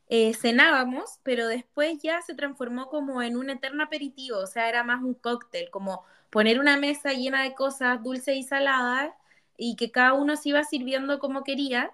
eh, 0.09 0.33
cenábamos, 0.33 1.21
pero 1.23 1.47
después 1.47 1.99
ya 2.03 2.21
se 2.23 2.35
transformó 2.35 2.89
como 2.89 3.21
en 3.21 3.37
un 3.37 3.49
eterno 3.49 3.85
aperitivo, 3.85 4.39
o 4.39 4.47
sea, 4.47 4.67
era 4.67 4.83
más 4.83 5.01
un 5.01 5.13
cóctel, 5.13 5.69
como 5.69 6.03
poner 6.29 6.59
una 6.59 6.75
mesa 6.75 7.13
llena 7.13 7.43
de 7.43 7.55
cosas 7.55 8.03
dulces 8.03 8.35
y 8.35 8.43
saladas 8.43 9.13
y 9.57 9.75
que 9.75 9.91
cada 9.91 10.13
uno 10.13 10.35
se 10.35 10.49
iba 10.49 10.63
sirviendo 10.63 11.19
como 11.19 11.43
quería. 11.43 11.91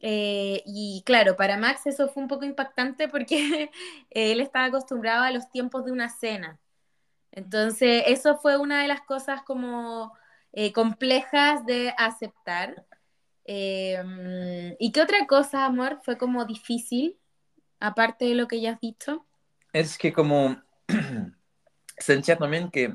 Eh, 0.00 0.62
y 0.66 1.02
claro, 1.04 1.36
para 1.36 1.58
Max 1.58 1.86
eso 1.86 2.08
fue 2.08 2.22
un 2.22 2.28
poco 2.28 2.44
impactante 2.44 3.08
porque 3.08 3.70
él 4.10 4.40
estaba 4.40 4.66
acostumbrado 4.66 5.24
a 5.24 5.30
los 5.30 5.50
tiempos 5.50 5.84
de 5.84 5.92
una 5.92 6.08
cena. 6.08 6.58
Entonces, 7.32 8.04
eso 8.06 8.36
fue 8.38 8.56
una 8.58 8.82
de 8.82 8.88
las 8.88 9.02
cosas 9.02 9.42
como 9.42 10.12
eh, 10.52 10.72
complejas 10.72 11.64
de 11.66 11.94
aceptar. 11.98 12.86
¿Y 13.46 14.92
qué 14.92 15.02
otra 15.02 15.26
cosa, 15.26 15.64
amor, 15.64 16.00
fue 16.04 16.16
como 16.16 16.44
difícil? 16.44 17.20
aparte 17.80 18.26
de 18.26 18.34
lo 18.34 18.46
que 18.46 18.60
ya 18.60 18.72
has 18.72 18.80
dicho? 18.80 19.26
Es 19.72 19.98
que 19.98 20.12
como 20.12 20.60
sentía 21.98 22.36
también 22.36 22.70
que 22.70 22.94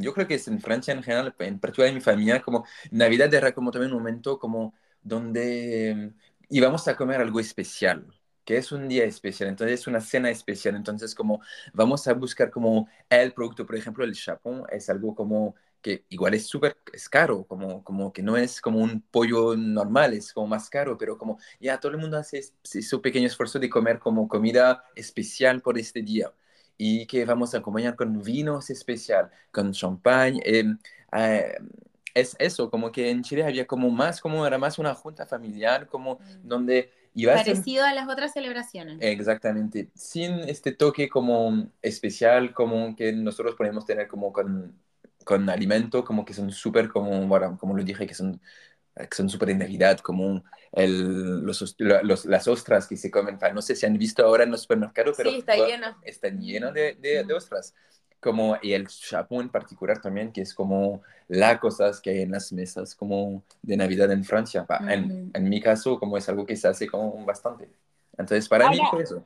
yo 0.00 0.12
creo 0.14 0.26
que 0.26 0.34
es 0.34 0.48
en 0.48 0.60
Francia 0.60 0.94
en 0.94 1.02
general, 1.02 1.34
en 1.38 1.58
particular 1.58 1.88
en 1.88 1.96
mi 1.96 2.00
familia, 2.00 2.42
como 2.42 2.64
Navidad 2.90 3.32
era 3.34 3.52
como 3.52 3.70
también 3.70 3.92
un 3.92 3.98
momento 3.98 4.38
como 4.38 4.74
donde 5.02 5.94
mm, 6.14 6.18
íbamos 6.50 6.86
a 6.88 6.96
comer 6.96 7.20
algo 7.20 7.40
especial, 7.40 8.06
que 8.44 8.56
es 8.58 8.72
un 8.72 8.88
día 8.88 9.04
especial, 9.04 9.48
entonces 9.48 9.80
es 9.80 9.86
una 9.86 10.00
cena 10.00 10.30
especial, 10.30 10.76
entonces 10.76 11.14
como 11.14 11.40
vamos 11.72 12.06
a 12.06 12.14
buscar 12.14 12.50
como 12.50 12.88
el 13.08 13.32
producto, 13.32 13.66
por 13.66 13.76
ejemplo, 13.76 14.04
el 14.04 14.14
chapón 14.14 14.64
es 14.70 14.88
algo 14.90 15.14
como 15.14 15.54
que 15.82 16.04
igual 16.08 16.34
es 16.34 16.46
súper 16.46 16.78
es 16.92 17.08
caro, 17.08 17.44
como, 17.46 17.84
como 17.84 18.12
que 18.12 18.22
no 18.22 18.36
es 18.36 18.60
como 18.60 18.78
un 18.80 19.02
pollo 19.02 19.56
normal, 19.56 20.14
es 20.14 20.32
como 20.32 20.46
más 20.46 20.70
caro, 20.70 20.96
pero 20.96 21.18
como 21.18 21.38
ya 21.60 21.78
todo 21.78 21.92
el 21.92 21.98
mundo 21.98 22.16
hace 22.16 22.38
ese 22.38 22.98
pequeño 22.98 23.26
esfuerzo 23.26 23.58
de 23.58 23.68
comer 23.68 23.98
como 23.98 24.28
comida 24.28 24.84
especial 24.94 25.60
por 25.60 25.78
este 25.78 26.02
día 26.02 26.32
y 26.76 27.06
que 27.06 27.24
vamos 27.24 27.54
a 27.54 27.58
acompañar 27.58 27.96
con 27.96 28.22
vinos 28.22 28.70
especial, 28.70 29.30
con 29.50 29.72
champagne. 29.72 30.40
Em, 30.44 30.78
eh, 31.16 31.56
es 32.14 32.36
eso, 32.38 32.70
como 32.70 32.92
que 32.92 33.10
en 33.10 33.22
Chile 33.22 33.44
había 33.44 33.66
como 33.66 33.90
más, 33.90 34.20
como 34.20 34.46
era 34.46 34.58
más 34.58 34.78
una 34.78 34.94
junta 34.94 35.26
familiar, 35.26 35.86
como 35.88 36.14
mm. 36.14 36.48
donde 36.48 36.92
iba 37.14 37.34
Parecido 37.34 37.84
a, 37.84 37.92
las 37.92 38.08
otras 38.08 38.32
celebraciones. 38.32 38.98
Exactamente, 39.00 39.90
sin 39.94 40.40
este 40.40 40.72
toque 40.72 41.08
como 41.08 41.68
especial, 41.82 42.52
como 42.52 42.94
que 42.96 43.12
nosotros 43.12 43.54
podemos 43.56 43.84
tener 43.84 44.08
como 44.08 44.32
con 44.32 44.74
con 45.24 45.48
alimento 45.50 46.04
como 46.04 46.24
que 46.24 46.34
son 46.34 46.52
súper, 46.52 46.88
como, 46.88 47.26
bueno, 47.26 47.56
como 47.58 47.74
lo 47.74 47.82
dije, 47.82 48.06
que 48.06 48.14
son, 48.14 48.40
que 48.96 49.16
son 49.16 49.28
súper 49.28 49.48
de 49.48 49.54
Navidad, 49.56 49.98
como 49.98 50.44
el, 50.72 51.40
los, 51.40 51.74
los, 51.78 52.24
las 52.24 52.48
ostras 52.48 52.86
que 52.86 52.96
se 52.96 53.10
comen. 53.10 53.38
No 53.52 53.62
sé 53.62 53.74
si 53.74 53.86
han 53.86 53.98
visto 53.98 54.24
ahora 54.24 54.44
en 54.44 54.50
los 54.50 54.62
supermercados, 54.62 55.16
pero 55.16 55.30
sí, 55.30 55.38
está 55.38 55.56
lleno. 55.56 55.96
están 56.02 56.40
llenos 56.40 56.72
de, 56.72 56.94
de, 56.94 57.34
ostras. 57.34 57.74
Como, 58.20 58.56
y 58.62 58.72
el 58.72 58.88
chapón 58.88 59.42
en 59.42 59.48
particular 59.50 60.00
también, 60.00 60.32
que 60.32 60.40
es 60.40 60.54
como 60.54 61.02
la 61.28 61.60
cosas 61.60 62.00
que 62.00 62.10
hay 62.10 62.20
en 62.20 62.30
las 62.30 62.52
mesas 62.52 62.94
como 62.94 63.42
de 63.60 63.76
Navidad 63.76 64.10
en 64.12 64.24
Francia. 64.24 64.64
en, 64.88 65.30
en, 65.34 65.48
mi 65.48 65.60
caso, 65.60 65.98
como 65.98 66.16
es 66.16 66.28
algo 66.28 66.46
que 66.46 66.56
se 66.56 66.68
hace 66.68 66.86
como 66.86 67.24
bastante. 67.24 67.68
Entonces, 68.16 68.48
para 68.48 68.70
mí 68.70 68.78
fue 68.90 69.02
eso. 69.02 69.24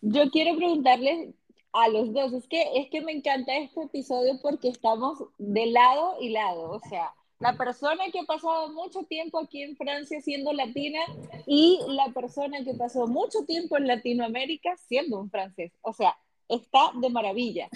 Yo 0.00 0.30
quiero 0.30 0.56
preguntarles 0.56 1.34
A 1.72 1.88
los 1.88 2.12
dos, 2.12 2.32
es 2.32 2.46
que, 2.46 2.62
es 2.80 2.88
que 2.90 3.00
me 3.00 3.12
encanta 3.12 3.54
este 3.56 3.82
episodio 3.82 4.38
porque 4.40 4.68
estamos 4.68 5.22
de 5.36 5.66
lado 5.66 6.16
y 6.20 6.30
lado, 6.30 6.70
o 6.70 6.80
sea, 6.88 7.12
la 7.38 7.56
persona 7.56 8.04
que 8.12 8.20
ha 8.20 8.24
pasado 8.24 8.72
mucho 8.72 9.04
tiempo 9.04 9.38
aquí 9.38 9.62
en 9.62 9.76
Francia 9.76 10.20
siendo 10.20 10.52
latina 10.52 11.00
y 11.46 11.78
la 11.88 12.08
persona 12.12 12.64
que 12.64 12.74
pasó 12.74 13.06
mucho 13.06 13.44
tiempo 13.46 13.76
en 13.76 13.86
Latinoamérica 13.86 14.76
siendo 14.76 15.20
un 15.20 15.30
francés. 15.30 15.72
O 15.82 15.92
sea, 15.92 16.16
está 16.48 16.92
de 17.00 17.10
maravilla. 17.10 17.68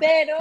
Pero 0.00 0.36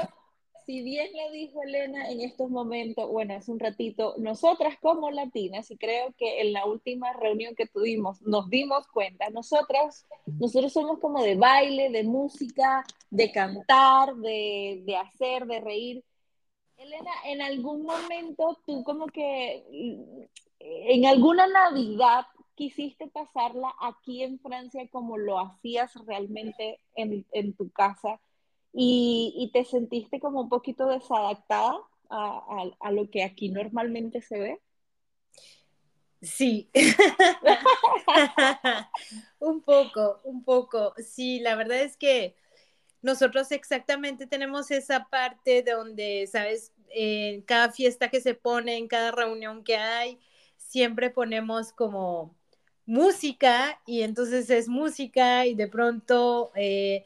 si 0.65 0.81
bien 0.81 1.07
lo 1.13 1.31
dijo 1.31 1.61
Elena 1.61 2.09
en 2.09 2.21
estos 2.21 2.49
momentos, 2.49 3.09
bueno, 3.09 3.35
hace 3.35 3.51
un 3.51 3.59
ratito, 3.59 4.15
nosotras 4.17 4.75
como 4.81 5.11
latinas, 5.11 5.69
y 5.69 5.77
creo 5.77 6.13
que 6.17 6.41
en 6.41 6.53
la 6.53 6.65
última 6.65 7.13
reunión 7.13 7.55
que 7.55 7.67
tuvimos 7.67 8.21
nos 8.21 8.49
dimos 8.49 8.87
cuenta, 8.87 9.29
nosotras, 9.29 10.07
nosotros 10.25 10.71
somos 10.71 10.99
como 10.99 11.21
de 11.21 11.35
baile, 11.35 11.89
de 11.89 12.03
música, 12.03 12.83
de 13.09 13.31
cantar, 13.31 14.15
de, 14.15 14.81
de 14.85 14.95
hacer, 14.95 15.45
de 15.45 15.59
reír. 15.59 16.03
Elena, 16.83 17.11
en 17.25 17.41
algún 17.41 17.83
momento 17.83 18.59
tú 18.65 18.83
como 18.83 19.07
que, 19.07 19.63
en 20.59 21.05
alguna 21.05 21.47
Navidad, 21.47 22.25
quisiste 22.55 23.07
pasarla 23.07 23.73
aquí 23.81 24.23
en 24.23 24.39
Francia 24.39 24.87
como 24.91 25.17
lo 25.17 25.39
hacías 25.39 25.93
realmente 26.05 26.79
en, 26.95 27.25
en 27.31 27.53
tu 27.53 27.71
casa 27.71 28.19
y, 28.73 29.33
y, 29.37 29.51
te 29.51 29.65
sentiste 29.65 30.19
como 30.19 30.41
un 30.41 30.49
poquito 30.49 30.87
desadaptada 30.87 31.77
a, 32.09 32.37
a, 32.37 32.87
a 32.87 32.91
lo 32.91 33.09
que 33.09 33.23
aquí 33.23 33.49
normalmente 33.49 34.21
se 34.21 34.39
ve? 34.39 34.61
Sí, 36.21 36.69
un 39.39 39.61
poco, 39.61 40.21
un 40.23 40.43
poco. 40.43 40.93
Sí, 40.97 41.39
la 41.39 41.55
verdad 41.55 41.81
es 41.81 41.97
que 41.97 42.35
nosotros 43.03 43.51
exactamente 43.51 44.25
tenemos 44.25 44.71
esa 44.71 45.07
parte 45.09 45.61
donde, 45.61 46.27
sabes, 46.31 46.71
en 46.89 47.41
cada 47.41 47.71
fiesta 47.71 48.09
que 48.09 48.21
se 48.21 48.33
pone, 48.33 48.77
en 48.77 48.87
cada 48.87 49.11
reunión 49.11 49.63
que 49.63 49.77
hay, 49.77 50.19
siempre 50.57 51.09
ponemos 51.09 51.73
como 51.73 52.35
música 52.85 53.79
y 53.85 54.01
entonces 54.01 54.49
es 54.49 54.67
música 54.67 55.45
y 55.45 55.55
de 55.55 55.67
pronto 55.67 56.51
eh, 56.55 57.05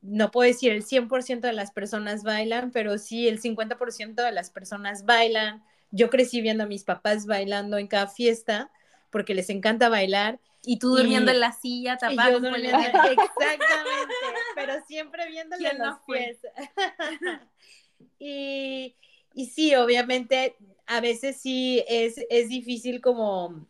no 0.00 0.30
puedo 0.30 0.48
decir 0.48 0.72
el 0.72 0.84
100% 0.84 1.40
de 1.40 1.52
las 1.52 1.72
personas 1.72 2.22
bailan, 2.22 2.70
pero 2.70 2.98
sí 2.98 3.28
el 3.28 3.40
50% 3.40 4.22
de 4.22 4.32
las 4.32 4.50
personas 4.50 5.04
bailan. 5.04 5.64
Yo 5.90 6.10
crecí 6.10 6.40
viendo 6.40 6.64
a 6.64 6.68
mis 6.68 6.84
papás 6.84 7.26
bailando 7.26 7.78
en 7.78 7.88
cada 7.88 8.08
fiesta 8.08 8.70
porque 9.10 9.34
les 9.34 9.50
encanta 9.50 9.88
bailar. 9.88 10.40
Y 10.70 10.78
tú 10.78 10.90
durmiendo 10.90 11.32
y, 11.32 11.34
en 11.34 11.40
la 11.40 11.52
silla, 11.52 11.96
tapado. 11.96 12.36
Exactamente, 12.54 14.14
pero 14.54 14.84
siempre 14.86 15.26
viéndole 15.30 15.72
los 15.78 15.96
pies. 16.06 16.36
y, 18.18 18.94
y 19.32 19.46
sí, 19.46 19.74
obviamente, 19.74 20.56
a 20.86 21.00
veces 21.00 21.40
sí 21.40 21.82
es, 21.88 22.20
es 22.28 22.50
difícil 22.50 23.00
como, 23.00 23.66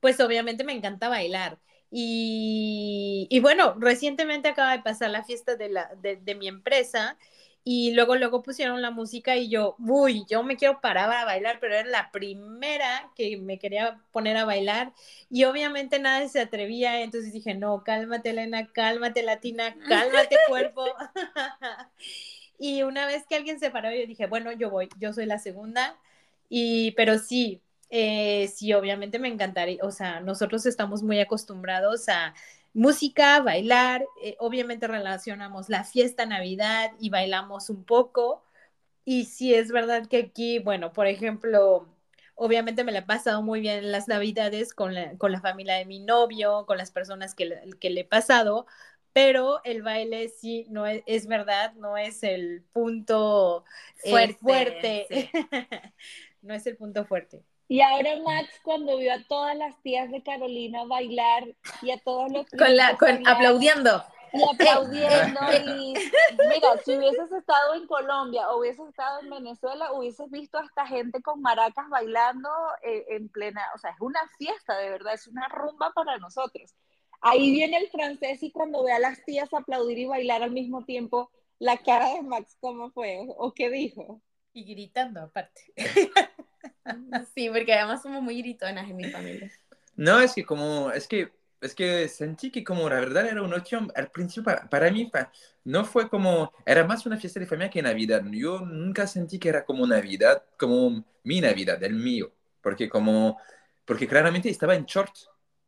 pues 0.00 0.20
obviamente 0.20 0.64
me 0.64 0.74
encanta 0.74 1.08
bailar 1.08 1.58
y, 1.90 3.26
y, 3.30 3.40
bueno, 3.40 3.74
recientemente 3.78 4.48
acaba 4.48 4.72
de 4.72 4.82
pasar 4.82 5.08
la 5.08 5.24
fiesta 5.24 5.56
de, 5.56 5.70
la, 5.70 5.94
de, 6.02 6.16
de, 6.16 6.34
mi 6.34 6.46
empresa 6.46 7.16
y 7.64 7.92
luego, 7.92 8.16
luego 8.16 8.42
pusieron 8.42 8.82
la 8.82 8.90
música 8.90 9.36
y 9.36 9.48
yo, 9.48 9.76
uy, 9.78 10.24
yo 10.28 10.42
me 10.42 10.56
quiero 10.56 10.80
parar 10.80 11.12
a 11.12 11.24
bailar, 11.24 11.58
pero 11.60 11.74
era 11.76 11.88
la 11.88 12.10
primera 12.10 13.10
que 13.14 13.36
me 13.36 13.58
quería 13.58 14.00
poner 14.10 14.36
a 14.36 14.44
bailar 14.44 14.92
y 15.30 15.44
obviamente 15.44 16.00
nadie 16.00 16.28
se 16.28 16.40
atrevía, 16.40 17.02
entonces 17.02 17.32
dije, 17.32 17.54
no, 17.54 17.84
cálmate 17.84 18.30
Elena, 18.30 18.66
cálmate 18.72 19.22
Latina, 19.22 19.76
cálmate 19.88 20.36
cuerpo. 20.48 20.84
y 22.58 22.82
una 22.82 23.06
vez 23.06 23.24
que 23.28 23.36
alguien 23.36 23.60
se 23.60 23.70
paró, 23.70 23.92
yo 23.92 24.06
dije, 24.06 24.26
bueno, 24.26 24.50
yo 24.52 24.68
voy, 24.68 24.88
yo 24.98 25.12
soy 25.12 25.26
la 25.26 25.38
segunda, 25.38 25.96
y, 26.48 26.90
pero 26.92 27.18
sí, 27.18 27.62
eh, 27.90 28.48
sí, 28.52 28.72
obviamente 28.72 29.20
me 29.20 29.28
encantaría, 29.28 29.78
o 29.82 29.92
sea, 29.92 30.18
nosotros 30.18 30.66
estamos 30.66 31.04
muy 31.04 31.20
acostumbrados 31.20 32.08
a 32.08 32.34
música, 32.74 33.40
bailar, 33.40 34.04
eh, 34.22 34.36
obviamente 34.38 34.86
relacionamos 34.86 35.68
la 35.68 35.84
fiesta, 35.84 36.26
Navidad 36.26 36.92
y 37.00 37.10
bailamos 37.10 37.70
un 37.70 37.84
poco. 37.84 38.42
Y 39.04 39.26
sí 39.26 39.54
es 39.54 39.72
verdad 39.72 40.08
que 40.08 40.18
aquí, 40.18 40.58
bueno, 40.60 40.92
por 40.92 41.06
ejemplo, 41.06 41.88
obviamente 42.34 42.84
me 42.84 42.92
la 42.92 43.00
he 43.00 43.02
pasado 43.02 43.42
muy 43.42 43.60
bien 43.60 43.78
en 43.78 43.92
las 43.92 44.08
Navidades 44.08 44.74
con 44.74 44.94
la, 44.94 45.16
con 45.18 45.32
la 45.32 45.40
familia 45.40 45.74
de 45.74 45.86
mi 45.86 46.00
novio, 46.00 46.66
con 46.66 46.78
las 46.78 46.90
personas 46.90 47.34
que, 47.34 47.60
que 47.80 47.90
le 47.90 48.02
he 48.02 48.04
pasado, 48.04 48.66
pero 49.12 49.60
el 49.64 49.82
baile 49.82 50.28
sí, 50.28 50.66
no 50.70 50.86
es, 50.86 51.02
es 51.06 51.26
verdad, 51.26 51.74
no 51.74 51.96
es 51.98 52.22
el 52.22 52.62
punto 52.72 53.64
fuerte. 53.96 54.32
Eh, 54.32 54.36
fuerte. 54.40 55.06
Sí. 55.10 55.30
no 56.42 56.54
es 56.54 56.66
el 56.66 56.76
punto 56.76 57.04
fuerte. 57.04 57.42
Y 57.72 57.80
ahora 57.80 58.20
Max, 58.22 58.60
cuando 58.62 58.98
vio 58.98 59.14
a 59.14 59.24
todas 59.26 59.56
las 59.56 59.80
tías 59.80 60.10
de 60.10 60.22
Carolina 60.22 60.84
bailar 60.84 61.56
y 61.80 61.90
a 61.90 61.96
todos 61.96 62.30
los... 62.30 62.46
Con 62.50 62.76
la, 62.76 62.98
con, 62.98 63.26
aplaudiendo. 63.26 64.04
Y 64.30 64.42
aplaudiendo. 64.42 65.40
y 65.74 65.94
mira, 65.94 66.76
si 66.84 66.98
hubieses 66.98 67.32
estado 67.32 67.72
en 67.76 67.86
Colombia 67.86 68.50
o 68.50 68.58
hubieses 68.58 68.86
estado 68.90 69.20
en 69.20 69.30
Venezuela, 69.30 69.90
hubieses 69.94 70.30
visto 70.30 70.58
a 70.58 70.64
esta 70.66 70.86
gente 70.86 71.22
con 71.22 71.40
maracas 71.40 71.88
bailando 71.88 72.50
eh, 72.82 73.06
en 73.08 73.30
plena... 73.30 73.62
O 73.74 73.78
sea, 73.78 73.92
es 73.92 74.00
una 74.02 74.20
fiesta, 74.36 74.76
de 74.76 74.90
verdad, 74.90 75.14
es 75.14 75.26
una 75.26 75.48
rumba 75.48 75.92
para 75.94 76.18
nosotros. 76.18 76.74
Ahí 77.22 77.52
viene 77.52 77.78
el 77.78 77.88
francés 77.88 78.42
y 78.42 78.52
cuando 78.52 78.84
ve 78.84 78.92
a 78.92 78.98
las 78.98 79.24
tías 79.24 79.48
aplaudir 79.54 79.96
y 79.96 80.04
bailar 80.04 80.42
al 80.42 80.50
mismo 80.50 80.84
tiempo, 80.84 81.30
la 81.58 81.78
cara 81.78 82.16
de 82.16 82.22
Max, 82.22 82.54
¿cómo 82.60 82.90
fue? 82.90 83.24
¿O 83.38 83.54
qué 83.54 83.70
dijo? 83.70 84.20
Y 84.52 84.64
gritando 84.64 85.22
aparte. 85.22 85.72
Sí, 87.34 87.48
porque 87.48 87.72
además 87.72 88.02
somos 88.02 88.22
muy 88.22 88.38
gritonas 88.38 88.88
en 88.88 88.96
mi 88.96 89.04
familia. 89.04 89.50
No, 89.96 90.20
es 90.20 90.34
que 90.34 90.44
como, 90.44 90.90
es 90.90 91.06
que, 91.06 91.30
es 91.60 91.74
que 91.74 92.08
sentí 92.08 92.50
que 92.50 92.64
como 92.64 92.88
la 92.88 93.00
verdad 93.00 93.26
era 93.26 93.42
una 93.42 93.56
opción, 93.56 93.92
al 93.94 94.10
principio 94.10 94.44
para, 94.44 94.68
para 94.68 94.90
mí 94.90 95.10
no 95.64 95.84
fue 95.84 96.08
como, 96.08 96.52
era 96.66 96.84
más 96.84 97.06
una 97.06 97.16
fiesta 97.16 97.40
de 97.40 97.46
familia 97.46 97.70
que 97.70 97.82
Navidad. 97.82 98.22
Yo 98.30 98.60
nunca 98.60 99.06
sentí 99.06 99.38
que 99.38 99.48
era 99.48 99.64
como 99.64 99.86
Navidad, 99.86 100.42
como 100.58 101.04
mi 101.24 101.40
Navidad, 101.40 101.82
el 101.82 101.94
mío, 101.94 102.32
porque 102.60 102.88
como, 102.88 103.38
porque 103.84 104.08
claramente 104.08 104.48
estaba 104.48 104.74
en 104.74 104.86
short. 104.86 105.14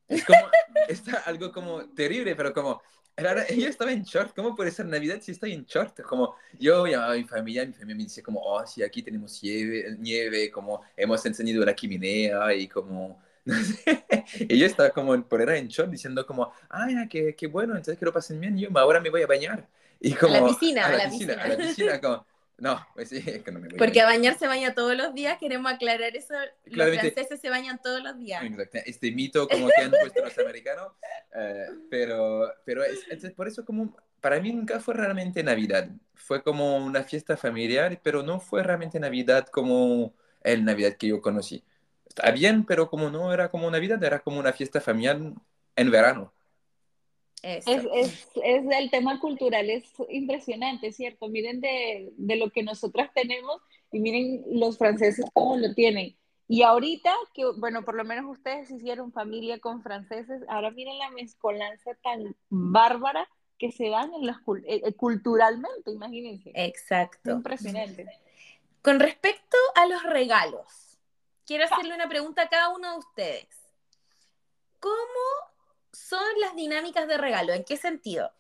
Es 0.09 0.25
como, 0.25 0.39
está 0.89 1.19
algo 1.27 1.53
como 1.53 1.89
terrible, 1.91 2.35
pero 2.35 2.53
como, 2.53 2.83
era, 3.17 3.47
yo 3.55 3.69
estaba 3.69 3.93
en 3.93 4.03
short, 4.03 4.35
¿cómo 4.35 4.55
puede 4.55 4.71
ser 4.71 4.87
Navidad 4.87 5.19
si 5.21 5.33
estoy 5.33 5.53
en 5.53 5.65
short? 5.65 6.01
Como 6.03 6.35
yo 6.59 6.87
llamaba 6.87 7.13
a 7.13 7.17
mi 7.17 7.25
familia, 7.25 7.65
mi 7.65 7.73
familia 7.73 7.97
me 7.97 8.03
dice 8.05 8.23
como, 8.23 8.41
oh, 8.41 8.67
sí, 8.67 8.83
aquí 8.83 9.03
tenemos 9.03 9.43
nieve, 9.43 9.97
nieve 9.99 10.51
como 10.51 10.83
hemos 10.97 11.25
encendido 11.27 11.65
la 11.65 11.75
chimenea 11.75 12.55
y 12.55 12.69
como, 12.69 13.23
no 13.45 13.55
sé. 13.63 14.05
Y 14.41 14.59
yo 14.59 14.67
estaba 14.67 14.91
como 14.91 15.23
por 15.29 15.41
era 15.41 15.57
en 15.57 15.69
short 15.69 15.91
diciendo 15.91 16.27
como, 16.27 16.53
ay, 16.69 16.95
qué, 17.09 17.35
qué 17.37 17.47
bueno, 17.47 17.75
entonces 17.75 17.99
que 17.99 18.05
lo 18.05 18.13
pasen 18.13 18.41
bien, 18.41 18.59
yo 18.59 18.69
ahora 18.75 19.01
me 19.01 19.11
voy 19.11 19.23
a 19.23 19.27
bañar. 19.27 19.69
Y 20.01 20.13
como, 20.15 20.35
a 20.35 20.41
la 20.41 20.47
piscina, 20.47 20.87
a 20.87 20.91
la, 20.91 20.99
la 20.99 21.05
piscina, 21.05 21.35
piscina. 21.35 21.43
A 21.43 21.49
la 21.49 21.57
piscina, 21.57 22.01
como, 22.01 22.27
no, 22.59 22.87
pues 22.95 23.09
sí, 23.09 23.17
es 23.27 23.43
que 23.43 23.51
no 23.51 23.59
me 23.59 23.69
voy 23.69 23.79
Porque 23.79 24.01
a 24.01 24.05
bañar 24.05 24.39
se 24.39 24.47
baña 24.47 24.75
todos 24.75 24.97
los 24.97 25.15
días, 25.15 25.39
queremos 25.39 25.73
aclarar 25.73 26.17
eso. 26.17 26.35
Los 26.67 26.95
franceses 26.95 27.41
se 27.41 27.51
bañan 27.51 27.81
todos 27.83 28.03
los 28.03 28.19
días. 28.19 28.45
Exacto, 28.45 28.79
este 28.87 29.13
mito 29.13 29.49
como 29.49 29.69
que 29.69 29.83
han 29.83 29.91
puesto 29.91 30.23
los 30.23 30.39
americanos, 30.39 30.93
eh, 31.35 31.67
pero, 31.91 32.53
pero 32.65 32.85
es, 32.85 33.01
es, 33.11 33.33
por 33.33 33.49
eso 33.49 33.65
como, 33.65 33.97
para 34.21 34.41
mí 34.41 34.53
nunca 34.53 34.81
fue 34.81 34.95
realmente 34.95 35.43
Navidad, 35.43 35.89
fue 36.15 36.43
como 36.43 36.77
una 36.77 37.03
fiesta 37.03 37.37
familiar, 37.37 38.01
pero 38.03 38.23
no 38.23 38.41
fue 38.41 38.63
realmente 38.63 39.01
Navidad 39.01 39.49
como 39.49 40.15
el 40.43 40.65
Navidad 40.65 40.97
que 40.97 41.09
yo 41.09 41.21
conocí. 41.21 41.65
Está 42.07 42.31
bien, 42.31 42.65
pero 42.65 42.89
como 42.89 43.11
no 43.11 43.33
era 43.33 43.51
como 43.51 43.71
Navidad, 43.71 44.03
era 44.05 44.21
como 44.21 44.39
una 44.39 44.53
fiesta 44.53 44.81
familiar 44.81 45.19
en 45.75 45.91
verano. 45.91 46.33
Es, 47.45 47.67
es, 47.67 48.29
es, 48.43 48.65
el 48.71 48.91
tema 48.91 49.21
cultural, 49.21 49.69
es 49.69 49.85
impresionante, 50.09 50.93
¿cierto? 50.93 51.29
Miren 51.29 51.61
de, 51.61 52.11
de, 52.17 52.37
lo 52.37 52.51
que 52.51 52.63
nosotras 52.63 53.11
tenemos 53.15 53.61
y 53.93 54.01
miren 54.01 54.43
los 54.49 54.79
franceses 54.79 55.27
cómo 55.35 55.59
lo 55.59 55.75
tienen. 55.75 56.17
Y 56.49 56.63
ahorita, 56.63 57.13
que 57.35 57.45
bueno, 57.59 57.85
por 57.85 57.97
lo 57.97 58.05
menos 58.05 58.25
ustedes 58.31 58.71
hicieron 58.71 59.13
familia 59.13 59.59
con 59.59 59.83
franceses, 59.83 60.43
ahora 60.49 60.71
miren 60.71 60.97
la 60.99 61.11
mezcolanza 61.11 61.95
tan 62.03 62.35
bárbara 62.49 63.29
que 63.59 63.73
se 63.73 63.91
dan 63.91 64.13
en 64.15 64.27
las, 64.27 64.39
eh, 64.67 64.95
culturalmente, 64.95 65.91
imagínense. 65.91 66.51
Exacto. 66.55 67.33
Impresionante. 67.33 68.07
Con 68.81 69.01
respecto 69.01 69.57
a 69.75 69.87
los 69.87 70.03
regalos, 70.03 70.99
quiero 71.47 71.65
hacerle 71.65 71.95
una 71.95 72.09
pregunta 72.09 72.43
a 72.43 72.49
cada 72.49 72.71
uno 72.71 72.93
de 72.93 72.99
ustedes. 72.99 73.49
¿Cómo 74.81 75.54
son 75.95 76.23
las 76.41 76.55
dinámicas 76.57 77.09
de 77.09 77.19
regalo? 77.19 77.53
¿En 77.53 77.65
qué 77.65 77.77
sentido? 77.77 78.33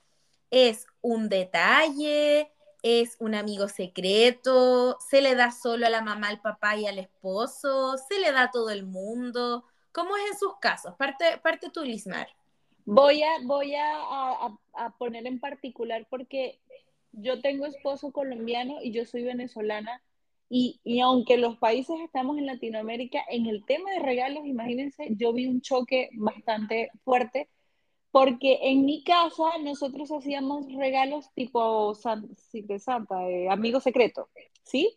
¿Es 0.50 0.86
un 1.00 1.28
detalle? 1.28 2.50
¿Es 2.82 3.16
un 3.18 3.34
amigo 3.34 3.68
secreto? 3.68 4.98
¿Se 5.08 5.22
le 5.22 5.34
da 5.34 5.50
solo 5.50 5.86
a 5.86 5.90
la 5.90 6.02
mamá, 6.02 6.28
al 6.28 6.40
papá 6.40 6.76
y 6.76 6.86
al 6.86 6.98
esposo? 6.98 7.96
¿Se 7.96 8.18
le 8.18 8.30
da 8.32 8.42
a 8.42 8.50
todo 8.50 8.70
el 8.70 8.84
mundo? 8.84 9.64
¿Cómo 9.92 10.16
es 10.16 10.32
en 10.32 10.38
sus 10.38 10.58
casos? 10.60 10.94
Parte, 10.96 11.38
parte 11.42 11.70
tú, 11.70 11.82
Lismar. 11.82 12.28
Voy 12.84 13.22
a, 13.22 13.30
voy 13.44 13.74
a, 13.74 13.96
a, 13.96 14.58
a, 14.74 14.90
poner 14.98 15.26
en 15.26 15.40
particular 15.40 16.06
porque 16.10 16.60
yo 17.12 17.40
tengo 17.40 17.64
esposo 17.64 18.12
colombiano 18.12 18.82
y 18.82 18.90
yo 18.90 19.06
soy 19.06 19.22
venezolana. 19.22 20.02
Y, 20.56 21.00
aunque 21.00 21.36
los 21.36 21.56
países 21.56 21.96
estamos 21.98 22.38
en 22.38 22.46
Latinoamérica, 22.46 23.18
en 23.28 23.46
el 23.46 23.64
tema 23.64 23.90
de 23.90 23.98
regalos, 23.98 24.46
imagínense, 24.46 25.08
yo 25.16 25.32
vi 25.32 25.48
un 25.48 25.60
choque 25.60 26.10
bastante 26.12 26.92
fuerte, 27.02 27.48
porque 28.12 28.60
en 28.62 28.84
mi 28.84 29.02
casa 29.02 29.58
nosotros 29.60 30.12
hacíamos 30.12 30.72
regalos 30.72 31.28
tipo 31.34 31.92
Santa, 31.96 33.18
amigo 33.50 33.80
secreto, 33.80 34.28
¿sí? 34.62 34.96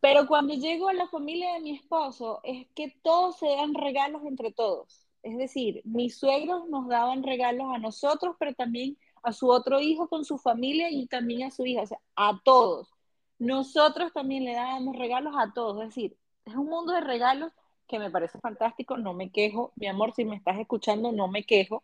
Pero 0.00 0.26
cuando 0.26 0.52
llego 0.52 0.90
a 0.90 0.92
la 0.92 1.08
familia 1.08 1.54
de 1.54 1.60
mi 1.60 1.74
esposo, 1.74 2.40
es 2.42 2.66
que 2.74 2.94
todos 3.02 3.38
se 3.38 3.48
dan 3.48 3.72
regalos 3.72 4.26
entre 4.26 4.52
todos. 4.52 5.06
Es 5.22 5.38
decir, 5.38 5.80
mis 5.86 6.18
suegros 6.18 6.68
nos 6.68 6.86
daban 6.86 7.22
regalos 7.22 7.68
a 7.74 7.78
nosotros, 7.78 8.36
pero 8.38 8.52
también 8.52 8.98
a 9.22 9.32
su 9.32 9.48
otro 9.48 9.80
hijo 9.80 10.06
con 10.06 10.26
su 10.26 10.36
familia 10.36 10.90
y 10.90 11.06
también 11.06 11.44
a 11.44 11.50
su 11.50 11.64
hija, 11.64 11.80
o 11.80 11.86
sea, 11.86 12.00
a 12.14 12.38
todos. 12.44 12.97
Nosotros 13.38 14.12
también 14.12 14.44
le 14.44 14.54
dábamos 14.54 14.96
regalos 14.96 15.34
a 15.38 15.52
todos, 15.52 15.82
es 15.82 15.88
decir, 15.88 16.16
es 16.44 16.54
un 16.54 16.66
mundo 16.66 16.92
de 16.92 17.00
regalos 17.00 17.52
que 17.86 17.98
me 17.98 18.10
parece 18.10 18.38
fantástico, 18.40 18.96
no 18.96 19.14
me 19.14 19.30
quejo, 19.30 19.72
mi 19.76 19.86
amor, 19.86 20.12
si 20.14 20.24
me 20.24 20.36
estás 20.36 20.58
escuchando, 20.58 21.12
no 21.12 21.28
me 21.28 21.44
quejo, 21.44 21.82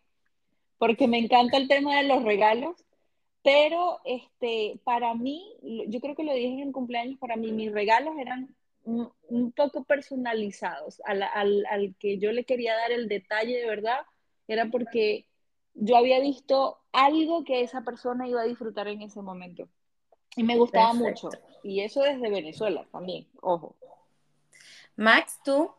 porque 0.77 1.07
me 1.07 1.17
encanta 1.17 1.57
el 1.57 1.67
tema 1.67 1.95
de 1.97 2.03
los 2.03 2.23
regalos, 2.23 2.75
pero 3.41 3.99
este, 4.05 4.79
para 4.83 5.13
mí, 5.15 5.55
yo 5.87 5.99
creo 6.01 6.15
que 6.15 6.23
lo 6.23 6.33
dije 6.33 6.47
en 6.47 6.59
el 6.59 6.71
cumpleaños, 6.71 7.19
para 7.19 7.35
mí 7.35 7.51
mis 7.51 7.71
regalos 7.71 8.15
eran 8.17 8.55
un, 8.83 9.51
poco 9.53 9.83
personalizados, 9.83 11.01
al, 11.05 11.23
al, 11.23 11.65
al 11.69 11.95
que 11.97 12.17
yo 12.17 12.31
le 12.31 12.45
quería 12.45 12.75
dar 12.75 12.91
el 12.91 13.07
detalle 13.07 13.57
de 13.57 13.67
verdad, 13.67 13.99
era 14.47 14.67
porque 14.67 15.27
yo 15.73 15.97
había 15.97 16.19
visto 16.19 16.79
algo 16.91 17.43
que 17.43 17.61
esa 17.61 17.81
persona 17.81 18.27
iba 18.27 18.41
a 18.41 18.45
disfrutar 18.45 18.87
en 18.87 19.01
ese 19.01 19.21
momento. 19.21 19.67
Y 20.35 20.43
me 20.43 20.57
gustaba 20.57 20.93
mucho. 20.93 21.29
Y 21.63 21.81
eso 21.81 22.01
desde 22.01 22.29
Venezuela 22.29 22.85
también, 22.91 23.25
ojo. 23.41 23.75
Max, 24.95 25.39
¿tú? 25.43 25.71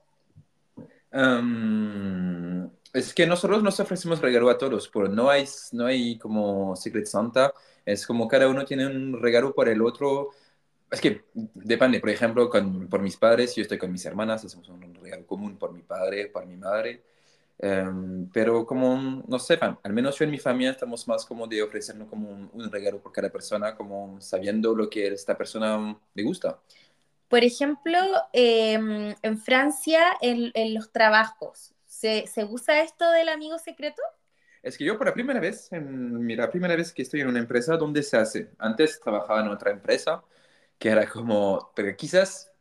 es 2.93 3.15
que 3.15 3.27
nosotros 3.27 3.63
nos 3.63 3.81
ofrecemos 3.81 4.21
regalo 4.21 4.51
a 4.51 4.59
todos, 4.59 4.89
pero 4.89 5.09
no 5.09 5.31
hay, 5.31 5.45
no 5.73 5.87
hay 5.87 6.19
como 6.19 6.77
Secret 6.77 7.07
Santa. 7.07 7.53
Es 7.85 8.07
como 8.07 8.27
cada 8.29 8.49
uno 8.49 8.65
tiene 8.65 8.87
un 8.87 9.21
regalo 9.21 9.55
por 9.55 9.69
el 9.69 9.81
otro. 9.83 10.31
Es 10.91 11.01
que 11.01 11.25
depende, 11.35 12.01
por 12.01 12.11
ejemplo, 12.11 12.51
con, 12.51 12.89
por 12.89 13.01
mis 13.01 13.17
padres, 13.17 13.55
yo 13.55 13.63
estoy 13.63 13.79
con 13.79 13.93
mis 13.93 14.05
hermanas, 14.05 14.45
hacemos 14.45 14.69
un 14.69 14.95
regalo 14.95 15.27
común 15.27 15.57
por 15.57 15.73
mi 15.73 15.83
padre, 15.83 16.27
por 16.29 16.47
mi 16.47 16.57
madre. 16.57 17.03
Em, 17.59 18.29
pero 18.31 18.67
como, 18.67 19.25
no 19.27 19.39
sé, 19.39 19.59
al 19.61 19.93
menos 19.93 20.19
yo 20.19 20.25
en 20.25 20.31
mi 20.31 20.39
familia 20.39 20.73
estamos 20.73 21.09
más 21.09 21.25
como 21.25 21.47
de 21.47 21.63
ofrecernos 21.63 22.09
como 22.09 22.29
un, 22.53 22.71
regalo 22.71 23.01
por 23.01 23.13
cada 23.13 23.31
persona, 23.31 23.75
como 23.75 24.21
sabiendo 24.21 24.75
lo 24.75 24.91
que 24.91 25.09
esta 25.09 25.37
persona 25.37 25.99
le 26.15 26.23
gusta. 26.23 26.61
Por 27.29 27.43
ejemplo, 27.43 27.99
em, 28.33 29.15
en 29.23 29.39
Francia, 29.39 30.17
en, 30.21 30.51
en 30.55 30.75
los 30.75 30.93
trabajos, 30.93 31.75
¿se, 31.87 32.27
¿se, 32.27 32.45
usa 32.45 32.83
esto 32.83 33.11
del 33.11 33.29
amigo 33.31 33.59
secreto? 33.59 34.03
Es 34.67 34.77
que 34.77 34.85
yo 34.85 34.99
por 34.99 35.07
la 35.07 35.15
primera 35.15 35.39
vez, 35.39 35.73
en, 35.73 36.37
la 36.37 36.51
primera 36.51 36.75
vez 36.75 36.93
que 36.93 37.03
estoy 37.03 37.21
en 37.21 37.29
una 37.29 37.39
empresa 37.39 37.77
donde 37.77 38.03
se 38.03 38.17
hace. 38.17 38.51
Antes 38.59 39.01
trabajaba 39.01 39.41
en 39.41 39.49
otra 39.49 39.71
empresa 39.71 40.25
que 40.79 40.89
era 40.89 41.09
como, 41.09 41.73
pero 41.75 41.97
quizás 41.97 42.53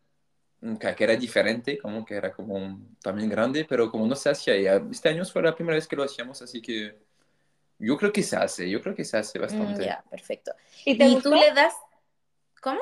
que 0.80 1.04
era 1.04 1.16
diferente, 1.16 1.78
como 1.78 2.04
que 2.06 2.16
era 2.16 2.32
como 2.32 2.80
también 3.02 3.30
grande, 3.30 3.66
pero 3.66 3.92
como 3.92 4.08
no 4.08 4.16
se 4.16 4.30
hacía, 4.30 4.76
este 4.92 5.10
año 5.10 5.26
fue 5.26 5.44
la 5.44 5.56
primera 5.56 5.76
vez 5.76 5.88
que 5.88 5.96
lo 5.96 6.04
hacíamos, 6.04 6.42
así 6.42 6.62
que 6.62 6.98
yo 7.78 7.98
creo 7.98 8.12
que 8.12 8.24
se 8.24 8.36
hace, 8.36 8.70
yo 8.70 8.82
creo 8.82 8.96
que 8.96 9.04
se 9.04 9.18
hace 9.18 9.38
bastante. 9.38 9.82
Mm, 9.82 9.86
ya, 9.86 10.04
perfecto. 10.10 10.54
¿Y, 10.86 10.98
tú 11.20 11.34
le 11.34 11.52
das, 11.54 11.74
¿cómo? 12.62 12.80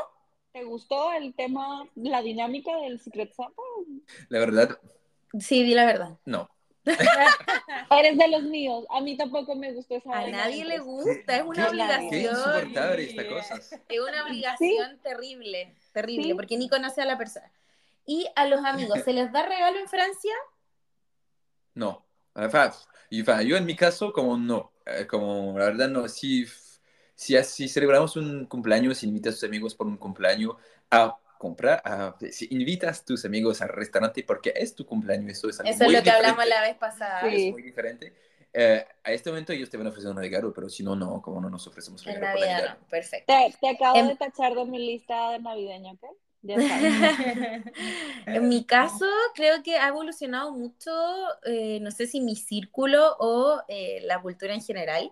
¿Te 0.52 0.64
gustó 0.64 1.12
el 1.14 1.34
tema, 1.34 1.88
la 1.96 2.22
dinámica 2.22 2.76
del 2.78 3.00
Secret 3.00 3.34
Santa? 3.34 3.62
La 4.30 4.40
verdad. 4.40 4.78
Sí, 5.40 5.64
di 5.64 5.74
la 5.74 5.86
verdad. 5.86 6.18
No. 6.26 6.50
Eres 7.92 8.18
de 8.18 8.28
los 8.28 8.44
míos. 8.44 8.86
A 8.90 9.02
mí 9.02 9.18
tampoco 9.18 9.56
me 9.56 9.72
gustó 9.72 9.96
esa. 9.96 10.20
A 10.20 10.28
nadie 10.28 10.66
le 10.66 10.80
gusta, 10.80 11.38
es 11.38 11.44
una 11.44 11.70
obligación. 11.70 12.10
Qué 12.10 12.22
insoportable 12.22 13.04
esta 13.04 13.28
cosa. 13.28 13.56
Es 13.56 14.00
una 14.00 14.26
obligación 14.26 15.00
terrible, 15.02 15.74
terrible, 15.92 16.36
porque 16.36 16.58
ni 16.58 16.70
conoce 16.70 17.02
a 17.02 17.06
la 17.06 17.18
persona. 17.18 17.50
¿Y 18.06 18.28
a 18.36 18.48
los 18.48 18.64
amigos 18.66 19.00
se 19.04 19.14
les 19.14 19.32
da 19.32 19.46
regalo 19.46 19.80
en 19.80 19.88
Francia? 19.88 20.34
No. 21.74 22.06
Yo 23.10 23.58
en 23.58 23.66
mi 23.66 23.76
caso, 23.76 24.12
como 24.12 24.38
no. 24.38 24.72
Eh, 24.86 25.08
como 25.08 25.58
la 25.58 25.66
verdad, 25.66 25.90
no. 25.90 26.08
Si, 26.08 26.46
si, 27.16 27.42
si 27.44 27.68
celebramos 27.70 28.16
un 28.16 28.46
cumpleaños, 28.46 28.98
si 28.98 29.08
invitas 29.08 29.36
a 29.36 29.38
tus 29.38 29.44
amigos 29.46 29.76
por 29.76 29.88
un 29.88 29.98
cumpleaños 29.98 30.56
a 30.90 31.18
comprar, 31.38 31.82
si 32.32 32.48
invitas 32.52 33.02
a 33.02 33.06
tus 33.06 33.26
amigos 33.26 33.62
al 33.62 33.70
restaurante 33.70 34.24
porque 34.24 34.54
es 34.56 34.74
tu 34.76 34.86
cumpleaños, 34.86 35.32
eso 35.32 35.50
es 35.50 35.60
algo 35.60 35.72
Eso 35.72 35.84
es 35.84 35.92
lo 35.92 36.04
que 36.04 36.10
hablamos 36.10 36.48
la 36.48 36.62
vez 36.62 36.76
pasada. 36.76 37.22
Es 37.30 37.52
muy 37.52 37.62
diferente. 37.62 38.14
Eh, 38.56 38.86
a 39.04 39.12
este 39.12 39.32
momento 39.32 39.52
ellos 39.52 39.70
te 39.70 39.78
van 39.78 39.88
a 39.88 39.90
ofrecer 39.90 40.12
un 40.12 40.18
regalo, 40.18 40.54
pero 40.54 40.70
si 40.70 40.84
no, 40.84 40.96
no, 40.96 41.22
como 41.22 41.42
no 41.42 41.50
nos 41.50 41.66
ofrecemos 41.66 42.04
regalo. 42.04 42.40
En 42.40 42.52
Navidad, 42.52 42.78
perfecto. 42.90 43.34
Te, 43.60 43.70
acabo 43.70 43.98
em 43.98 44.08
de 44.10 44.16
tachar 44.16 44.54
de 44.54 44.66
mi 44.66 44.78
lista 44.78 45.32
de 45.32 45.40
navideña, 45.40 45.94
¿ok? 45.94 46.04
en 48.28 48.50
mi 48.50 48.66
caso, 48.66 49.06
creo 49.34 49.64
que 49.64 49.78
ha 49.78 49.88
evolucionado 49.88 50.52
mucho, 50.52 50.92
eh, 51.46 51.80
no 51.82 51.92
sé 51.92 52.06
si 52.06 52.20
mi 52.20 52.36
círculo 52.36 53.16
o 53.20 53.62
eh, 53.68 54.02
la 54.04 54.22
cultura 54.22 54.54
en 54.54 54.62
general, 54.62 55.12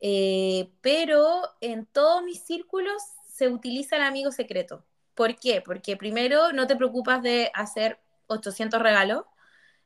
eh, 0.00 0.70
pero 0.80 1.42
en 1.60 1.86
todos 1.86 2.22
mis 2.22 2.40
círculos 2.44 3.02
se 3.28 3.48
utiliza 3.48 3.96
el 3.96 4.02
amigo 4.02 4.30
secreto. 4.30 4.84
¿Por 5.14 5.36
qué? 5.36 5.60
Porque 5.60 5.96
primero 5.96 6.52
no 6.52 6.66
te 6.66 6.76
preocupas 6.76 7.22
de 7.22 7.50
hacer 7.54 7.98
800 8.28 8.80
regalos 8.80 9.24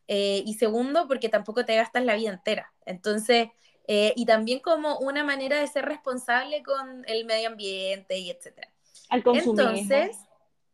y 0.06 0.54
segundo 0.58 1.08
porque 1.08 1.30
tampoco 1.30 1.64
te 1.64 1.76
gastas 1.76 2.04
la 2.04 2.14
vida 2.14 2.28
entera. 2.30 2.74
Entonces, 2.84 3.48
y 3.86 4.26
también 4.26 4.60
como 4.60 4.98
una 4.98 5.24
manera 5.24 5.58
de 5.58 5.66
ser 5.66 5.86
responsable 5.86 6.62
con 6.62 7.04
el 7.08 7.24
medio 7.24 7.48
ambiente 7.48 8.18
y 8.18 8.30
etcétera. 8.30 8.68
Al 9.08 9.22
Entonces, 9.26 10.18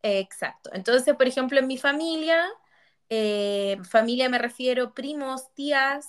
Exacto. 0.03 0.71
Entonces, 0.73 1.15
por 1.15 1.27
ejemplo, 1.27 1.59
en 1.59 1.67
mi 1.67 1.77
familia, 1.79 2.45
eh, 3.11 3.79
familia 3.89 4.29
me 4.29 4.39
refiero 4.39 4.95
primos, 4.95 5.53
tías, 5.55 6.09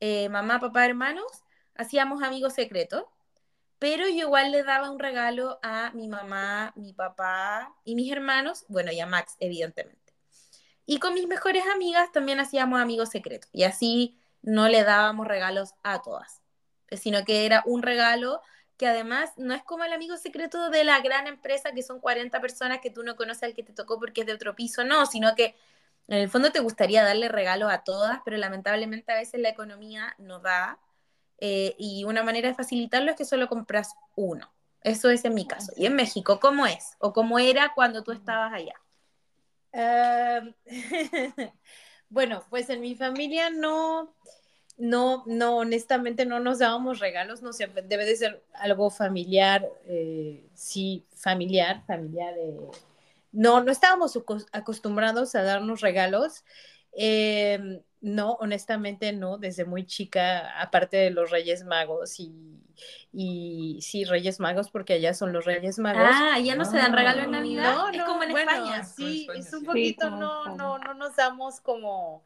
eh, 0.00 0.28
mamá, 0.28 0.60
papá, 0.60 0.86
hermanos, 0.86 1.26
hacíamos 1.74 2.22
amigos 2.22 2.54
secretos, 2.54 3.04
pero 3.78 4.04
yo 4.08 4.14
igual 4.26 4.52
le 4.52 4.62
daba 4.64 4.90
un 4.90 4.98
regalo 4.98 5.58
a 5.62 5.90
mi 5.92 6.08
mamá, 6.08 6.72
mi 6.76 6.92
papá 6.94 7.74
y 7.84 7.94
mis 7.96 8.12
hermanos, 8.12 8.64
bueno, 8.68 8.92
y 8.92 9.00
a 9.00 9.06
Max, 9.06 9.36
evidentemente. 9.40 10.14
Y 10.86 10.98
con 11.00 11.14
mis 11.14 11.26
mejores 11.28 11.64
amigas 11.74 12.12
también 12.12 12.40
hacíamos 12.40 12.80
amigos 12.80 13.10
secretos, 13.10 13.50
y 13.52 13.64
así 13.64 14.18
no 14.42 14.68
le 14.68 14.84
dábamos 14.84 15.26
regalos 15.28 15.74
a 15.82 16.02
todas, 16.02 16.42
sino 16.92 17.24
que 17.24 17.46
era 17.46 17.62
un 17.66 17.82
regalo 17.82 18.42
que 18.80 18.86
además 18.86 19.34
no 19.36 19.52
es 19.52 19.62
como 19.62 19.84
el 19.84 19.92
amigo 19.92 20.16
secreto 20.16 20.70
de 20.70 20.84
la 20.84 21.02
gran 21.02 21.26
empresa 21.26 21.72
que 21.72 21.82
son 21.82 22.00
40 22.00 22.40
personas 22.40 22.78
que 22.80 22.88
tú 22.88 23.02
no 23.02 23.14
conoces 23.14 23.42
al 23.42 23.54
que 23.54 23.62
te 23.62 23.74
tocó 23.74 24.00
porque 24.00 24.22
es 24.22 24.26
de 24.26 24.32
otro 24.32 24.56
piso, 24.56 24.84
no, 24.84 25.04
sino 25.04 25.34
que 25.34 25.54
en 26.08 26.16
el 26.16 26.30
fondo 26.30 26.50
te 26.50 26.60
gustaría 26.60 27.04
darle 27.04 27.28
regalo 27.28 27.68
a 27.68 27.84
todas, 27.84 28.20
pero 28.24 28.38
lamentablemente 28.38 29.12
a 29.12 29.16
veces 29.16 29.38
la 29.38 29.50
economía 29.50 30.14
no 30.16 30.38
da 30.38 30.78
eh, 31.36 31.74
y 31.78 32.04
una 32.04 32.22
manera 32.22 32.48
de 32.48 32.54
facilitarlo 32.54 33.10
es 33.10 33.18
que 33.18 33.26
solo 33.26 33.48
compras 33.48 33.96
uno. 34.16 34.50
Eso 34.80 35.10
es 35.10 35.26
en 35.26 35.34
mi 35.34 35.46
caso. 35.46 35.74
¿Y 35.76 35.84
en 35.84 35.94
México 35.94 36.40
cómo 36.40 36.64
es? 36.64 36.96
¿O 37.00 37.12
cómo 37.12 37.38
era 37.38 37.74
cuando 37.74 38.02
tú 38.02 38.12
estabas 38.12 38.50
allá? 38.54 38.80
bueno, 42.08 42.46
pues 42.48 42.70
en 42.70 42.80
mi 42.80 42.94
familia 42.94 43.50
no, 43.50 44.16
no, 44.76 45.24
no, 45.26 45.58
honestamente 45.58 46.24
no 46.24 46.40
nos 46.40 46.58
dábamos 46.58 47.00
regalos, 47.00 47.42
no 47.42 47.52
sé, 47.52 47.68
debe 47.84 48.04
de 48.04 48.16
ser 48.16 48.42
algo 48.54 48.90
familiar, 48.90 49.68
eh, 49.86 50.48
sí, 50.54 51.04
familiar, 51.14 51.84
familiar. 51.86 52.34
Eh, 52.38 52.56
no, 53.32 53.62
no 53.62 53.70
estábamos 53.70 54.18
acostumbrados 54.52 55.34
a 55.34 55.42
darnos 55.42 55.80
regalos. 55.80 56.44
Em, 56.92 57.80
no, 58.00 58.32
honestamente 58.40 59.12
no, 59.12 59.36
desde 59.36 59.64
muy 59.64 59.86
chica, 59.86 60.60
aparte 60.60 60.96
de 60.96 61.10
los 61.10 61.30
Reyes 61.30 61.64
Magos 61.64 62.18
y, 62.18 62.32
y 63.12 63.78
sí, 63.82 64.04
Reyes 64.04 64.40
Magos, 64.40 64.70
porque 64.70 64.94
allá 64.94 65.12
son 65.12 65.32
los 65.32 65.44
Reyes 65.44 65.78
Magos. 65.78 66.08
Ah, 66.10 66.38
ya 66.38 66.56
no, 66.56 66.64
se 66.64 66.78
dan 66.78 66.94
regalo 66.94 67.22
en 67.22 67.30
Navidad, 67.32 67.74
no, 67.74 67.88
es 67.90 68.02
como 68.02 68.22
en 68.22 68.30
España. 68.30 68.82
Sí, 68.84 69.28
es 69.36 69.52
un 69.52 69.64
poquito, 69.64 70.10
no, 70.10 70.56
no, 70.56 70.78
no 70.78 70.94
nos 70.94 71.14
damos 71.16 71.60
como 71.60 72.24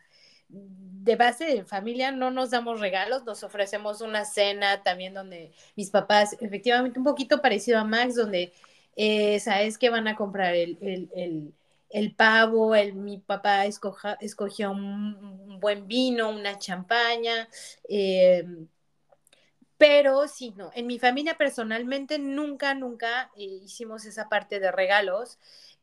de 0.48 1.16
base 1.16 1.44
de 1.44 1.64
familia 1.64 2.12
no 2.12 2.30
nos 2.30 2.50
damos 2.50 2.80
regalos, 2.80 3.24
nos 3.24 3.42
ofrecemos 3.42 4.00
una 4.00 4.24
cena 4.24 4.82
también 4.82 5.14
donde 5.14 5.52
mis 5.76 5.90
papás, 5.90 6.36
efectivamente 6.40 6.98
un 6.98 7.04
poquito 7.04 7.42
parecido 7.42 7.78
a 7.78 7.84
Max, 7.84 8.14
donde 8.14 8.52
eh, 8.96 9.40
sabes 9.40 9.76
que 9.78 9.90
van 9.90 10.08
a 10.08 10.16
comprar 10.16 10.54
el, 10.54 12.14
pavo, 12.16 12.74
el, 12.74 12.94
mi 12.94 13.18
papá 13.18 13.66
escogió 13.66 14.70
un, 14.70 15.60
buen 15.60 15.86
vino, 15.86 16.30
una 16.30 16.58
champaña, 16.58 17.48
em, 17.88 18.68
Pero 19.76 20.28
sí, 20.28 20.52
no, 20.56 20.70
en 20.74 20.86
mi 20.86 20.98
familia 20.98 21.36
personalmente 21.36 22.18
nunca, 22.18 22.74
nunca 22.74 23.30
eh, 23.36 23.44
hicimos 23.64 24.04
esa 24.06 24.28
parte 24.28 24.60
de 24.60 24.70
regalos. 24.72 25.38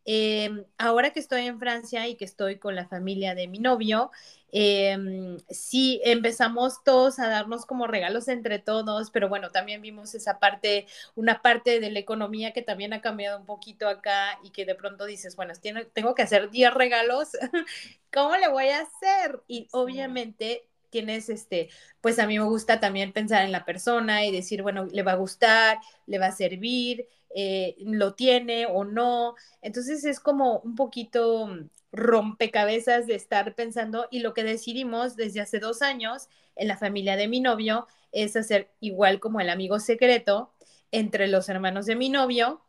Em, 0.06 0.66
ahora 0.78 1.12
que 1.12 1.20
estoy 1.20 1.46
en 1.46 1.60
Francia 1.60 2.08
y 2.08 2.16
que 2.16 2.26
estoy 2.26 2.58
con 2.58 2.76
la 2.76 2.88
familia 2.88 3.36
de 3.36 3.48
mi 3.48 3.60
novio, 3.60 4.12
em, 4.52 5.38
sí 5.50 6.02
empezamos 6.04 6.84
todos 6.84 7.20
a 7.20 7.30
darnos 7.30 7.66
como 7.66 7.88
regalos 7.88 8.28
entre 8.28 8.60
todos, 8.60 9.12
pero 9.12 9.30
bueno, 9.30 9.52
también 9.52 9.82
vimos 9.82 10.14
esa 10.16 10.40
parte, 10.40 10.88
una 11.16 11.42
parte 11.42 11.80
de 11.80 11.92
la 11.92 12.00
economía 12.00 12.54
que 12.54 12.62
también 12.62 12.94
ha 12.94 13.02
cambiado 13.02 13.40
un 13.40 13.46
poquito 13.46 13.88
acá 13.88 14.40
y 14.44 14.52
que 14.52 14.66
de 14.66 14.76
pronto 14.76 15.06
dices, 15.06 15.36
bueno, 15.36 15.54
tengo 15.94 16.16
que 16.16 16.22
hacer 16.24 16.50
10 16.50 16.74
regalos, 16.74 17.30
¿cómo 18.14 18.36
le 18.38 18.48
voy 18.50 18.70
a 18.70 18.82
hacer? 18.82 19.42
Y 19.48 19.68
obviamente 19.72 20.68
tienes 20.90 21.30
este, 21.30 21.70
pues 22.02 22.20
a 22.20 22.28
mí 22.28 22.38
me 22.38 22.46
gusta 22.46 22.80
también 22.80 23.14
pensar 23.14 23.44
en 23.44 23.52
la 23.52 23.66
persona 23.66 24.26
y 24.26 24.32
decir, 24.32 24.62
bueno, 24.62 24.86
le 24.86 25.04
va 25.04 25.14
a 25.14 25.16
gustar, 25.16 25.80
le 26.06 26.20
va 26.20 26.28
a 26.28 26.32
servir, 26.32 27.08
eh, 27.36 27.76
lo 27.80 28.14
tiene 28.14 28.68
o 28.68 28.84
no. 28.84 29.36
Entonces 29.62 30.04
es 30.06 30.20
como 30.20 30.60
un 30.60 30.76
poquito 30.76 31.50
rompecabezas 31.92 33.08
de 33.08 33.16
estar 33.16 33.54
pensando 33.56 34.08
y 34.12 34.20
lo 34.20 34.34
que 34.34 34.44
decidimos 34.44 35.16
desde 35.16 35.42
hace 35.42 35.60
dos 35.60 35.82
años 35.82 36.30
en 36.56 36.68
la 36.68 36.78
familia 36.78 37.16
de 37.16 37.28
mi 37.28 37.42
novio 37.42 37.88
es 38.12 38.36
hacer 38.36 38.72
igual 38.80 39.20
como 39.20 39.40
el 39.40 39.50
amigo 39.50 39.80
secreto 39.80 40.54
entre 40.92 41.28
los 41.28 41.50
hermanos 41.50 41.86
de 41.86 41.96
mi 41.96 42.10
novio 42.10 42.62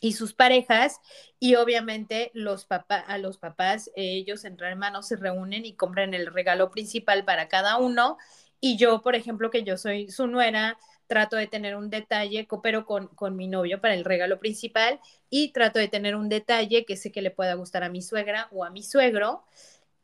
y 0.00 0.12
sus 0.12 0.34
parejas 0.34 1.00
y 1.38 1.54
obviamente 1.54 2.30
los 2.34 2.66
papás 2.66 3.04
a 3.06 3.18
los 3.18 3.38
papás 3.38 3.90
ellos 3.94 4.44
entre 4.44 4.68
hermanos 4.68 5.08
se 5.08 5.16
reúnen 5.16 5.64
y 5.64 5.74
compran 5.74 6.14
el 6.14 6.26
regalo 6.26 6.70
principal 6.70 7.24
para 7.24 7.48
cada 7.48 7.78
uno 7.78 8.18
y 8.60 8.76
yo 8.76 9.02
por 9.02 9.14
ejemplo 9.16 9.50
que 9.50 9.62
yo 9.62 9.76
soy 9.78 10.10
su 10.10 10.26
nuera 10.26 10.78
trato 11.06 11.36
de 11.36 11.46
tener 11.46 11.76
un 11.76 11.90
detalle 11.90 12.46
coopero 12.46 12.86
con, 12.86 13.08
con 13.08 13.36
mi 13.36 13.48
novio 13.48 13.80
para 13.80 13.94
el 13.94 14.04
regalo 14.04 14.38
principal 14.38 15.00
y 15.30 15.52
trato 15.52 15.78
de 15.78 15.88
tener 15.88 16.16
un 16.16 16.28
detalle 16.28 16.84
que 16.84 16.96
sé 16.96 17.12
que 17.12 17.22
le 17.22 17.30
pueda 17.30 17.54
gustar 17.54 17.84
a 17.84 17.88
mi 17.88 18.02
suegra 18.02 18.48
o 18.52 18.64
a 18.64 18.70
mi 18.70 18.82
suegro 18.82 19.44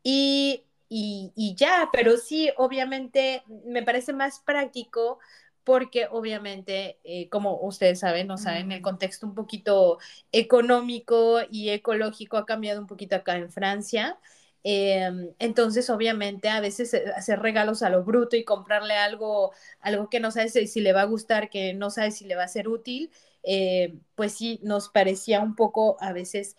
y, 0.03 0.63
y, 0.89 1.31
y 1.35 1.55
ya 1.55 1.89
pero 1.91 2.17
sí 2.17 2.51
obviamente 2.57 3.43
me 3.65 3.83
parece 3.83 4.13
más 4.13 4.39
práctico 4.39 5.19
porque 5.63 6.07
obviamente, 6.11 6.99
eh, 7.03 7.29
como 7.29 7.57
ustedes 7.61 7.99
saben, 7.99 8.27
no 8.27 8.37
saben, 8.37 8.71
el 8.71 8.81
contexto 8.81 9.25
un 9.25 9.33
poquito 9.35 9.97
económico 10.31 11.39
y 11.49 11.69
ecológico 11.69 12.37
ha 12.37 12.45
cambiado 12.45 12.81
un 12.81 12.87
poquito 12.87 13.15
acá 13.15 13.37
en 13.37 13.49
Francia. 13.49 14.19
Em, 14.65 15.29
entonces, 15.39 15.89
obviamente, 15.89 16.49
a 16.49 16.61
veces 16.61 16.93
eh, 16.93 17.03
hacer 17.15 17.39
regalos 17.39 17.83
a 17.83 17.89
lo 17.89 18.03
bruto 18.03 18.35
y 18.37 18.45
comprarle 18.45 18.93
algo, 18.95 19.51
algo 19.81 20.09
que 20.09 20.19
no 20.21 20.31
sabes 20.31 20.53
si 20.53 20.81
le 20.81 20.93
va 20.93 21.01
a 21.01 21.05
gustar, 21.05 21.49
que 21.49 21.73
no 21.73 21.89
sabes 21.89 22.17
si 22.17 22.25
le 22.25 22.35
va 22.35 22.43
a 22.43 22.47
ser 22.47 22.67
útil, 22.69 23.11
eh, 23.43 23.93
pues 24.15 24.33
sí, 24.33 24.59
nos 24.63 24.89
parecía 24.89 25.41
un 25.41 25.55
poco 25.55 25.97
a 26.01 26.13
veces 26.13 26.55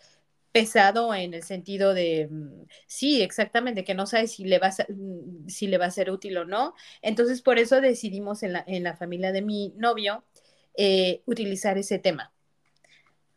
pesado 0.51 1.13
en 1.13 1.33
el 1.33 1.43
sentido 1.43 1.93
de, 1.93 2.27
mm, 2.31 2.65
sí, 2.87 3.21
exactamente, 3.21 3.83
que 3.83 3.93
no 3.95 4.05
sabe 4.07 4.27
si 4.27 4.45
le 4.45 4.59
va 4.59 4.67
a, 4.67 4.85
mm, 4.93 5.47
si 5.49 5.67
le 5.67 5.77
va 5.77 5.85
a 5.87 5.91
ser 5.91 6.11
útil 6.11 6.37
o 6.37 6.45
no. 6.45 6.73
Entonces, 7.01 7.41
por 7.41 7.59
eso 7.59 7.81
decidimos 7.81 8.43
en 8.43 8.53
la, 8.53 8.63
en 8.67 8.83
la 8.83 8.95
familia 8.95 9.31
de 9.33 9.41
mi 9.41 9.73
novio 9.77 10.23
eh, 10.77 11.23
utilizar 11.25 11.77
ese 11.77 11.99
tema. 11.99 12.34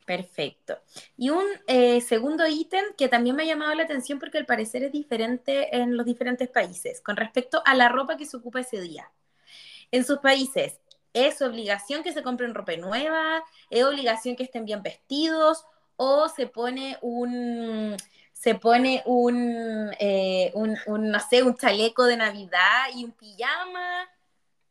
Perfecto. 0.08 0.78
Y 1.18 1.28
un 1.28 1.44
eh, 1.66 2.00
segundo 2.00 2.46
ítem 2.46 2.82
que 2.96 3.08
también 3.08 3.36
me 3.36 3.42
ha 3.42 3.46
llamado 3.46 3.74
la 3.74 3.82
atención 3.82 4.18
porque 4.18 4.38
al 4.38 4.46
parecer 4.46 4.82
es 4.82 4.90
diferente 4.90 5.76
en 5.76 5.98
los 5.98 6.06
diferentes 6.06 6.48
países 6.48 7.02
con 7.02 7.16
respecto 7.16 7.60
a 7.66 7.74
la 7.74 7.90
ropa 7.90 8.16
que 8.16 8.24
se 8.24 8.38
ocupa 8.38 8.60
ese 8.60 8.80
día. 8.80 9.12
En 9.90 10.06
sus 10.06 10.18
países, 10.20 10.80
¿es 11.12 11.42
obligación 11.42 12.02
que 12.02 12.14
se 12.14 12.22
compren 12.22 12.54
ropa 12.54 12.74
nueva? 12.76 13.44
¿Es 13.68 13.84
obligación 13.84 14.34
que 14.34 14.44
estén 14.44 14.64
bien 14.64 14.82
vestidos? 14.82 15.66
o 16.00 16.28
se 16.28 16.46
pone 16.46 16.96
un, 17.02 17.96
se 18.32 18.54
pone 18.54 19.02
un, 19.04 19.92
eh, 19.98 20.52
no 20.54 21.20
sé, 21.20 21.42
un 21.42 21.56
chaleco 21.56 22.04
de 22.04 22.16
Navidad 22.16 22.86
y 22.94 23.04
un 23.04 23.10
pijama. 23.10 24.08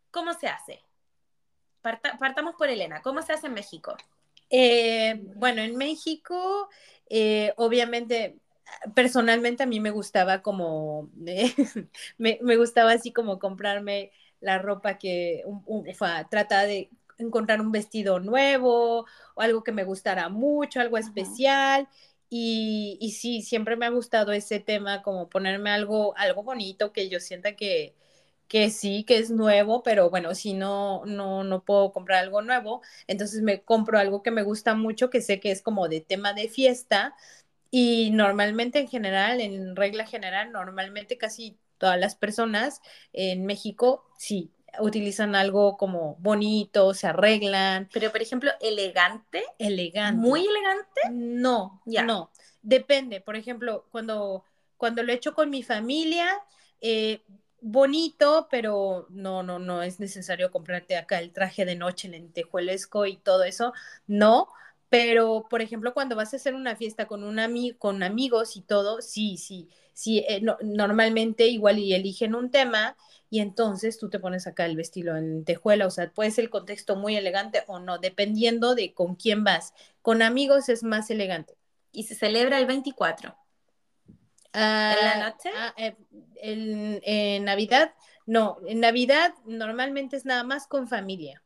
¿Cómo 0.10 0.34
se 0.34 0.48
hace? 0.48 0.82
partamos 1.82 2.56
por 2.56 2.70
Elena. 2.70 3.02
¿Cómo 3.02 3.22
se 3.22 3.34
hace 3.34 3.48
en 3.48 3.54
México? 3.54 3.96
Eh, 4.50 5.22
bueno, 5.36 5.62
en 5.62 5.76
México, 5.76 6.70
eh, 7.10 7.54
obviamente, 7.58 8.38
personalmente 8.96 9.64
a 9.64 9.66
mí 9.66 9.80
me 9.80 9.92
gustaba 9.92 10.42
como, 10.42 11.10
me, 12.18 12.40
me, 12.42 12.56
gustaba 12.58 12.92
así 12.94 13.12
como 13.12 13.40
comprarme 13.40 14.12
la 14.40 14.60
ropa 14.60 14.98
que 14.98 15.44
trata 16.30 16.64
de 16.64 16.90
encontrar 17.18 17.62
un 17.62 17.72
vestido 17.72 18.20
nuevo 18.20 19.06
o 19.36 19.42
algo 19.42 19.64
que 19.64 19.72
me 19.72 19.84
gustara 19.84 20.30
mucho, 20.30 20.80
algo 20.80 20.98
especial. 20.98 21.88
Y, 22.30 22.98
y, 23.02 23.12
sí, 23.12 23.42
siempre 23.42 23.78
me 23.78 23.86
ha 23.86 23.90
gustado 23.90 24.34
ese 24.34 24.60
tema, 24.60 25.02
como 25.02 25.30
ponerme 25.30 25.70
algo, 25.72 26.16
algo 26.18 26.44
bonito 26.44 26.92
que 26.92 27.10
yo 27.10 27.20
sienta 27.22 27.56
que, 27.56 27.96
que 28.48 28.70
sí, 28.70 29.04
que 29.04 29.18
es 29.18 29.30
nuevo, 29.30 29.84
pero 29.84 30.10
bueno, 30.10 30.34
si 30.36 30.54
no, 30.54 31.06
no, 31.06 31.44
no 31.44 31.64
puedo 31.64 31.92
comprar 31.92 32.24
algo 32.24 32.42
nuevo, 32.42 32.82
entonces 33.08 33.42
me 33.42 33.62
compro 33.62 34.00
algo 34.00 34.24
que 34.24 34.32
me 34.32 34.44
gusta 34.44 34.74
mucho, 34.74 35.10
que 35.10 35.22
sé 35.22 35.40
que 35.40 35.52
es 35.52 35.62
como 35.62 35.88
de 35.90 36.02
tema 36.02 36.34
de 36.34 36.50
fiesta. 36.50 37.16
Y 37.70 38.12
normalmente 38.12 38.80
en 38.80 38.88
general, 38.88 39.42
en 39.42 39.76
regla 39.76 40.06
general, 40.06 40.52
normalmente 40.52 41.18
casi 41.18 41.58
todas 41.78 42.00
las 42.00 42.16
personas 42.16 42.82
en 43.14 43.46
México, 43.46 44.06
sí, 44.18 44.52
utilizan 44.80 45.36
algo 45.36 45.78
como 45.78 46.16
bonito, 46.20 46.94
se 46.94 47.08
arreglan. 47.08 47.90
Pero, 47.94 48.12
por 48.12 48.22
ejemplo, 48.22 48.52
elegante. 48.62 49.44
Elegante. 49.60 50.20
Muy 50.20 50.46
elegante. 50.46 51.02
No, 51.12 51.82
ya. 51.86 52.04
No. 52.04 52.32
Depende. 52.62 53.22
Por 53.22 53.36
ejemplo, 53.36 53.86
cuando, 53.92 54.44
cuando 54.78 55.04
lo 55.04 55.12
he 55.12 55.16
hecho 55.16 55.34
con 55.34 55.50
mi 55.50 55.64
familia, 55.64 56.28
eh, 56.82 57.22
bonito, 57.72 58.48
pero 58.50 59.08
no, 59.10 59.44
no, 59.44 59.60
no 59.60 59.84
es 59.84 60.00
necesario 60.00 60.52
comprarte 60.52 60.96
acá 60.98 61.20
el 61.20 61.32
traje 61.32 61.66
de 61.66 61.76
noche 61.76 62.08
lentejuelesco 62.10 63.06
y 63.06 63.18
todo 63.18 63.44
eso. 63.44 63.74
No. 64.08 64.48
Pero, 64.90 65.48
por 65.50 65.62
ejemplo, 65.62 65.94
cuando 65.94 66.16
vas 66.16 66.34
a 66.34 66.38
hacer 66.38 66.56
una 66.56 66.76
fiesta 66.78 67.08
con, 67.08 67.24
un 67.24 67.40
con 67.78 68.04
amigos 68.04 68.56
y 68.56 68.62
todo, 68.62 69.02
sí, 69.02 69.38
sí, 69.38 69.68
sí, 69.94 70.20
eh, 70.30 70.42
normalmente 70.62 71.48
igual 71.48 71.78
eligen 71.78 72.36
un 72.36 72.52
tema 72.52 72.96
y 73.30 73.42
entonces 73.42 73.98
tú 74.00 74.10
te 74.10 74.20
pones 74.20 74.48
acá 74.48 74.66
el 74.66 74.78
vestido 74.78 75.18
en 75.18 75.44
tejuela, 75.44 75.88
o 75.88 75.92
sea, 75.92 76.10
puede 76.12 76.32
ser 76.32 76.46
el 76.46 76.50
contexto 76.50 76.96
muy 76.96 77.18
elegante 77.18 77.64
o 77.68 77.80
no, 77.80 77.98
dependiendo 77.98 78.76
de 78.76 78.94
con 78.94 79.16
quién 79.16 79.44
vas. 79.44 79.74
Con 80.02 80.22
amigos 80.22 80.70
es 80.70 80.84
más 80.84 81.10
elegante. 81.10 81.58
Y 81.92 82.04
se 82.04 82.16
celebra 82.16 82.60
el 82.60 82.66
24. 82.68 83.36
Ah, 84.60 84.96
¿En 85.00 85.06
la 85.06 85.30
noche? 85.30 85.50
Ah, 85.56 85.74
eh, 85.78 85.96
en, 86.42 87.46
Navidad, 87.46 87.94
no, 88.26 88.58
en 88.66 88.80
Navidad 88.80 89.34
normalmente 89.46 90.18
es 90.18 90.26
nada 90.26 90.44
más 90.44 90.68
con 90.68 90.88
familia. 90.88 91.44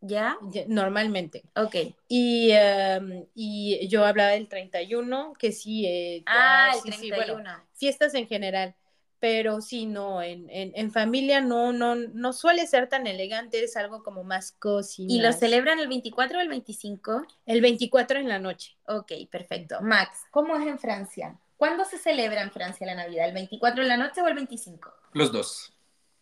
¿Ya? 0.00 0.38
Normalmente. 0.68 1.42
Ok. 1.56 1.74
Y, 2.06 2.50
em, 2.52 3.26
y 3.34 3.86
yo 3.88 4.04
hablaba 4.04 4.30
del 4.30 4.48
31, 4.48 5.34
que 5.38 5.52
sí. 5.52 5.86
Eh, 5.86 6.22
ah, 6.26 6.70
el 6.74 6.82
31. 6.82 7.64
fiestas 7.74 8.14
en 8.14 8.28
general 8.28 8.76
pero 9.20 9.60
sí, 9.60 9.86
no, 9.86 10.22
en, 10.22 10.46
en, 10.48 10.92
familia 10.92 11.40
no, 11.40 11.72
no, 11.72 11.96
no 11.96 12.32
suele 12.32 12.66
ser 12.66 12.88
tan 12.88 13.06
elegante, 13.06 13.62
es 13.64 13.76
algo 13.76 14.02
como 14.02 14.22
más 14.22 14.52
cozy. 14.52 15.06
¿Y 15.08 15.20
lo 15.20 15.32
celebran 15.32 15.80
el 15.80 15.88
24 15.88 16.38
o 16.38 16.40
el 16.40 16.48
25? 16.48 17.26
El 17.46 17.60
24 17.60 18.20
en 18.20 18.28
la 18.28 18.38
noche. 18.38 18.76
Ok, 18.86 19.12
perfecto. 19.30 19.80
Max, 19.80 20.24
¿cómo 20.30 20.54
es 20.56 20.66
en 20.66 20.78
Francia? 20.78 21.36
¿Cuándo 21.58 21.84
se 21.84 21.98
celebra 21.98 22.40
en 22.40 22.52
Francia 22.52 22.86
la 22.86 22.94
Navidad? 22.94 23.26
¿El 23.26 23.34
24 23.34 23.82
en 23.82 23.88
la 23.88 23.96
noche 23.96 24.22
o 24.22 24.28
el 24.28 24.34
25? 24.34 24.94
Los 25.12 25.32
dos. 25.32 25.72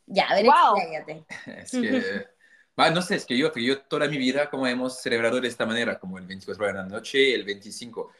Ya, 0.07 0.25
a 0.29 0.35
ver, 0.35 0.47
wow. 0.47 0.77
es 1.47 1.71
que, 1.71 2.27
no 2.91 3.03
sé, 3.03 3.17
es 3.17 3.27
que 3.27 3.37
yo, 3.37 3.53
yo 3.55 3.83
toda 3.83 4.09
mi 4.09 4.17
vida 4.17 4.49
como 4.49 4.67
hemos 4.67 4.99
celebrado 5.03 5.39
de 5.39 5.49
esta 5.49 5.67
manera, 5.67 5.99
como 5.99 6.17
el 6.17 6.27
24 6.27 6.67
de 6.67 6.73
la 6.73 6.85
noche, 6.85 7.35
el 7.35 7.45
25. 7.45 8.13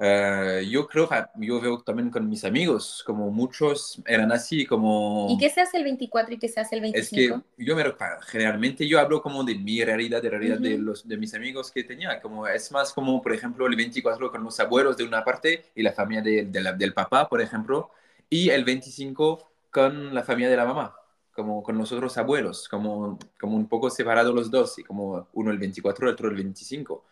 Eh, 0.00 0.68
yo 0.70 0.86
creo, 0.86 1.08
yo 1.36 1.60
veo 1.60 1.80
también 1.80 2.08
con 2.10 2.28
mis 2.28 2.44
amigos, 2.44 3.02
como 3.04 3.32
muchos 3.32 4.00
eran 4.06 4.30
así, 4.30 4.64
como... 4.64 5.26
¿Y 5.28 5.38
qué 5.38 5.50
se 5.50 5.60
hace 5.60 5.76
el 5.76 5.82
24 5.82 6.34
y 6.34 6.38
qué 6.38 6.48
se 6.48 6.60
hace 6.60 6.76
el 6.76 6.82
25? 6.82 7.36
Es 7.36 7.42
que 7.56 7.64
yo 7.64 7.74
me, 7.74 7.84
generalmente 8.28 8.86
yo 8.86 9.00
hablo 9.00 9.20
como 9.20 9.42
de 9.42 9.56
mi 9.56 9.84
realidad, 9.84 10.22
de 10.22 10.30
realidad 10.30 10.58
de, 10.58 10.78
los, 10.78 11.06
de 11.06 11.16
mis 11.16 11.34
amigos 11.34 11.72
que 11.72 11.82
tenía, 11.82 12.20
como 12.20 12.46
es 12.46 12.70
más 12.70 12.92
como, 12.92 13.20
por 13.20 13.32
ejemplo, 13.32 13.66
el 13.66 13.74
24 13.74 14.30
con 14.30 14.44
los 14.44 14.60
abuelos 14.60 14.96
de 14.96 15.02
una 15.02 15.24
parte 15.24 15.64
y 15.74 15.82
la 15.82 15.92
familia 15.92 16.22
de, 16.22 16.44
del 16.76 16.94
papá, 16.94 17.28
por 17.28 17.40
ejemplo, 17.40 17.90
y 18.30 18.50
el 18.50 18.64
25 18.64 19.50
con 19.70 20.14
la 20.14 20.22
familia 20.22 20.48
de 20.48 20.56
la 20.56 20.64
mamá 20.64 20.94
como 21.32 21.62
con 21.62 21.78
los 21.78 21.92
otros 21.92 22.18
abuelos, 22.18 22.68
como, 22.68 23.16
como 23.38 23.56
un 23.56 23.68
poco 23.68 23.90
separados 23.90 24.34
los 24.34 24.50
dos, 24.50 24.76
y 24.80 24.82
como 24.82 25.28
uno 25.34 25.52
el 25.52 25.58
24 25.58 26.08
y 26.08 26.10
otro 26.10 26.28
el 26.28 26.34
25 26.34 27.04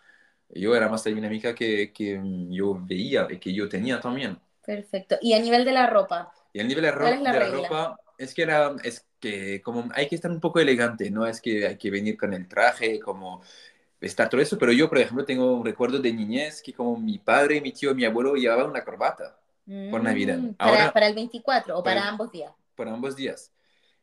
yo 0.51 0.75
era 0.75 0.89
más 0.89 1.05
la 1.07 1.13
dinámica 1.13 1.55
que, 1.55 1.93
que 1.93 2.21
yo 2.51 2.79
veía 2.81 3.27
y 3.31 3.39
que 3.39 3.53
yo 3.53 3.69
tenía 3.69 4.01
también. 4.01 4.39
Perfecto. 4.65 5.17
¿Y 5.21 5.33
a 5.35 5.39
nivel 5.39 5.65
de 5.65 5.73
la 5.73 5.87
ropa? 5.87 6.33
Y 6.53 6.61
a 6.61 6.65
nivel 6.65 6.85
de, 6.85 6.91
la, 6.91 7.51
ropa 7.51 8.01
es 8.19 8.35
que, 8.35 8.43
era, 8.43 8.75
es 8.83 9.07
que 9.21 9.61
como 9.63 9.89
hay 9.95 10.09
que 10.09 10.15
estar 10.15 10.31
un 10.31 10.41
poco 10.41 10.59
elegante, 10.59 11.11
no 11.11 11.27
es 11.27 11.41
que 11.41 11.67
hay 11.67 11.77
que 11.77 11.91
venir 11.91 12.17
con 12.17 12.33
el 12.33 12.49
traje, 12.49 12.99
como 12.99 13.43
estar 14.01 14.29
todo 14.29 14.41
eso, 14.41 14.59
pero 14.59 14.73
yo, 14.73 14.89
por 14.89 14.99
ejemplo, 14.99 15.25
tengo 15.25 15.55
un 15.55 15.65
recuerdo 15.65 15.99
de 15.99 16.13
niñez 16.13 16.63
que 16.63 16.73
como 16.73 16.97
mi 16.97 17.19
padre, 17.19 17.61
mi 17.61 17.73
tío, 17.73 17.95
mi 17.95 18.05
abuelo 18.05 18.35
llevaban 18.35 18.71
una 18.71 18.85
corbata 18.85 19.39
por 19.91 20.03
Navidad. 20.03 20.39
Mm, 20.39 20.55
Ahora, 20.59 20.93
para, 20.93 21.09
el 21.09 21.15
24 21.15 21.79
o 21.79 21.83
para, 21.83 22.09
ambos 22.09 22.31
días. 22.31 22.53
Para 22.75 22.93
ambos 22.93 23.17
días. 23.17 23.53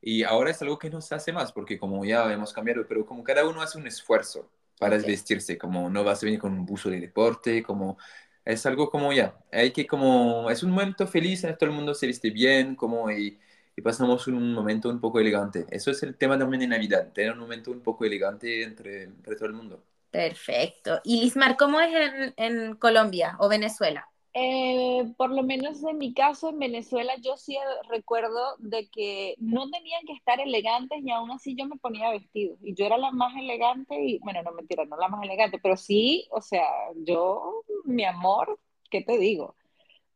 Y 0.02 0.24
ahora 0.24 0.52
es 0.52 0.62
algo 0.62 0.78
que 0.78 0.90
no 0.90 1.00
se 1.00 1.16
hace 1.16 1.32
más, 1.32 1.52
porque 1.54 1.80
como 1.80 2.04
ya 2.04 2.32
hemos 2.32 2.52
cambiado, 2.52 2.86
pero 2.88 3.06
como 3.06 3.24
cada 3.24 3.48
uno 3.48 3.62
hace 3.62 3.78
un 3.78 3.88
esfuerzo 3.88 4.50
para 4.84 4.98
vestirse, 4.98 5.58
como 5.58 5.90
no 5.90 6.04
vas 6.04 6.22
a 6.22 6.26
venir 6.26 6.40
con 6.40 6.52
un 6.54 6.66
buzo 6.66 6.90
de 6.90 7.00
deporte, 7.00 7.64
como 7.64 7.98
es 8.44 8.66
algo 8.66 8.90
como 8.90 9.14
ya, 9.14 9.38
hay 9.52 9.72
que 9.72 9.88
como, 9.88 10.50
es 10.50 10.62
un 10.64 10.72
momento 10.72 11.08
feliz, 11.08 11.42
todo 11.42 11.70
el 11.70 11.76
mundo 11.76 11.94
se 11.94 12.08
viste 12.08 12.30
bien, 12.32 12.76
como 12.76 13.10
y, 13.10 13.40
y, 13.76 13.82
pasamos 13.82 14.28
un 14.28 14.54
momento 14.54 14.90
un 14.90 15.00
poco 15.00 15.20
elegante. 15.22 15.66
Eso 15.70 15.92
es 15.92 16.04
el 16.04 16.18
tema 16.18 16.38
también 16.38 16.62
de 16.62 16.68
Navidad, 16.68 17.14
tener 17.14 17.32
un 17.32 17.40
momento 17.40 17.72
un 17.72 17.82
poco 17.82 18.04
elegante 18.04 18.64
entre, 18.64 19.04
entre 19.04 19.36
todo 19.36 19.46
el 19.46 19.54
mundo. 19.54 19.82
Perfecto. 20.12 21.00
Y 21.06 21.22
Lismar, 21.22 21.56
¿cómo 21.56 21.80
es 21.80 21.92
en, 21.96 22.34
en 22.36 22.76
Colombia 22.76 23.38
o 23.40 23.48
Venezuela? 23.48 24.10
Eh, 24.36 25.14
por 25.16 25.30
lo 25.30 25.44
menos 25.44 25.84
en 25.84 26.00
mi 26.00 26.14
caso, 26.14 26.50
en 26.50 26.58
Venezuela, 26.58 27.14
yo 27.22 27.38
sí 27.38 27.56
recuerdo 27.88 28.56
de 28.58 28.90
que 28.90 29.36
no 29.38 29.70
tenían 29.70 30.04
que 30.08 30.14
estar 30.14 30.40
elegantes 30.40 31.04
y 31.04 31.12
aún 31.12 31.30
así 31.30 31.56
yo 31.56 31.66
me 31.66 31.78
ponía 31.78 32.10
vestido. 32.10 32.58
Y 32.64 32.74
yo 32.74 32.86
era 32.86 32.98
la 32.98 33.12
más 33.12 33.36
elegante 33.38 33.96
y, 34.02 34.18
bueno, 34.20 34.42
no 34.42 34.52
mentira, 34.52 34.86
no 34.86 34.98
la 34.98 35.08
más 35.08 35.24
elegante, 35.24 35.60
pero 35.62 35.78
sí, 35.78 36.28
o 36.32 36.42
sea, 36.42 36.66
yo, 36.96 37.64
mi 37.86 38.06
amor, 38.06 38.60
¿qué 38.90 39.02
te 39.02 39.20
digo? 39.20 39.56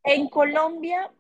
En 0.04 0.30
Colombia, 0.30 1.12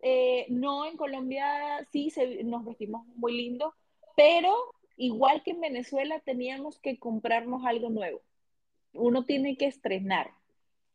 eh, 0.00 0.46
no, 0.48 0.86
en 0.86 0.96
Colombia 0.96 1.86
sí 1.92 2.10
nos 2.44 2.64
vestimos 2.64 3.06
muy 3.16 3.36
lindo, 3.36 3.74
pero 4.16 4.54
igual 4.96 5.42
que 5.42 5.50
en 5.50 5.60
Venezuela 5.60 6.20
teníamos 6.20 6.78
que 6.78 6.98
comprarnos 6.98 7.66
algo 7.66 7.90
nuevo. 7.90 8.22
Uno 8.94 9.24
tiene 9.26 9.58
que 9.58 9.66
estrenar, 9.66 10.30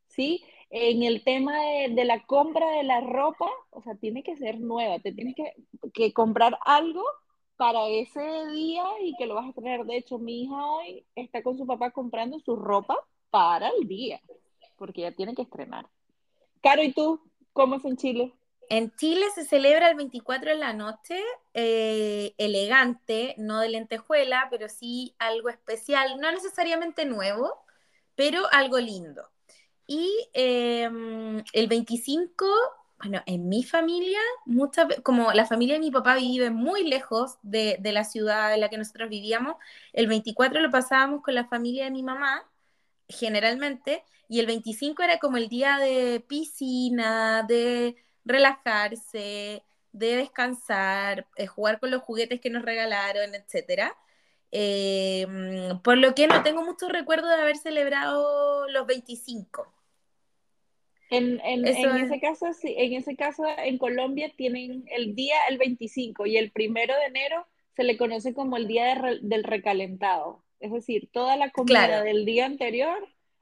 ¿sí? 0.08 0.44
En 0.74 1.04
el 1.04 1.22
tema 1.26 1.54
de, 1.90 2.06
la 2.06 2.26
compra 2.26 2.66
de 2.78 2.84
la 2.84 3.02
ropa, 3.02 3.50
o 3.72 3.82
sea, 3.82 3.96
tiene 3.96 4.24
que 4.24 4.38
ser 4.38 4.62
nueva, 4.62 5.00
te 5.00 5.12
tienes 5.12 5.36
que, 5.36 6.14
comprar 6.14 6.58
algo 6.66 7.04
para 7.58 7.88
ese 7.90 8.22
día 8.54 8.84
y 9.02 9.14
que 9.18 9.26
lo 9.26 9.36
vas 9.36 9.50
a 9.50 9.54
tener. 9.54 9.84
De 9.84 9.98
hecho, 9.98 10.18
mi 10.18 10.44
hija 10.44 10.66
hoy 10.66 11.06
está 11.14 11.44
con 11.44 11.58
su 11.58 11.68
papá 11.68 11.92
comprando 11.92 12.40
su 12.40 12.56
ropa 12.56 12.98
para 13.30 13.68
el 13.68 13.86
día, 13.86 14.22
porque 14.78 15.02
ya 15.02 15.12
tiene 15.12 15.36
que 15.36 15.42
estrenar. 15.42 15.90
Caro, 16.62 16.84
¿y 16.84 16.94
tú? 16.94 17.20
¿Cómo 17.52 17.76
es 17.76 17.84
en 17.84 17.98
Chile? 17.98 18.34
En 18.70 18.96
Chile 18.96 19.26
se 19.36 19.44
celebra 19.44 19.90
el 19.90 19.98
24 19.98 20.52
de 20.52 20.58
la 20.58 20.72
noche, 20.72 21.20
eh, 21.54 22.34
elegante, 22.38 23.36
no 23.38 23.60
de 23.60 23.68
lentejuela, 23.68 24.48
pero 24.50 24.70
sí 24.70 25.14
algo 25.20 25.50
especial, 25.50 26.18
no 26.22 26.32
necesariamente 26.32 27.04
nuevo, 27.04 27.52
pero 28.16 28.44
algo 28.54 28.78
lindo. 28.78 29.31
Y 29.92 30.30
em, 30.34 31.44
el 31.52 31.68
25, 31.68 32.46
bueno, 33.00 33.22
en 33.26 33.50
mi 33.50 33.62
familia, 33.64 34.20
muchas, 34.46 34.88
como 35.04 35.34
la 35.34 35.46
familia 35.46 35.76
de 35.76 35.82
mi 35.82 35.92
papá 35.92 36.16
vive 36.16 36.50
muy 36.50 36.86
lejos 36.88 37.38
de, 37.42 37.76
de, 37.82 37.92
la 37.92 38.06
ciudad 38.06 38.54
en 38.54 38.62
la 38.62 38.70
que 38.70 38.78
nosotros 38.78 39.10
vivíamos, 39.10 39.56
el 39.92 40.08
24 40.08 40.62
lo 40.62 40.72
pasábamos 40.72 41.22
con 41.24 41.36
la 41.36 41.46
familia 41.46 41.86
de 41.86 41.92
mi 41.92 42.04
mamá, 42.04 42.50
generalmente, 43.10 44.06
y 44.30 44.40
el 44.40 44.46
25 44.46 45.04
era 45.04 45.20
como 45.20 45.36
el 45.36 45.50
día 45.50 45.78
de 45.78 46.24
piscina, 46.26 47.44
de 47.44 47.98
relajarse, 48.24 49.64
de 49.92 50.16
descansar, 50.16 51.28
de 51.36 51.48
jugar 51.48 51.82
con 51.82 51.92
los 51.92 52.02
juguetes 52.04 52.40
que 52.40 52.50
nos 52.50 52.64
regalaron, 52.64 53.36
etc. 53.36 53.94
Em, 54.52 55.80
por 55.82 55.98
lo 55.98 56.16
que 56.16 56.28
no 56.28 56.44
tengo 56.44 56.64
mucho 56.64 56.88
recuerdo 56.90 57.28
de 57.28 57.36
haber 57.42 57.58
celebrado 57.58 58.70
los 58.70 58.86
25. 58.88 59.81
En, 61.12 61.42
en, 61.42 61.68
en 61.68 61.98
ese 61.98 62.22
caso, 62.22 62.54
sí, 62.54 62.74
en 62.78 62.94
ese 62.94 63.18
caso, 63.18 63.44
en 63.58 63.78
Colombia 63.78 64.32
tienen 64.38 64.86
el 64.88 65.14
día 65.14 65.36
el 65.50 65.58
25 65.58 66.26
y 66.26 66.38
el 66.38 66.52
primero 66.52 66.96
de 66.96 67.06
enero 67.06 67.46
se 67.76 67.84
le 67.84 67.98
conoce 67.98 68.34
como 68.34 68.56
el 68.56 68.66
día 68.66 68.96
del 69.22 69.44
recalentado. 69.44 70.42
Es 70.62 70.72
decir, 70.72 71.10
toda 71.12 71.36
la 71.36 71.52
comida 71.52 72.02
del 72.02 72.24
día 72.24 72.46
anterior 72.46 72.98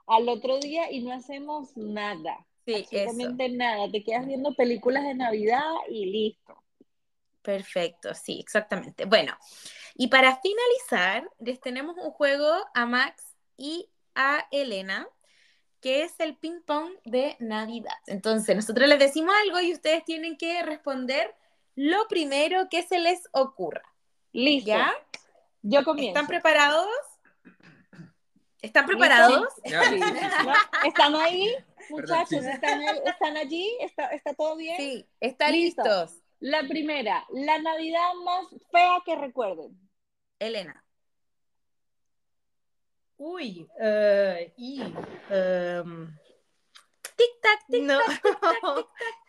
al 0.07 0.29
otro 0.29 0.59
día 0.59 0.91
y 0.91 1.01
no 1.03 1.13
hacemos 1.13 1.77
nada. 1.77 2.47
Sí, 2.65 2.73
absolutamente 2.73 3.49
nada. 3.49 3.91
Te 3.91 4.03
quedas 4.03 4.25
viendo 4.25 4.55
películas 4.55 5.03
de 5.03 5.13
Navidad 5.13 5.69
y 5.89 6.07
listo. 6.07 6.63
Perfecto, 7.43 8.15
sí, 8.15 8.39
exactamente. 8.39 9.05
Bueno, 9.05 9.37
y 9.93 10.07
para 10.07 10.39
finalizar, 10.41 11.29
les 11.39 11.59
tenemos 11.61 11.97
un 11.97 12.09
juego 12.11 12.51
a 12.73 12.85
Max 12.87 13.35
y 13.57 13.89
a 14.15 14.47
Elena 14.51 15.07
que 15.81 16.03
es 16.03 16.19
el 16.19 16.35
ping 16.35 16.61
pong 16.65 16.91
de 17.05 17.35
Navidad. 17.39 17.95
Entonces, 18.07 18.55
nosotros 18.55 18.87
les 18.87 18.99
decimos 18.99 19.33
algo 19.45 19.59
y 19.59 19.73
ustedes 19.73 20.03
tienen 20.05 20.37
que 20.37 20.61
responder 20.63 21.35
lo 21.75 22.07
primero 22.07 22.67
que 22.69 22.83
se 22.83 22.99
les 22.99 23.27
ocurra. 23.31 23.83
¿Listo? 24.31 24.69
¿Ya? 24.69 24.93
Yo 25.61 25.83
comienzo. 25.83 26.09
¿Están 26.09 26.27
preparados? 26.27 26.87
¿Están 28.61 28.85
preparados? 28.85 29.47
¿Están 29.63 31.15
ahí? 31.15 31.55
Muchachos, 31.89 32.45
¿están, 32.45 33.37
allí? 33.37 33.71
¿Está, 33.79 34.33
todo 34.35 34.57
bien? 34.57 34.77
Sí, 34.77 35.07
están 35.19 35.53
listos. 35.53 36.19
La 36.39 36.63
primera, 36.67 37.25
la 37.31 37.59
Navidad 37.59 38.13
más 38.23 38.45
fea 38.71 38.99
que 39.05 39.15
recuerden. 39.15 39.77
Elena. 40.37 40.83
Uy, 43.19 43.67
uh, 43.79 44.51
y. 44.55 44.81
Um, 45.29 46.07
tic-tac, 47.17 47.67
tic-tac. 47.69 48.21
No, 48.61 48.87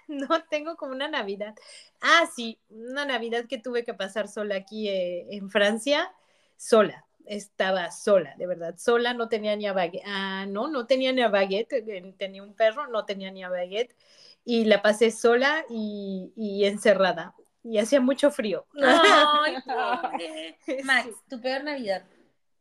no 0.29 0.45
tengo 0.49 0.77
como 0.77 0.93
una 0.93 1.09
Navidad. 1.09 1.57
Ah, 2.01 2.29
sí, 2.35 2.61
una 2.69 3.05
Navidad 3.05 3.47
que 3.49 3.59
tuve 3.59 3.85
que 3.85 3.93
pasar 3.93 4.29
sola 4.29 4.55
aquí 4.55 4.89
eh, 4.89 5.27
en 5.33 5.51
Francia, 5.51 6.13
sola. 6.57 7.05
Estaba 7.27 7.91
sola, 7.91 8.35
de 8.39 8.47
verdad, 8.47 8.77
sola, 8.79 9.13
no 9.13 9.29
tenía 9.29 9.57
ni 9.57 9.67
a 9.67 9.73
baguette. 9.73 10.05
Ah, 10.07 10.47
no, 10.49 10.69
no 10.69 10.87
tenía 10.87 11.13
ni 11.13 11.23
a 11.23 11.29
baguette, 11.29 11.73
eh, 11.73 12.15
tenía 12.17 12.45
un 12.45 12.55
perro, 12.55 12.87
no 12.87 13.05
tenía 13.05 13.33
ni 13.33 13.43
a 13.43 13.49
baguette. 13.49 13.97
Y 14.45 14.67
la 14.67 14.83
pasé 14.83 15.11
sola 15.11 15.65
y, 15.69 16.33
y 16.37 16.65
encerrada. 16.65 17.35
Y 17.65 17.79
hacía 17.79 18.01
mucho 18.01 18.31
frío. 18.31 18.67
Ay, 18.81 19.57
Max, 20.85 21.09
tu 21.29 21.41
peor 21.41 21.65
Navidad. 21.65 22.05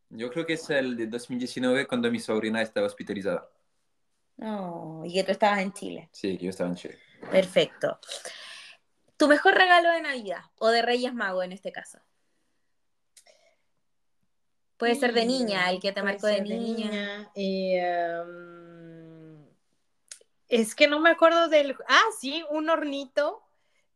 Yo 0.10 0.30
creo 0.30 0.46
que 0.46 0.54
es 0.54 0.70
el 0.70 0.98
de 0.98 1.08
2019 1.08 1.88
cuando 1.88 2.12
mi 2.12 2.20
sobrina 2.20 2.62
estaba 2.62 2.88
hospitalizada. 2.88 3.50
Oh, 4.42 5.04
y 5.06 5.14
que 5.14 5.24
tú 5.24 5.32
estabas 5.32 5.60
en 5.60 5.74
Chile. 5.74 6.10
Sí, 6.12 6.38
yo 6.38 6.50
estaba 6.50 6.70
en 6.70 6.76
Chile. 6.76 6.98
Perfecto. 7.30 8.00
¿Tu 9.18 9.28
mejor 9.28 9.54
regalo 9.54 9.92
de 9.92 10.02
Navidad 10.02 10.44
o 10.58 10.70
de 10.70 10.82
Reyes 10.82 11.14
Mago 11.14 11.44
en 11.44 11.52
este 11.52 11.72
caso? 11.72 12.00
Puede 14.78 14.96
ser 14.96 15.12
de 15.14 15.26
niña, 15.26 15.70
el 15.70 15.82
que 15.82 15.92
te 15.92 16.02
marcó 16.02 16.28
de 16.28 16.40
niña. 16.40 17.30
Em, 17.36 18.30
es 20.48 20.74
que 20.74 20.88
no 20.88 21.02
me 21.02 21.10
acuerdo 21.10 21.50
del... 21.50 21.76
Ah, 21.90 22.06
sí, 22.18 22.46
un 22.50 22.70
hornito, 22.70 23.44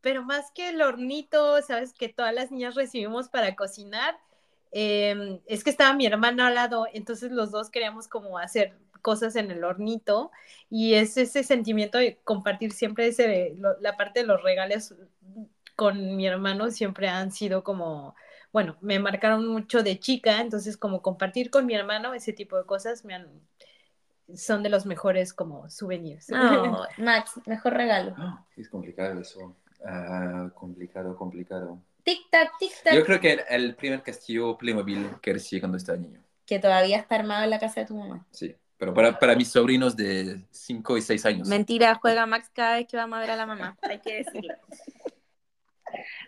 pero 0.01 0.23
más 0.23 0.51
que 0.51 0.67
el 0.69 0.81
hornito, 0.81 1.61
sabes 1.61 1.93
que 1.93 2.09
todas 2.09 2.33
las 2.33 2.51
niñas 2.51 2.75
recibimos 2.75 3.29
para 3.29 3.55
cocinar, 3.55 4.19
Em, 4.75 5.39
es 5.45 5.63
que 5.63 5.69
estaba 5.69 5.93
mi 5.93 6.07
hermano 6.07 6.43
al 6.43 6.55
lado, 6.55 6.87
entonces 6.91 7.31
los 7.31 7.51
dos 7.51 7.69
queríamos 7.69 8.07
como 8.07 8.39
hacer 8.39 8.73
cosas 9.03 9.35
en 9.35 9.51
el 9.51 9.63
hornito 9.63 10.31
y 10.67 10.95
es 10.95 11.15
ese 11.17 11.43
sentimiento 11.43 11.99
de 11.99 12.17
compartir 12.23 12.71
siempre 12.71 13.07
ese, 13.07 13.55
la 13.81 13.97
parte 13.97 14.21
de 14.21 14.25
los 14.25 14.41
regalos 14.41 14.95
con 15.75 16.15
mi 16.15 16.25
hermano 16.25 16.71
siempre 16.71 17.07
han 17.07 17.31
sido 17.31 17.63
como, 17.63 18.15
bueno, 18.51 18.75
me 18.81 18.97
marcaron 18.97 19.47
mucho 19.47 19.83
de 19.83 19.99
chica, 19.99 20.41
entonces 20.41 20.75
como 20.75 21.03
compartir 21.03 21.51
con 21.51 21.67
mi 21.67 21.75
hermano 21.75 22.15
ese 22.15 22.33
tipo 22.33 22.57
de 22.57 22.65
cosas 22.65 23.05
me 23.05 23.13
han, 23.13 23.27
son 24.33 24.63
de 24.63 24.69
los 24.69 24.87
mejores 24.87 25.35
como 25.35 25.69
souvenirs. 25.69 26.29
Max, 26.97 27.39
mejor 27.45 27.73
regalo. 27.73 28.15
Ah, 28.17 28.43
es 28.57 28.69
complicado 28.69 29.19
eso. 29.19 29.55
Ah, 29.85 30.49
complicado, 30.55 31.15
complicado. 31.15 31.77
Tic-tac, 32.03 32.51
tic-tac. 32.59 32.95
Yo 32.95 33.05
creo 33.05 33.19
que 33.19 33.43
el, 33.49 33.75
primer 33.75 34.01
castillo 34.03 34.57
Playmobil 34.57 35.09
que 35.21 35.33
recibí 35.33 35.59
cuando 35.61 35.77
estaba 35.77 35.97
niño. 35.97 36.21
Que 36.45 36.59
todavía 36.59 36.97
está 36.97 37.15
armado 37.15 37.43
en 37.43 37.49
la 37.49 37.59
casa 37.59 37.81
de 37.81 37.87
tu 37.87 37.95
mamá. 37.95 38.25
Sí, 38.31 38.53
pero 38.77 38.93
para, 38.93 39.17
para 39.17 39.35
mis 39.35 39.49
sobrinos 39.49 39.95
de 39.95 40.41
5 40.51 40.97
y 40.97 41.01
6 41.01 41.25
años. 41.25 41.47
Mentira, 41.47 41.95
juega 41.95 42.25
Max 42.25 42.49
cada 42.53 42.75
vez 42.75 42.87
que 42.87 42.97
vamos 42.97 43.17
a 43.17 43.21
ver 43.21 43.31
a 43.31 43.35
la 43.37 43.45
mamá, 43.45 43.77
hay 43.81 43.99
que 43.99 44.15
decirlo. 44.15 44.53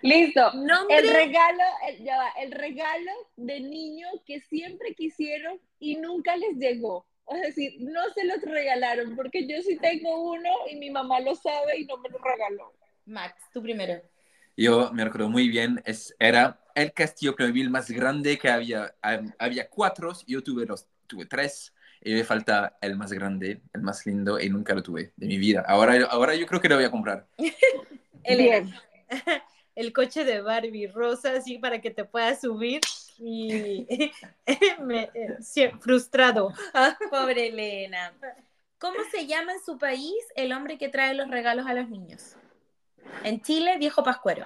Listo. 0.02 0.52
El 0.90 1.10
regalo, 1.10 1.64
el, 1.88 2.04
ya 2.04 2.18
va, 2.18 2.30
el 2.40 2.52
regalo 2.52 3.12
de 3.36 3.60
niño 3.60 4.08
que 4.26 4.40
siempre 4.42 4.94
quisieron 4.94 5.60
y 5.80 5.96
nunca 5.96 6.38
les 6.38 6.56
llegó. 6.58 7.08
Es 7.28 7.42
decir, 7.42 7.78
no 7.80 8.02
se 8.14 8.24
los 8.24 8.42
regalaron, 8.44 9.16
porque 9.16 9.48
yo 9.48 9.62
sí 9.64 9.78
tengo 9.78 10.32
uno 10.32 10.50
y 10.70 10.76
mi 10.76 10.92
mamá 10.92 11.20
lo 11.20 11.36
sabe 11.36 11.80
y 11.80 11.86
no 11.86 11.98
me 11.98 12.10
lo 12.10 12.20
regaló. 12.20 12.74
Max, 13.06 13.36
tú 13.52 13.62
primero. 13.62 14.02
Yo 14.58 14.92
me 14.94 15.04
recuerdo 15.04 15.30
muy 15.30 15.50
bien, 15.50 15.82
es, 15.86 16.16
era 16.18 16.60
el 16.76 16.94
castillo 16.94 17.36
Playmobil 17.36 17.70
más 17.70 17.90
grande 17.90 18.38
que 18.38 18.50
había. 18.50 18.96
Había 19.38 19.70
cuatro, 19.70 20.14
yo 20.28 20.44
tuve, 20.44 20.66
los, 20.66 20.88
tuve 21.08 21.26
tres 21.26 21.74
y 22.02 22.14
me 22.14 22.24
falta 22.24 22.78
el 22.82 22.96
más 22.96 23.12
grande, 23.12 23.62
el 23.74 23.82
más 23.82 24.06
lindo 24.06 24.40
y 24.40 24.50
nunca 24.50 24.74
lo 24.74 24.84
tuve 24.84 25.14
de 25.16 25.28
mi 25.28 25.38
vida. 25.38 25.66
Ahora, 25.68 26.06
ahora 26.10 26.36
yo 26.36 26.46
creo 26.46 26.62
que 26.62 26.70
lo 26.70 26.76
voy 26.76 26.86
a 26.86 26.92
comprar. 26.92 27.28
el, 28.24 28.74
el 29.76 29.94
coche 29.94 30.24
de 30.24 30.42
Barbie 30.42 30.88
rosa, 30.88 31.34
así 31.34 31.58
para 31.58 31.82
que 31.82 31.92
te 31.92 32.06
puedas 32.06 32.42
subir 32.42 32.82
y 33.18 34.12
me, 34.82 35.10
eh, 35.14 35.72
frustrado. 35.80 36.54
Pobre 37.10 37.48
Elena. 37.48 38.14
¿Cómo 38.78 38.98
se 39.12 39.26
llama 39.26 39.54
en 39.54 39.64
su 39.64 39.78
país 39.78 40.16
el 40.36 40.54
hombre 40.54 40.78
que 40.78 40.90
trae 40.90 41.14
los 41.14 41.30
regalos 41.30 41.66
a 41.66 41.74
los 41.74 41.90
niños? 41.90 42.36
En 43.24 43.42
Chile, 43.42 43.78
viejo 43.78 44.04
pascuero. 44.04 44.46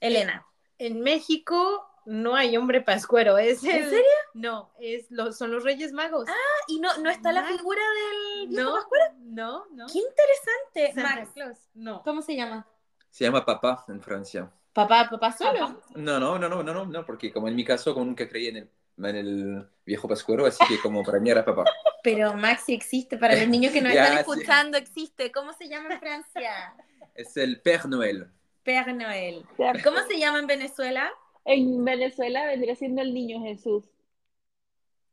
Elena. 0.00 0.46
En 0.78 1.00
México 1.00 1.88
no 2.08 2.34
hay 2.34 2.56
hombre 2.56 2.80
pascuero. 2.80 3.36
¿Es 3.36 3.62
¿En 3.64 3.90
serio? 3.90 4.02
No, 4.34 4.70
es 4.80 5.06
son 5.36 5.50
los 5.50 5.62
Reyes 5.62 5.92
Magos. 5.92 6.26
Ah, 6.28 6.64
y 6.68 6.80
no, 6.80 6.96
no 6.98 7.10
está 7.10 7.32
la 7.32 7.44
figura 7.44 7.80
del 7.80 8.48
viejo 8.48 8.74
pascuero. 8.74 9.04
No, 9.20 9.66
no. 9.72 9.86
Qué 9.86 9.98
interesante. 9.98 11.02
Max. 11.02 11.68
No. 11.74 12.02
¿Cómo 12.02 12.22
se 12.22 12.34
llama? 12.34 12.66
Se 13.10 13.24
llama 13.24 13.44
papá 13.44 13.84
en 13.88 14.00
Francia. 14.00 14.50
¿Papá, 14.72 15.08
papá 15.10 15.32
solo? 15.32 15.82
No, 15.96 16.20
no, 16.20 16.38
no, 16.38 16.48
no, 16.48 16.62
no, 16.62 16.86
no, 16.86 17.04
porque 17.04 17.32
como 17.32 17.48
en 17.48 17.56
mi 17.56 17.64
caso, 17.64 17.92
como 17.92 18.06
nunca 18.06 18.28
creí 18.28 18.48
en 18.48 18.56
el, 18.58 18.70
en 18.98 19.16
el 19.16 19.68
viejo 19.84 20.06
pascuero, 20.06 20.46
así 20.46 20.64
que 20.68 20.80
como 20.80 21.02
para 21.02 21.18
mí 21.18 21.30
era 21.30 21.44
papá. 21.44 21.64
Pero 22.02 22.34
Maxi 22.34 22.74
existe, 22.74 23.18
para 23.18 23.34
los 23.34 23.48
niños 23.48 23.72
que 23.72 23.82
nos 23.82 23.92
están 23.92 24.18
escuchando, 24.18 24.78
existe. 24.78 25.32
¿Cómo 25.32 25.52
se 25.52 25.68
llama 25.68 25.94
en 25.94 26.00
Francia? 26.00 26.74
Es 27.18 27.36
el 27.36 27.60
Père 27.60 27.88
Noël. 27.88 28.30
Père 28.62 28.94
Noël. 28.94 29.44
¿Cómo 29.82 29.98
se 30.08 30.20
llama 30.20 30.38
en 30.38 30.46
Venezuela? 30.46 31.10
En 31.44 31.84
Venezuela 31.84 32.46
vendría 32.46 32.76
siendo 32.76 33.02
el 33.02 33.12
niño 33.12 33.42
Jesús. 33.42 33.82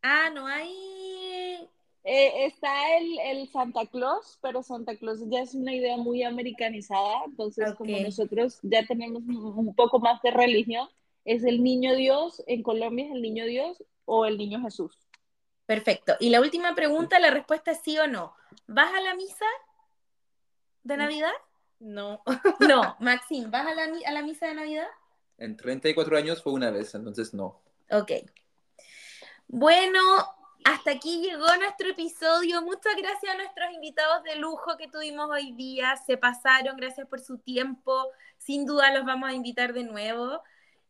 Ah, 0.03 0.29
no 0.31 0.45
hay. 0.45 1.67
Eh, 2.03 2.45
está 2.45 2.95
el, 2.97 3.19
el, 3.21 3.47
Santa 3.49 3.87
Claus, 3.87 4.37
pero 4.39 4.61
Santa 4.61 4.95
Claus 4.97 5.19
ya 5.31 5.39
es 5.39 5.55
una 5.55 5.73
idea 5.73 5.97
muy 5.97 6.21
americanizada, 6.21 7.23
entonces 7.25 7.73
como 7.73 7.99
nosotros 7.99 8.59
ya 8.61 8.85
tenemos 8.85 9.23
un 9.23 9.73
poco 9.73 9.97
más 9.97 10.21
de 10.21 10.29
religión, 10.29 10.87
es 11.23 11.43
el 11.43 11.63
niño 11.63 11.95
Dios, 11.95 12.43
en 12.45 12.61
Colombia 12.61 13.05
es 13.05 13.13
el 13.13 13.23
niño 13.23 13.45
Dios 13.45 13.83
o 14.05 14.27
el 14.27 14.37
niño 14.37 14.61
Jesús. 14.61 14.95
Perfecto. 15.65 16.13
Y 16.19 16.29
la 16.29 16.39
última 16.39 16.75
pregunta, 16.75 17.17
la 17.17 17.31
respuesta 17.31 17.71
es 17.71 17.79
sí 17.83 17.97
o 17.97 18.05
no. 18.05 18.35
¿Vas 18.67 18.93
a 18.93 19.01
la 19.01 19.15
misa 19.15 19.47
de 20.83 20.97
Navidad? 20.97 21.33
No. 21.85 22.23
No, 22.67 22.97
Maxine, 22.99 23.47
¿vas 23.47 23.67
a 23.67 23.75
la, 23.75 23.83
a 23.83 24.11
la 24.11 24.23
misa 24.23 24.47
de 24.47 24.55
Navidad? 24.55 24.87
En 25.37 25.55
34 25.55 26.17
años 26.17 26.41
fue 26.41 26.53
una 26.53 26.71
vez, 26.71 26.95
entonces 26.95 27.31
no. 27.31 27.61
Ok. 27.91 28.11
Bueno, 29.47 30.01
hasta 30.63 30.91
aquí 30.91 31.21
llegó 31.21 31.45
nuestro 31.57 31.89
episodio. 31.89 32.63
Muchas 32.63 32.95
gracias 32.97 33.31
a 33.31 33.37
nuestros 33.37 33.71
invitados 33.71 34.23
de 34.23 34.35
lujo 34.37 34.77
que 34.77 34.87
tuvimos 34.87 35.29
hoy 35.29 35.51
día. 35.51 35.95
Se 36.07 36.17
pasaron, 36.17 36.75
gracias 36.75 37.07
por 37.07 37.19
su 37.19 37.37
tiempo. 37.37 38.07
Sin 38.39 38.65
duda 38.65 38.91
los 38.91 39.05
vamos 39.05 39.29
a 39.29 39.33
invitar 39.33 39.71
de 39.73 39.83
nuevo. 39.83 40.41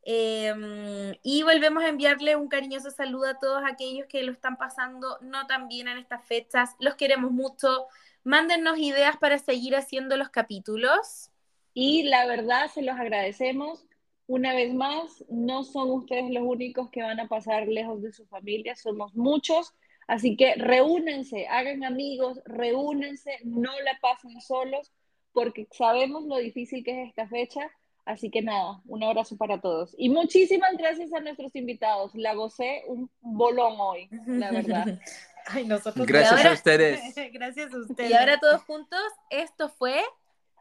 Em, 0.02 1.14
y 1.24 1.44
volvemos 1.44 1.84
a 1.84 1.90
enviarle 1.90 2.38
un 2.38 2.48
cariñoso 2.48 2.90
saludo 2.90 3.28
a 3.28 3.40
todos 3.40 3.64
aquellos 3.66 4.08
que 4.08 4.24
lo 4.24 4.32
están 4.32 4.56
pasando 4.56 5.18
no 5.20 5.46
tan 5.46 5.68
bien 5.68 5.90
en 5.90 5.98
estas 5.98 6.26
fechas. 6.26 6.70
Los 6.80 6.96
queremos 6.96 7.32
mucho. 7.32 7.88
Mándennos 8.26 8.78
ideas 8.78 9.16
para 9.16 9.38
seguir 9.38 9.76
haciendo 9.76 10.18
los 10.18 10.30
capítulos. 10.30 11.32
Y 11.74 12.04
la 12.04 12.26
verdad, 12.26 12.70
se 12.74 12.82
los 12.82 12.98
agradecemos. 12.98 13.86
Una 14.28 14.54
vez 14.54 14.74
más, 14.74 15.24
no 15.30 15.64
son 15.64 15.92
ustedes 15.92 16.30
los 16.30 16.44
únicos 16.44 16.90
que 16.90 17.02
van 17.02 17.22
a 17.22 17.30
pasar 17.30 17.68
lejos 17.68 18.02
de 18.02 18.12
su 18.12 18.26
familia, 18.26 18.76
somos 18.76 19.16
muchos. 19.16 19.74
Así 20.08 20.36
que 20.36 20.56
reúnense, 20.56 21.48
hagan 21.48 21.86
amigos, 21.86 22.42
reúnense, 22.46 23.40
no 23.46 23.72
la 23.82 23.98
pasen 24.02 24.42
solos, 24.42 24.92
porque 25.32 25.68
sabemos 25.72 26.26
lo 26.26 26.36
difícil 26.38 26.84
que 26.84 27.04
es 27.04 27.10
esta 27.10 27.28
fecha 27.28 27.72
Así 28.06 28.30
que 28.30 28.44
nada, 28.44 28.82
un 28.86 29.04
abrazo 29.04 29.36
para 29.36 29.60
todos. 29.60 29.96
Y 29.98 30.10
muchísimas 30.10 30.78
gracias 30.78 31.12
a 31.12 31.22
nuestros 31.22 31.56
invitados. 31.56 32.14
La 32.14 32.36
gocé 32.36 32.84
un 32.88 33.10
bolón 33.20 33.76
hoy, 33.80 34.08
la 34.28 34.52
verdad. 34.52 35.00
Ay, 35.48 35.66
nosotros 35.66 36.06
gracias 36.06 36.46
a 36.46 36.52
ustedes. 36.54 37.02
gracias 37.34 37.74
a 37.74 37.78
ustedes. 37.78 38.10
Y 38.10 38.14
ahora 38.14 38.40
todos 38.40 38.64
juntos, 38.64 39.00
esto 39.30 39.70
fue 39.70 40.04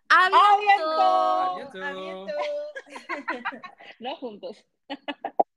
¡Aviento! 0.08 1.82
¡Aviento! 1.82 2.32
no 3.98 4.16
juntos. 4.16 4.64